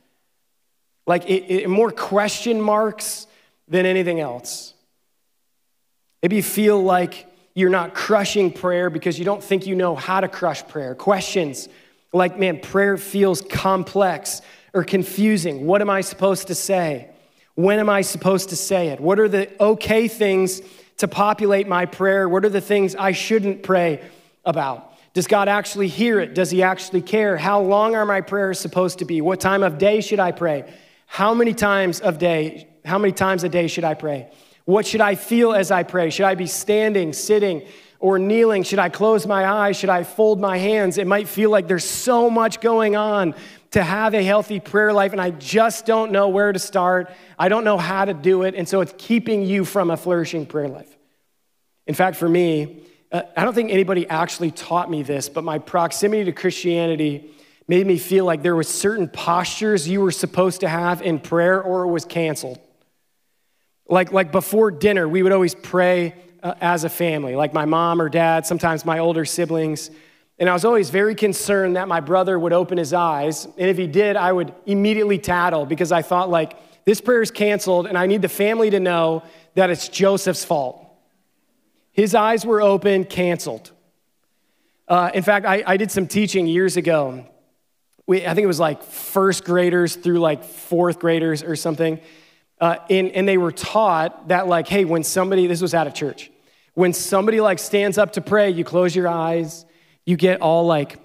Like 1.08 1.26
it, 1.26 1.50
it 1.50 1.70
more 1.70 1.92
question 1.92 2.62
marks 2.62 3.28
than 3.68 3.86
anything 3.86 4.20
else. 4.20 4.74
Maybe 6.22 6.38
you 6.38 6.44
feel 6.44 6.82
like 6.82 7.28
you're 7.54 7.70
not 7.70 7.94
crushing 7.94 8.52
prayer 8.52 8.90
because 8.90 9.20
you 9.20 9.26
don't 9.26 9.44
think 9.44 9.66
you 9.68 9.76
know 9.76 9.96
how 9.96 10.22
to 10.22 10.28
crush 10.28 10.68
prayer. 10.68 10.96
Questions 10.96 11.70
like, 12.12 12.38
man, 12.38 12.60
prayer 12.60 12.98
feels 12.98 13.42
complex 13.42 14.42
or 14.74 14.84
confusing. 14.84 15.66
What 15.66 15.82
am 15.82 15.90
I 15.90 16.02
supposed 16.02 16.48
to 16.48 16.56
say? 16.56 17.10
When 17.56 17.80
am 17.80 17.90
I 17.90 18.02
supposed 18.02 18.50
to 18.50 18.56
say 18.56 18.90
it? 18.90 19.00
What 19.00 19.20
are 19.20 19.28
the 19.28 19.50
okay 19.62 20.08
things 20.08 20.62
to 20.98 21.08
populate 21.08 21.68
my 21.68 21.86
prayer? 21.86 22.28
What 22.28 22.46
are 22.46 22.50
the 22.50 22.62
things 22.62 22.96
I 22.96 23.12
shouldn't 23.12 23.64
pray 23.64 24.04
about? 24.46 24.92
Does 25.14 25.28
God 25.28 25.48
actually 25.48 25.88
hear 25.88 26.20
it? 26.20 26.34
Does 26.34 26.50
He 26.50 26.64
actually 26.64 27.02
care? 27.02 27.38
How 27.38 27.62
long 27.62 27.96
are 27.96 28.06
my 28.06 28.22
prayers 28.22 28.60
supposed 28.60 29.00
to 29.00 29.06
be? 29.06 29.22
What 29.22 29.40
time 29.40 29.62
of 29.62 29.78
day 29.78 30.02
should 30.02 30.20
I 30.20 30.32
pray? 30.32 30.72
How 31.06 31.36
many 31.36 31.54
times 31.54 32.00
of 32.00 32.18
day? 32.18 32.68
How 32.84 32.98
many 32.98 33.14
times 33.14 33.44
a 33.44 33.50
day 33.50 33.68
should 33.68 33.84
I 33.84 33.94
pray? 33.94 34.32
What 34.66 34.86
should 34.86 35.02
I 35.02 35.16
feel 35.16 35.54
as 35.54 35.72
I 35.72 35.84
pray? 35.84 36.10
Should 36.10 36.26
I 36.26 36.36
be 36.36 36.48
standing, 36.48 37.14
sitting, 37.14 37.64
or 38.00 38.18
kneeling? 38.18 38.64
Should 38.64 38.80
I 38.80 38.90
close 38.90 39.28
my 39.28 39.46
eyes? 39.46 39.78
Should 39.78 39.90
I 39.90 40.04
fold 40.04 40.40
my 40.40 40.58
hands? 40.58 40.98
It 40.98 41.08
might 41.08 41.28
feel 41.28 41.50
like 41.50 41.68
there's 41.68 41.86
so 41.90 42.30
much 42.30 42.62
going 42.62 42.96
on 42.96 43.36
to 43.72 43.84
have 43.84 44.14
a 44.14 44.24
healthy 44.24 44.60
prayer 44.60 44.94
life, 44.94 45.12
and 45.12 45.22
I 45.22 45.32
just 45.32 45.86
don't 45.86 46.12
know 46.12 46.30
where 46.30 46.52
to 46.52 46.60
start. 46.60 47.12
I 47.38 47.50
don't 47.50 47.64
know 47.64 47.78
how 47.78 48.06
to 48.06 48.14
do 48.14 48.44
it, 48.44 48.56
and 48.56 48.70
so 48.70 48.82
it's 48.82 48.94
keeping 48.98 49.44
you 49.44 49.66
from 49.66 49.90
a 49.90 49.98
flourishing 49.98 50.46
prayer 50.46 50.68
life. 50.68 50.96
In 51.88 51.96
fact, 51.96 52.18
for 52.18 52.30
me, 52.30 52.84
uh, 53.12 53.24
I 53.36 53.44
don't 53.44 53.54
think 53.54 53.72
anybody 53.72 54.08
actually 54.08 54.52
taught 54.52 54.90
me 54.90 55.04
this, 55.04 55.28
but 55.28 55.44
my 55.44 55.60
proximity 55.60 56.26
to 56.26 56.32
Christianity 56.32 57.32
made 57.68 57.86
me 57.88 57.98
feel 57.98 58.26
like 58.26 58.44
there 58.44 58.56
was 58.56 58.68
certain 58.68 59.08
postures 59.08 59.88
you 59.88 60.02
were 60.02 60.12
supposed 60.12 60.62
to 60.62 60.70
have 60.70 61.02
in 61.02 61.20
prayer 61.20 61.62
or 61.62 61.84
it 61.84 61.92
was 61.92 62.06
canceled. 62.06 62.60
Like, 63.88 64.12
like 64.12 64.32
before 64.32 64.72
dinner, 64.72 65.08
we 65.08 65.24
would 65.24 65.32
always 65.32 65.56
pray 65.56 66.16
uh, 66.42 66.56
as 66.62 66.84
a 66.84 66.90
family, 66.90 67.36
like 67.36 67.54
my 67.54 67.66
mom 67.66 68.02
or 68.02 68.10
dad, 68.10 68.46
sometimes 68.46 68.86
my 68.86 69.00
older 69.00 69.26
siblings. 69.26 69.90
And 70.40 70.50
I 70.50 70.54
was 70.54 70.66
always 70.66 70.90
very 70.90 71.16
concerned 71.16 71.76
that 71.76 71.88
my 71.88 72.00
brother 72.00 72.38
would 72.38 72.54
open 72.54 72.78
his 72.78 72.94
eyes. 72.94 73.46
And 73.46 73.70
if 73.70 73.78
he 73.78 73.88
did, 73.88 74.16
I 74.16 74.32
would 74.32 74.54
immediately 74.66 75.20
tattle 75.20 75.66
because 75.66 75.92
I 75.92 76.02
thought, 76.02 76.30
like, 76.30 76.58
this 76.86 77.00
prayer 77.00 77.22
is 77.22 77.32
canceled, 77.32 77.88
and 77.88 77.98
I 77.98 78.08
need 78.08 78.22
the 78.22 78.30
family 78.30 78.70
to 78.72 78.80
know 78.80 79.24
that 79.56 79.70
it's 79.70 79.88
Joseph's 79.88 80.44
fault. 80.44 80.86
His 81.92 82.14
eyes 82.14 82.46
were 82.46 82.62
open, 82.62 83.06
canceled. 83.06 83.72
Uh, 84.88 85.12
in 85.14 85.24
fact, 85.24 85.46
I, 85.46 85.64
I, 85.66 85.78
did 85.78 85.92
some 85.92 86.08
teaching 86.08 86.46
years 86.46 86.76
ago. 86.76 87.26
We, 88.06 88.26
I 88.26 88.34
think 88.34 88.44
it 88.44 88.48
was 88.48 88.60
like 88.60 88.84
first 88.84 89.46
graders 89.46 89.96
through 89.96 90.20
like 90.20 90.44
fourth 90.44 91.00
graders 91.00 91.42
or 91.42 91.56
something. 91.56 92.02
Uh, 92.64 92.78
and, 92.90 93.12
and 93.12 93.28
they 93.28 93.38
were 93.38 93.52
taught 93.52 94.30
that, 94.30 94.48
like, 94.48 94.70
hey, 94.70 94.86
when 94.86 95.04
somebody, 95.04 95.48
this 95.48 95.62
was 95.62 95.74
out 95.74 95.86
of 95.86 95.94
church, 95.94 96.32
When 96.76 96.94
somebody 96.94 97.40
like 97.40 97.60
stands 97.60 97.98
up 97.98 98.14
to 98.14 98.22
pray, 98.22 98.50
you 98.50 98.64
close 98.64 98.96
your 98.96 99.08
eyes, 99.08 99.66
you 100.06 100.16
get 100.16 100.42
all 100.42 100.66
like, 100.66 100.98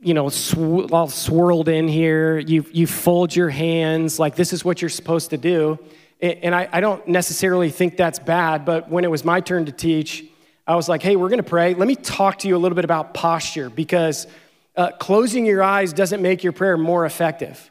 you 0.00 0.12
know, 0.14 0.28
sw- 0.28 0.90
all 0.92 1.08
swirled 1.08 1.68
in 1.68 1.88
here, 1.88 2.38
you, 2.38 2.66
you 2.70 2.86
fold 2.86 3.34
your 3.34 3.48
hands, 3.48 4.18
like 4.18 4.34
this 4.34 4.52
is 4.52 4.64
what 4.64 4.82
you're 4.82 4.90
supposed 4.90 5.30
to 5.30 5.38
do. 5.38 5.78
And 6.20 6.54
I, 6.54 6.68
I 6.70 6.80
don't 6.80 7.06
necessarily 7.08 7.70
think 7.70 7.96
that's 7.96 8.18
bad, 8.18 8.66
but 8.66 8.90
when 8.90 9.04
it 9.04 9.10
was 9.10 9.24
my 9.24 9.40
turn 9.40 9.64
to 9.66 9.72
teach, 9.72 10.24
I 10.66 10.76
was 10.76 10.86
like, 10.86 11.02
hey, 11.02 11.16
we're 11.16 11.30
gonna 11.30 11.42
pray. 11.42 11.72
Let 11.72 11.88
me 11.88 11.96
talk 11.96 12.40
to 12.40 12.48
you 12.48 12.56
a 12.56 12.58
little 12.58 12.76
bit 12.76 12.84
about 12.84 13.14
posture 13.14 13.70
because 13.70 14.26
uh, 14.76 14.90
closing 14.98 15.46
your 15.46 15.62
eyes 15.62 15.94
doesn't 15.94 16.20
make 16.20 16.44
your 16.44 16.52
prayer 16.52 16.76
more 16.76 17.06
effective. 17.06 17.69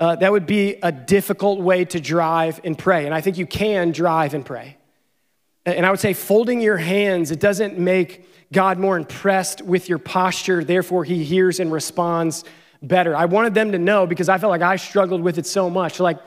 Uh, 0.00 0.16
that 0.16 0.32
would 0.32 0.46
be 0.46 0.76
a 0.82 0.90
difficult 0.90 1.60
way 1.60 1.84
to 1.84 2.00
drive 2.00 2.60
and 2.64 2.76
pray. 2.76 3.06
And 3.06 3.14
I 3.14 3.20
think 3.20 3.38
you 3.38 3.46
can 3.46 3.92
drive 3.92 4.34
and 4.34 4.44
pray. 4.44 4.76
And 5.64 5.86
I 5.86 5.90
would 5.90 6.00
say 6.00 6.12
folding 6.12 6.60
your 6.60 6.76
hands, 6.76 7.30
it 7.30 7.38
doesn't 7.38 7.78
make 7.78 8.26
God 8.52 8.78
more 8.78 8.96
impressed 8.96 9.62
with 9.62 9.88
your 9.88 9.98
posture, 9.98 10.62
therefore, 10.64 11.04
he 11.04 11.24
hears 11.24 11.60
and 11.60 11.72
responds 11.72 12.44
better. 12.82 13.16
I 13.16 13.24
wanted 13.24 13.54
them 13.54 13.72
to 13.72 13.78
know 13.78 14.06
because 14.06 14.28
I 14.28 14.38
felt 14.38 14.50
like 14.50 14.60
I 14.62 14.76
struggled 14.76 15.22
with 15.22 15.38
it 15.38 15.46
so 15.46 15.70
much. 15.70 16.00
Like, 16.00 16.18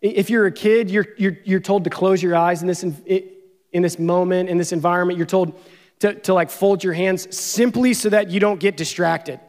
if 0.00 0.30
you're 0.30 0.46
a 0.46 0.52
kid, 0.52 0.90
you're, 0.90 1.06
you're, 1.18 1.38
you're 1.44 1.60
told 1.60 1.84
to 1.84 1.90
close 1.90 2.22
your 2.22 2.36
eyes 2.36 2.62
in 2.62 2.68
this, 2.68 2.82
in 2.82 3.82
this 3.82 3.98
moment, 3.98 4.48
in 4.48 4.58
this 4.58 4.72
environment. 4.72 5.18
You're 5.18 5.26
told 5.26 5.60
to, 6.00 6.14
to 6.14 6.34
like 6.34 6.50
fold 6.50 6.84
your 6.84 6.92
hands 6.92 7.34
simply 7.36 7.94
so 7.94 8.10
that 8.10 8.30
you 8.30 8.38
don't 8.38 8.60
get 8.60 8.76
distracted. 8.76 9.40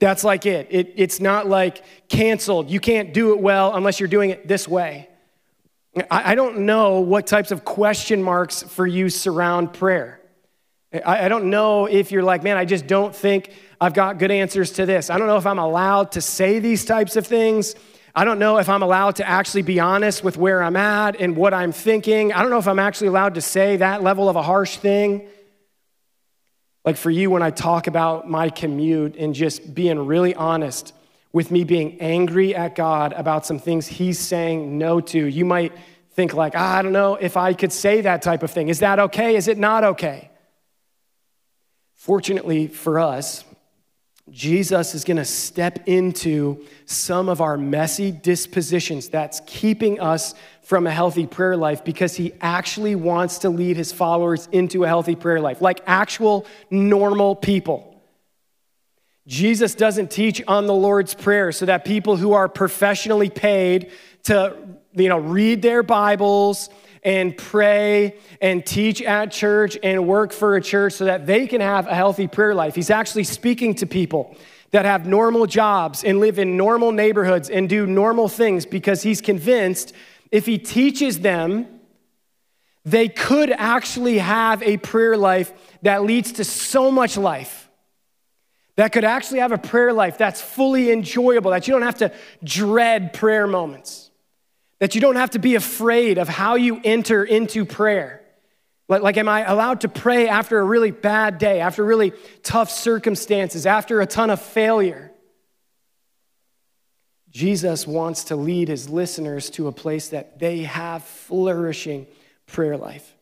That's 0.00 0.24
like 0.24 0.46
it. 0.46 0.68
it. 0.70 0.94
It's 0.96 1.20
not 1.20 1.46
like 1.46 1.84
canceled. 2.08 2.70
You 2.70 2.80
can't 2.80 3.14
do 3.14 3.32
it 3.32 3.38
well 3.38 3.74
unless 3.74 4.00
you're 4.00 4.08
doing 4.08 4.30
it 4.30 4.48
this 4.48 4.66
way. 4.66 5.08
I, 6.10 6.32
I 6.32 6.34
don't 6.34 6.60
know 6.60 7.00
what 7.00 7.26
types 7.26 7.50
of 7.50 7.64
question 7.64 8.22
marks 8.22 8.62
for 8.62 8.86
you 8.86 9.10
surround 9.10 9.74
prayer. 9.74 10.20
I, 10.92 11.26
I 11.26 11.28
don't 11.28 11.50
know 11.50 11.86
if 11.86 12.10
you're 12.12 12.22
like, 12.22 12.42
man, 12.42 12.56
I 12.56 12.64
just 12.64 12.86
don't 12.86 13.14
think 13.14 13.52
I've 13.78 13.94
got 13.94 14.18
good 14.18 14.30
answers 14.30 14.72
to 14.72 14.86
this. 14.86 15.10
I 15.10 15.18
don't 15.18 15.26
know 15.26 15.36
if 15.36 15.46
I'm 15.46 15.58
allowed 15.58 16.12
to 16.12 16.22
say 16.22 16.58
these 16.58 16.84
types 16.86 17.16
of 17.16 17.26
things. 17.26 17.74
I 18.14 18.24
don't 18.24 18.38
know 18.38 18.56
if 18.56 18.68
I'm 18.68 18.82
allowed 18.82 19.16
to 19.16 19.28
actually 19.28 19.62
be 19.62 19.80
honest 19.80 20.24
with 20.24 20.36
where 20.36 20.62
I'm 20.62 20.76
at 20.76 21.20
and 21.20 21.36
what 21.36 21.54
I'm 21.54 21.72
thinking. 21.72 22.32
I 22.32 22.40
don't 22.40 22.50
know 22.50 22.58
if 22.58 22.66
I'm 22.66 22.78
actually 22.78 23.08
allowed 23.08 23.34
to 23.34 23.40
say 23.42 23.76
that 23.76 24.02
level 24.02 24.28
of 24.28 24.36
a 24.36 24.42
harsh 24.42 24.78
thing. 24.78 25.28
Like 26.84 26.96
for 26.96 27.10
you, 27.10 27.30
when 27.30 27.42
I 27.42 27.50
talk 27.50 27.86
about 27.86 28.28
my 28.28 28.48
commute 28.48 29.16
and 29.16 29.34
just 29.34 29.74
being 29.74 30.06
really 30.06 30.34
honest 30.34 30.94
with 31.32 31.50
me 31.50 31.64
being 31.64 32.00
angry 32.00 32.54
at 32.54 32.74
God 32.74 33.12
about 33.12 33.46
some 33.46 33.58
things 33.58 33.86
He's 33.86 34.18
saying 34.18 34.78
no 34.78 35.00
to, 35.00 35.26
you 35.26 35.44
might 35.44 35.72
think, 36.12 36.34
like, 36.34 36.54
ah, 36.56 36.78
I 36.78 36.82
don't 36.82 36.92
know 36.92 37.14
if 37.14 37.36
I 37.36 37.52
could 37.54 37.72
say 37.72 38.00
that 38.00 38.22
type 38.22 38.42
of 38.42 38.50
thing. 38.50 38.68
Is 38.68 38.80
that 38.80 38.98
okay? 38.98 39.36
Is 39.36 39.46
it 39.46 39.58
not 39.58 39.84
okay? 39.84 40.30
Fortunately 41.94 42.66
for 42.66 42.98
us, 42.98 43.44
Jesus 44.30 44.94
is 44.94 45.04
going 45.04 45.16
to 45.16 45.24
step 45.24 45.88
into 45.88 46.64
some 46.86 47.28
of 47.28 47.40
our 47.40 47.56
messy 47.56 48.12
dispositions 48.12 49.08
that's 49.08 49.40
keeping 49.46 50.00
us 50.00 50.34
from 50.62 50.86
a 50.86 50.90
healthy 50.90 51.26
prayer 51.26 51.56
life 51.56 51.84
because 51.84 52.16
he 52.16 52.32
actually 52.40 52.94
wants 52.94 53.38
to 53.38 53.50
lead 53.50 53.76
his 53.76 53.92
followers 53.92 54.48
into 54.52 54.84
a 54.84 54.86
healthy 54.86 55.16
prayer 55.16 55.40
life, 55.40 55.60
like 55.60 55.80
actual 55.86 56.46
normal 56.70 57.34
people. 57.34 58.00
Jesus 59.26 59.74
doesn't 59.74 60.10
teach 60.10 60.42
on 60.48 60.66
the 60.66 60.74
Lord's 60.74 61.14
Prayer 61.14 61.52
so 61.52 61.66
that 61.66 61.84
people 61.84 62.16
who 62.16 62.32
are 62.32 62.48
professionally 62.48 63.30
paid 63.30 63.92
to 64.24 64.56
you 64.94 65.08
know, 65.08 65.18
read 65.18 65.62
their 65.62 65.82
Bibles 65.82 66.68
and 67.02 67.36
pray 67.36 68.16
and 68.40 68.64
teach 68.64 69.00
at 69.02 69.32
church 69.32 69.78
and 69.82 70.06
work 70.06 70.32
for 70.32 70.56
a 70.56 70.60
church 70.60 70.94
so 70.94 71.06
that 71.06 71.26
they 71.26 71.46
can 71.46 71.60
have 71.60 71.86
a 71.86 71.94
healthy 71.94 72.28
prayer 72.28 72.54
life. 72.54 72.74
He's 72.74 72.90
actually 72.90 73.24
speaking 73.24 73.74
to 73.76 73.86
people 73.86 74.36
that 74.70 74.84
have 74.84 75.06
normal 75.06 75.46
jobs 75.46 76.04
and 76.04 76.20
live 76.20 76.38
in 76.38 76.56
normal 76.56 76.92
neighborhoods 76.92 77.50
and 77.50 77.68
do 77.68 77.86
normal 77.86 78.28
things 78.28 78.66
because 78.66 79.02
he's 79.02 79.20
convinced 79.20 79.92
if 80.30 80.46
he 80.46 80.58
teaches 80.58 81.20
them, 81.20 81.80
they 82.84 83.08
could 83.08 83.50
actually 83.50 84.18
have 84.18 84.62
a 84.62 84.76
prayer 84.76 85.16
life 85.16 85.52
that 85.82 86.04
leads 86.04 86.32
to 86.32 86.44
so 86.44 86.90
much 86.90 87.16
life. 87.16 87.68
That 88.76 88.92
could 88.92 89.04
actually 89.04 89.40
have 89.40 89.52
a 89.52 89.58
prayer 89.58 89.92
life 89.92 90.16
that's 90.16 90.40
fully 90.40 90.90
enjoyable, 90.90 91.50
that 91.50 91.66
you 91.66 91.72
don't 91.74 91.82
have 91.82 91.98
to 91.98 92.12
dread 92.42 93.12
prayer 93.12 93.46
moments. 93.46 94.09
That 94.80 94.94
you 94.94 95.00
don't 95.00 95.16
have 95.16 95.30
to 95.30 95.38
be 95.38 95.54
afraid 95.54 96.18
of 96.18 96.28
how 96.28 96.56
you 96.56 96.80
enter 96.82 97.22
into 97.22 97.64
prayer. 97.64 98.22
Like, 98.88 99.02
like, 99.02 99.16
am 99.16 99.28
I 99.28 99.44
allowed 99.44 99.82
to 99.82 99.88
pray 99.88 100.26
after 100.26 100.58
a 100.58 100.64
really 100.64 100.90
bad 100.90 101.38
day, 101.38 101.60
after 101.60 101.84
really 101.84 102.12
tough 102.42 102.70
circumstances, 102.70 103.64
after 103.64 104.00
a 104.00 104.06
ton 104.06 104.30
of 104.30 104.42
failure? 104.42 105.12
Jesus 107.30 107.86
wants 107.86 108.24
to 108.24 108.36
lead 108.36 108.66
his 108.66 108.88
listeners 108.88 109.50
to 109.50 109.68
a 109.68 109.72
place 109.72 110.08
that 110.08 110.40
they 110.40 110.64
have 110.64 111.04
flourishing 111.04 112.08
prayer 112.46 112.76
life. 112.76 113.14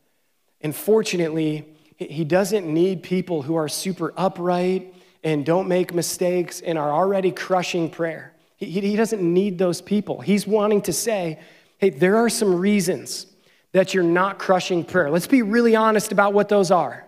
And 0.62 0.74
fortunately, 0.74 1.68
he 1.98 2.24
doesn't 2.24 2.66
need 2.66 3.02
people 3.02 3.42
who 3.42 3.56
are 3.56 3.68
super 3.68 4.14
upright 4.16 4.94
and 5.22 5.44
don't 5.44 5.68
make 5.68 5.92
mistakes 5.92 6.60
and 6.60 6.78
are 6.78 6.90
already 6.90 7.30
crushing 7.30 7.90
prayer. 7.90 8.32
He, 8.58 8.66
he 8.66 8.96
doesn't 8.96 9.22
need 9.22 9.56
those 9.56 9.80
people. 9.80 10.20
He's 10.20 10.46
wanting 10.46 10.82
to 10.82 10.92
say, 10.92 11.38
hey, 11.78 11.90
there 11.90 12.18
are 12.18 12.28
some 12.28 12.54
reasons 12.54 13.26
that 13.72 13.94
you're 13.94 14.04
not 14.04 14.38
crushing 14.38 14.84
prayer. 14.84 15.10
Let's 15.10 15.26
be 15.26 15.42
really 15.42 15.76
honest 15.76 16.12
about 16.12 16.34
what 16.34 16.48
those 16.48 16.70
are. 16.70 17.06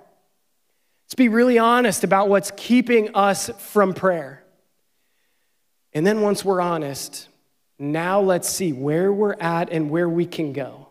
Let's 1.05 1.15
be 1.17 1.29
really 1.29 1.59
honest 1.59 2.05
about 2.05 2.29
what's 2.29 2.53
keeping 2.57 3.15
us 3.15 3.51
from 3.59 3.95
prayer. 3.95 4.45
And 5.93 6.07
then 6.07 6.21
once 6.21 6.45
we're 6.45 6.61
honest, 6.61 7.29
now 7.79 8.21
let's 8.21 8.49
see 8.49 8.73
where 8.73 9.13
we're 9.13 9.35
at 9.35 9.71
and 9.71 9.91
where 9.91 10.09
we 10.09 10.25
can 10.25 10.53
go. 10.53 10.89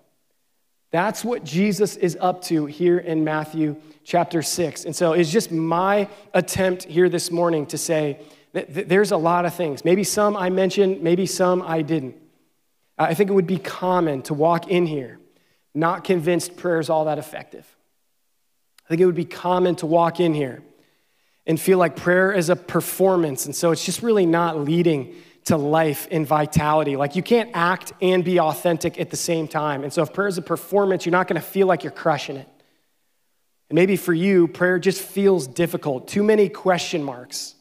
That's 0.92 1.24
what 1.24 1.46
Jesus 1.46 1.96
is 1.96 2.18
up 2.20 2.42
to 2.46 2.66
here 2.66 2.98
in 2.98 3.24
Matthew 3.24 3.78
chapter 4.04 4.42
6. 4.42 4.86
And 4.86 4.96
so 4.96 5.14
it's 5.14 5.32
just 5.32 5.52
my 5.52 6.10
attempt 6.34 6.84
here 6.84 7.08
this 7.08 7.32
morning 7.32 7.68
to 7.68 7.78
say, 7.78 8.20
there's 8.54 9.12
a 9.12 9.18
lot 9.18 9.46
of 9.46 9.54
things. 9.54 9.86
Maybe 9.86 10.04
some 10.04 10.36
I 10.36 10.50
mentioned, 10.50 11.02
maybe 11.02 11.26
some 11.26 11.62
I 11.62 11.82
didn't. 11.82 12.16
I 12.98 13.14
think 13.14 13.30
it 13.30 13.34
would 13.34 13.48
be 13.48 13.60
common 13.60 14.24
to 14.24 14.34
walk 14.34 14.68
in 14.68 14.86
here 14.86 15.20
not 15.74 16.04
convinced 16.04 16.58
prayer 16.58 16.80
is 16.80 16.90
all 16.90 17.06
that 17.06 17.18
effective. 17.18 17.66
I 18.86 18.90
think 18.90 19.02
it 19.02 19.06
would 19.06 19.16
be 19.16 19.26
common 19.26 19.76
to 19.78 19.86
walk 19.86 20.20
in 20.20 20.34
here 20.34 20.64
and 21.46 21.60
feel 21.60 21.78
like 21.78 21.96
prayer 21.96 22.32
is 22.32 22.50
a 22.50 22.56
performance. 22.56 23.46
And 23.46 23.56
so 23.56 23.72
it's 23.72 23.86
just 23.86 24.02
really 24.02 24.26
not 24.26 24.60
leading 24.60 25.16
to 25.46 25.58
life 25.58 26.08
and 26.12 26.26
vitality. 26.26 26.96
Like 26.96 27.16
you 27.16 27.24
can't 27.24 27.52
act 27.54 27.94
and 28.02 28.24
be 28.24 28.40
authentic 28.40 29.00
at 29.00 29.10
the 29.10 29.18
same 29.18 29.48
time. 29.48 29.84
And 29.84 29.94
so 29.94 30.04
if 30.04 30.14
prayer 30.14 30.28
is 30.28 30.38
a 30.38 30.42
performance, 30.42 31.06
you're 31.06 31.12
not 31.12 31.28
going 31.28 31.40
to 31.40 31.48
feel 31.48 31.68
like 31.68 31.84
you're 31.84 31.92
crushing 31.92 32.36
it. 32.36 32.48
And 33.70 33.76
maybe 33.76 33.96
for 33.96 34.14
you, 34.14 34.48
prayer 34.48 34.80
just 34.80 35.02
feels 35.02 35.46
difficult, 35.48 36.08
too 36.08 36.24
many 36.24 36.50
question 36.50 37.04
marks. 37.04 37.56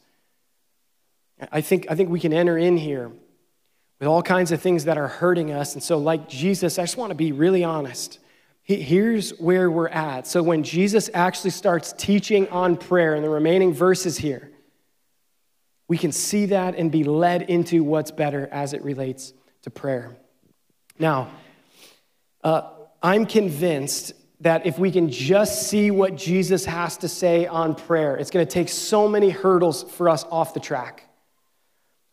I 1.52 1.60
think, 1.60 1.86
I 1.88 1.94
think 1.94 2.10
we 2.10 2.20
can 2.20 2.32
enter 2.32 2.58
in 2.58 2.76
here 2.76 3.10
with 3.98 4.08
all 4.08 4.22
kinds 4.22 4.52
of 4.52 4.60
things 4.60 4.84
that 4.84 4.98
are 4.98 5.08
hurting 5.08 5.52
us. 5.52 5.74
And 5.74 5.82
so, 5.82 5.98
like 5.98 6.28
Jesus, 6.28 6.78
I 6.78 6.82
just 6.82 6.96
want 6.96 7.10
to 7.10 7.14
be 7.14 7.32
really 7.32 7.64
honest. 7.64 8.18
Here's 8.62 9.30
where 9.38 9.70
we're 9.70 9.88
at. 9.88 10.26
So, 10.26 10.42
when 10.42 10.62
Jesus 10.62 11.08
actually 11.14 11.50
starts 11.50 11.94
teaching 11.96 12.48
on 12.48 12.76
prayer 12.76 13.14
in 13.14 13.22
the 13.22 13.30
remaining 13.30 13.72
verses 13.72 14.18
here, 14.18 14.50
we 15.88 15.96
can 15.96 16.12
see 16.12 16.46
that 16.46 16.74
and 16.74 16.92
be 16.92 17.02
led 17.02 17.42
into 17.42 17.82
what's 17.82 18.10
better 18.10 18.46
as 18.52 18.74
it 18.74 18.82
relates 18.82 19.32
to 19.62 19.70
prayer. 19.70 20.16
Now, 20.98 21.30
uh, 22.44 22.70
I'm 23.02 23.26
convinced 23.26 24.12
that 24.40 24.66
if 24.66 24.78
we 24.78 24.90
can 24.90 25.10
just 25.10 25.68
see 25.68 25.90
what 25.90 26.14
Jesus 26.14 26.64
has 26.64 26.98
to 26.98 27.08
say 27.08 27.46
on 27.46 27.74
prayer, 27.74 28.16
it's 28.16 28.30
going 28.30 28.46
to 28.46 28.52
take 28.52 28.68
so 28.68 29.08
many 29.08 29.30
hurdles 29.30 29.82
for 29.82 30.08
us 30.08 30.24
off 30.30 30.54
the 30.54 30.60
track. 30.60 31.07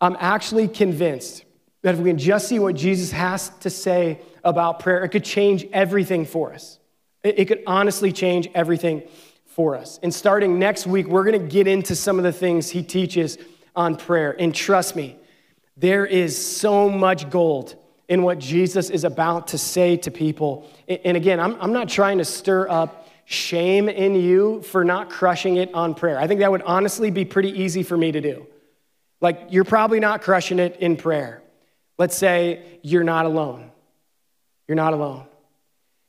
I'm 0.01 0.17
actually 0.19 0.67
convinced 0.67 1.45
that 1.81 1.95
if 1.95 2.01
we 2.01 2.09
can 2.09 2.17
just 2.17 2.47
see 2.47 2.59
what 2.59 2.75
Jesus 2.75 3.11
has 3.11 3.49
to 3.61 3.69
say 3.69 4.19
about 4.43 4.79
prayer, 4.79 5.03
it 5.03 5.09
could 5.09 5.23
change 5.23 5.65
everything 5.71 6.25
for 6.25 6.53
us. 6.53 6.79
It, 7.23 7.45
could 7.45 7.63
honestly 7.65 8.11
change 8.11 8.47
everything 8.53 9.03
for 9.45 9.75
us. 9.75 9.99
And 10.03 10.13
starting 10.13 10.59
next 10.59 10.85
week, 10.85 11.07
we're 11.07 11.23
going 11.23 11.41
to 11.41 11.47
get 11.47 11.67
into 11.67 11.95
some 11.95 12.17
of 12.17 12.23
the 12.23 12.31
things 12.31 12.69
he 12.69 12.83
teaches 12.83 13.37
on 13.75 13.95
prayer. 13.95 14.35
And 14.39 14.53
trust 14.53 14.95
me, 14.95 15.17
there 15.77 16.05
is 16.05 16.37
so 16.37 16.89
much 16.89 17.29
gold 17.29 17.75
in 18.07 18.21
what 18.23 18.39
Jesus 18.39 18.89
is 18.89 19.03
about 19.03 19.47
to 19.47 19.57
say 19.57 19.97
to 19.97 20.11
people. 20.11 20.69
And 20.87 21.17
again, 21.17 21.39
I'm, 21.39 21.73
not 21.73 21.89
trying 21.89 22.19
to 22.19 22.25
stir 22.25 22.69
up 22.69 23.07
shame 23.25 23.89
in 23.89 24.15
you 24.15 24.61
for 24.61 24.83
not 24.83 25.09
crushing 25.09 25.57
it 25.57 25.73
on 25.73 25.95
prayer. 25.95 26.19
I 26.19 26.27
think 26.27 26.39
that 26.41 26.51
would 26.51 26.61
honestly 26.61 27.09
be 27.09 27.25
pretty 27.25 27.49
easy 27.49 27.81
for 27.81 27.97
me 27.97 28.11
to 28.11 28.21
do. 28.21 28.45
Like, 29.21 29.47
you're 29.49 29.63
probably 29.63 29.99
not 29.99 30.21
crushing 30.21 30.59
it 30.59 30.77
in 30.77 30.97
prayer. 30.97 31.41
Let's 31.97 32.17
say 32.17 32.79
you're 32.81 33.03
not 33.03 33.25
alone. 33.25 33.71
You're 34.67 34.75
not 34.75 34.93
alone. 34.93 35.25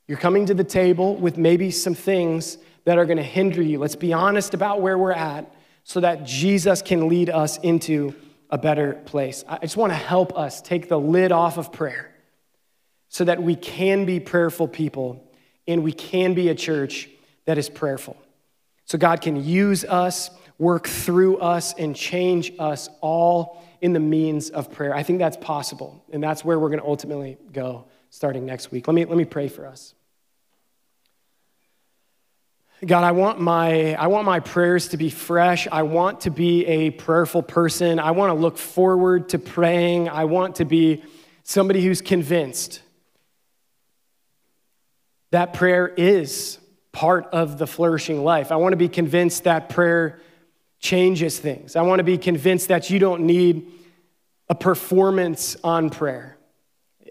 You're 0.09 0.19
coming 0.19 0.47
to 0.47 0.55
the 0.55 0.65
table 0.65 1.17
with 1.17 1.37
maybe 1.37 1.71
some 1.71 1.95
things 1.95 2.59
that 2.85 2.99
are 2.99 3.05
going 3.05 3.17
to 3.17 3.23
hinder 3.23 3.63
you. 3.63 3.79
Let's 3.79 3.97
be 3.97 4.13
honest 4.13 4.55
about 4.55 4.81
where 4.81 4.97
we're 4.97 5.13
at 5.13 5.53
so 5.85 6.01
that 6.01 6.25
Jesus 6.25 6.83
can 6.83 7.09
lead 7.09 7.31
us 7.31 7.59
into 7.59 8.15
a 8.51 8.59
better 8.59 8.95
place. 8.95 9.45
I 9.49 9.59
just 9.59 9.77
want 9.77 9.93
to 9.93 9.97
help 9.97 10.37
us 10.37 10.61
take 10.61 10.89
the 10.89 10.99
lid 10.99 11.33
off 11.33 11.59
of 11.59 11.73
prayer 11.73 12.13
so 13.09 13.25
that 13.25 13.43
we 13.43 13.57
can 13.57 14.05
be 14.05 14.21
prayerful 14.21 14.69
people 14.69 15.23
and 15.67 15.83
we 15.83 15.93
can 15.93 16.35
be 16.35 16.49
a 16.49 16.55
church 16.55 17.09
that 17.45 17.59
is 17.59 17.69
prayerful. 17.69 18.17
So 18.85 18.99
God 18.99 19.21
can 19.21 19.45
use 19.45 19.85
us, 19.85 20.31
work 20.59 20.87
through 20.87 21.39
us, 21.39 21.75
and 21.75 21.95
change 21.95 22.53
us 22.59 22.89
all 23.01 23.63
in 23.81 23.93
the 23.93 24.01
means 24.01 24.51
of 24.51 24.73
prayer. 24.73 24.95
I 24.95 25.03
think 25.03 25.19
that's 25.19 25.37
possible, 25.37 26.03
and 26.13 26.23
that's 26.23 26.45
where 26.45 26.59
we're 26.59 26.71
going 26.71 26.81
to 26.81 26.87
ultimately 26.87 27.37
go 27.53 27.87
starting 28.11 28.47
next 28.47 28.71
week. 28.71 28.89
Let 28.89 28.95
me, 28.95 29.05
let 29.05 29.17
me 29.17 29.25
pray 29.25 29.49
for 29.49 29.67
us. 29.67 29.95
God, 32.85 33.05
I 33.05 33.13
want, 33.13 33.41
my, 33.41 33.95
I 33.95 34.09
want 34.09 34.27
my 34.27 34.41
prayers 34.41 34.89
to 34.89 34.99
be 34.99 35.09
fresh. 35.09 35.67
I 35.73 35.83
want 35.83 36.23
to 36.23 36.31
be 36.31 36.67
a 36.67 36.91
prayerful 36.91 37.43
person. 37.43 37.99
I 37.99 38.11
want 38.11 38.31
to 38.31 38.35
look 38.35 38.59
forward 38.59 39.31
to 39.31 39.39
praying. 39.39 40.11
I 40.11 40.25
want 40.25 40.57
to 40.57 40.67
be 40.67 41.03
somebody 41.43 41.83
who's 41.83 42.03
convinced 42.03 42.83
that 45.31 45.55
prayer 45.55 45.89
is 45.89 46.59
part 46.93 47.27
of 47.33 47.57
the 47.57 47.67
flourishing 47.67 48.23
life. 48.23 48.53
I 48.53 48.57
want 48.57 48.75
to 48.75 48.77
be 48.77 48.89
convinced 48.89 49.45
that 49.45 49.71
prayer 49.71 50.21
changes 50.79 51.39
things. 51.39 51.77
I 51.77 51.83
want 51.83 52.01
to 52.01 52.05
be 52.05 52.19
convinced 52.19 52.69
that 52.69 52.91
you 52.91 52.99
don't 52.99 53.23
need 53.23 53.71
a 54.49 54.55
performance 54.55 55.57
on 55.65 55.91
prayer. 55.91 56.37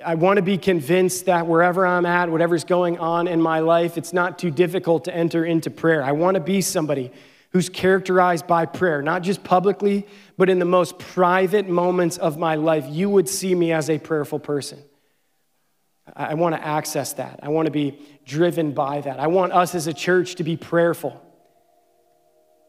I 0.05 0.15
want 0.15 0.37
to 0.37 0.43
be 0.43 0.57
convinced 0.57 1.25
that 1.25 1.47
wherever 1.47 1.85
I'm 1.85 2.05
at, 2.05 2.29
whatever's 2.29 2.63
going 2.63 2.97
on 2.99 3.27
in 3.27 3.41
my 3.41 3.59
life, 3.59 3.97
it's 3.97 4.13
not 4.13 4.37
too 4.37 4.51
difficult 4.51 5.05
to 5.05 5.15
enter 5.15 5.45
into 5.45 5.69
prayer. 5.69 6.03
I 6.03 6.11
want 6.11 6.35
to 6.35 6.41
be 6.41 6.61
somebody 6.61 7.11
who's 7.51 7.69
characterized 7.69 8.47
by 8.47 8.65
prayer, 8.65 9.01
not 9.01 9.21
just 9.21 9.43
publicly, 9.43 10.05
but 10.37 10.49
in 10.49 10.59
the 10.59 10.65
most 10.65 10.99
private 10.99 11.69
moments 11.69 12.17
of 12.17 12.37
my 12.37 12.55
life. 12.55 12.85
You 12.89 13.09
would 13.09 13.29
see 13.29 13.55
me 13.55 13.71
as 13.71 13.89
a 13.89 13.97
prayerful 13.97 14.39
person. 14.39 14.79
I 16.13 16.33
want 16.33 16.53
to 16.55 16.65
access 16.65 17.13
that. 17.13 17.39
I 17.41 17.49
want 17.49 17.65
to 17.67 17.71
be 17.71 17.97
driven 18.25 18.73
by 18.73 19.01
that. 19.01 19.19
I 19.19 19.27
want 19.27 19.53
us 19.53 19.73
as 19.73 19.87
a 19.87 19.93
church 19.93 20.35
to 20.35 20.43
be 20.43 20.57
prayerful. 20.57 21.21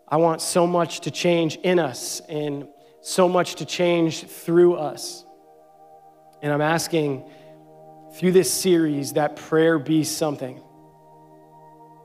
I 0.09 0.19
want 0.19 0.41
so 0.41 0.67
much 0.67 1.01
to 1.01 1.11
change 1.11 1.57
in 1.57 1.79
us 1.79 2.21
and 2.29 2.69
so 3.01 3.29
much 3.29 3.57
to 3.57 3.65
change 3.65 4.25
through 4.25 4.75
us. 4.75 5.25
And 6.43 6.53
I'm 6.53 6.61
asking 6.61 7.29
through 8.15 8.33
this 8.33 8.53
series 8.53 9.15
that 9.15 9.37
prayer 9.37 9.79
be 9.79 10.05
something 10.05 10.63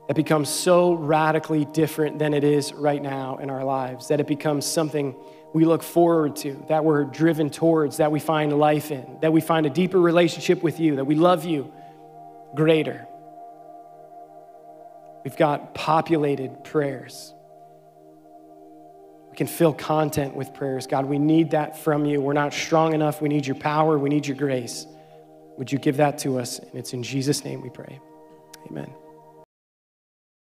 that 0.08 0.14
becomes 0.14 0.48
so 0.48 0.94
radically 0.94 1.64
different 1.64 2.18
than 2.18 2.34
it 2.34 2.42
is 2.44 2.72
right 2.72 3.00
now 3.00 3.38
in 3.38 3.50
our 3.50 3.64
lives, 3.64 4.08
that 4.08 4.20
it 4.20 4.26
becomes 4.26 4.66
something 4.66 5.14
we 5.54 5.64
look 5.64 5.82
forward 5.82 6.34
to, 6.36 6.64
that 6.68 6.84
we're 6.84 7.04
driven 7.04 7.50
towards, 7.50 7.98
that 7.98 8.10
we 8.10 8.18
find 8.18 8.52
life 8.58 8.90
in, 8.90 9.18
that 9.20 9.32
we 9.32 9.40
find 9.40 9.64
a 9.64 9.70
deeper 9.70 10.00
relationship 10.00 10.62
with 10.62 10.80
you, 10.80 10.96
that 10.96 11.04
we 11.04 11.14
love 11.14 11.44
you 11.44 11.72
greater. 12.54 13.06
We've 15.24 15.36
got 15.36 15.74
populated 15.74 16.64
prayers. 16.64 17.32
We 19.32 19.36
can 19.36 19.46
fill 19.46 19.72
content 19.72 20.36
with 20.36 20.52
prayers. 20.52 20.86
God, 20.86 21.06
we 21.06 21.18
need 21.18 21.52
that 21.52 21.78
from 21.78 22.04
you. 22.04 22.20
We're 22.20 22.34
not 22.34 22.52
strong 22.52 22.92
enough. 22.92 23.22
We 23.22 23.30
need 23.30 23.46
your 23.46 23.56
power. 23.56 23.96
We 23.96 24.10
need 24.10 24.26
your 24.26 24.36
grace. 24.36 24.86
Would 25.56 25.72
you 25.72 25.78
give 25.78 25.96
that 25.96 26.18
to 26.18 26.38
us? 26.38 26.58
And 26.58 26.74
it's 26.74 26.92
in 26.92 27.02
Jesus' 27.02 27.42
name 27.42 27.62
we 27.62 27.70
pray. 27.70 27.98
Amen. 28.68 28.92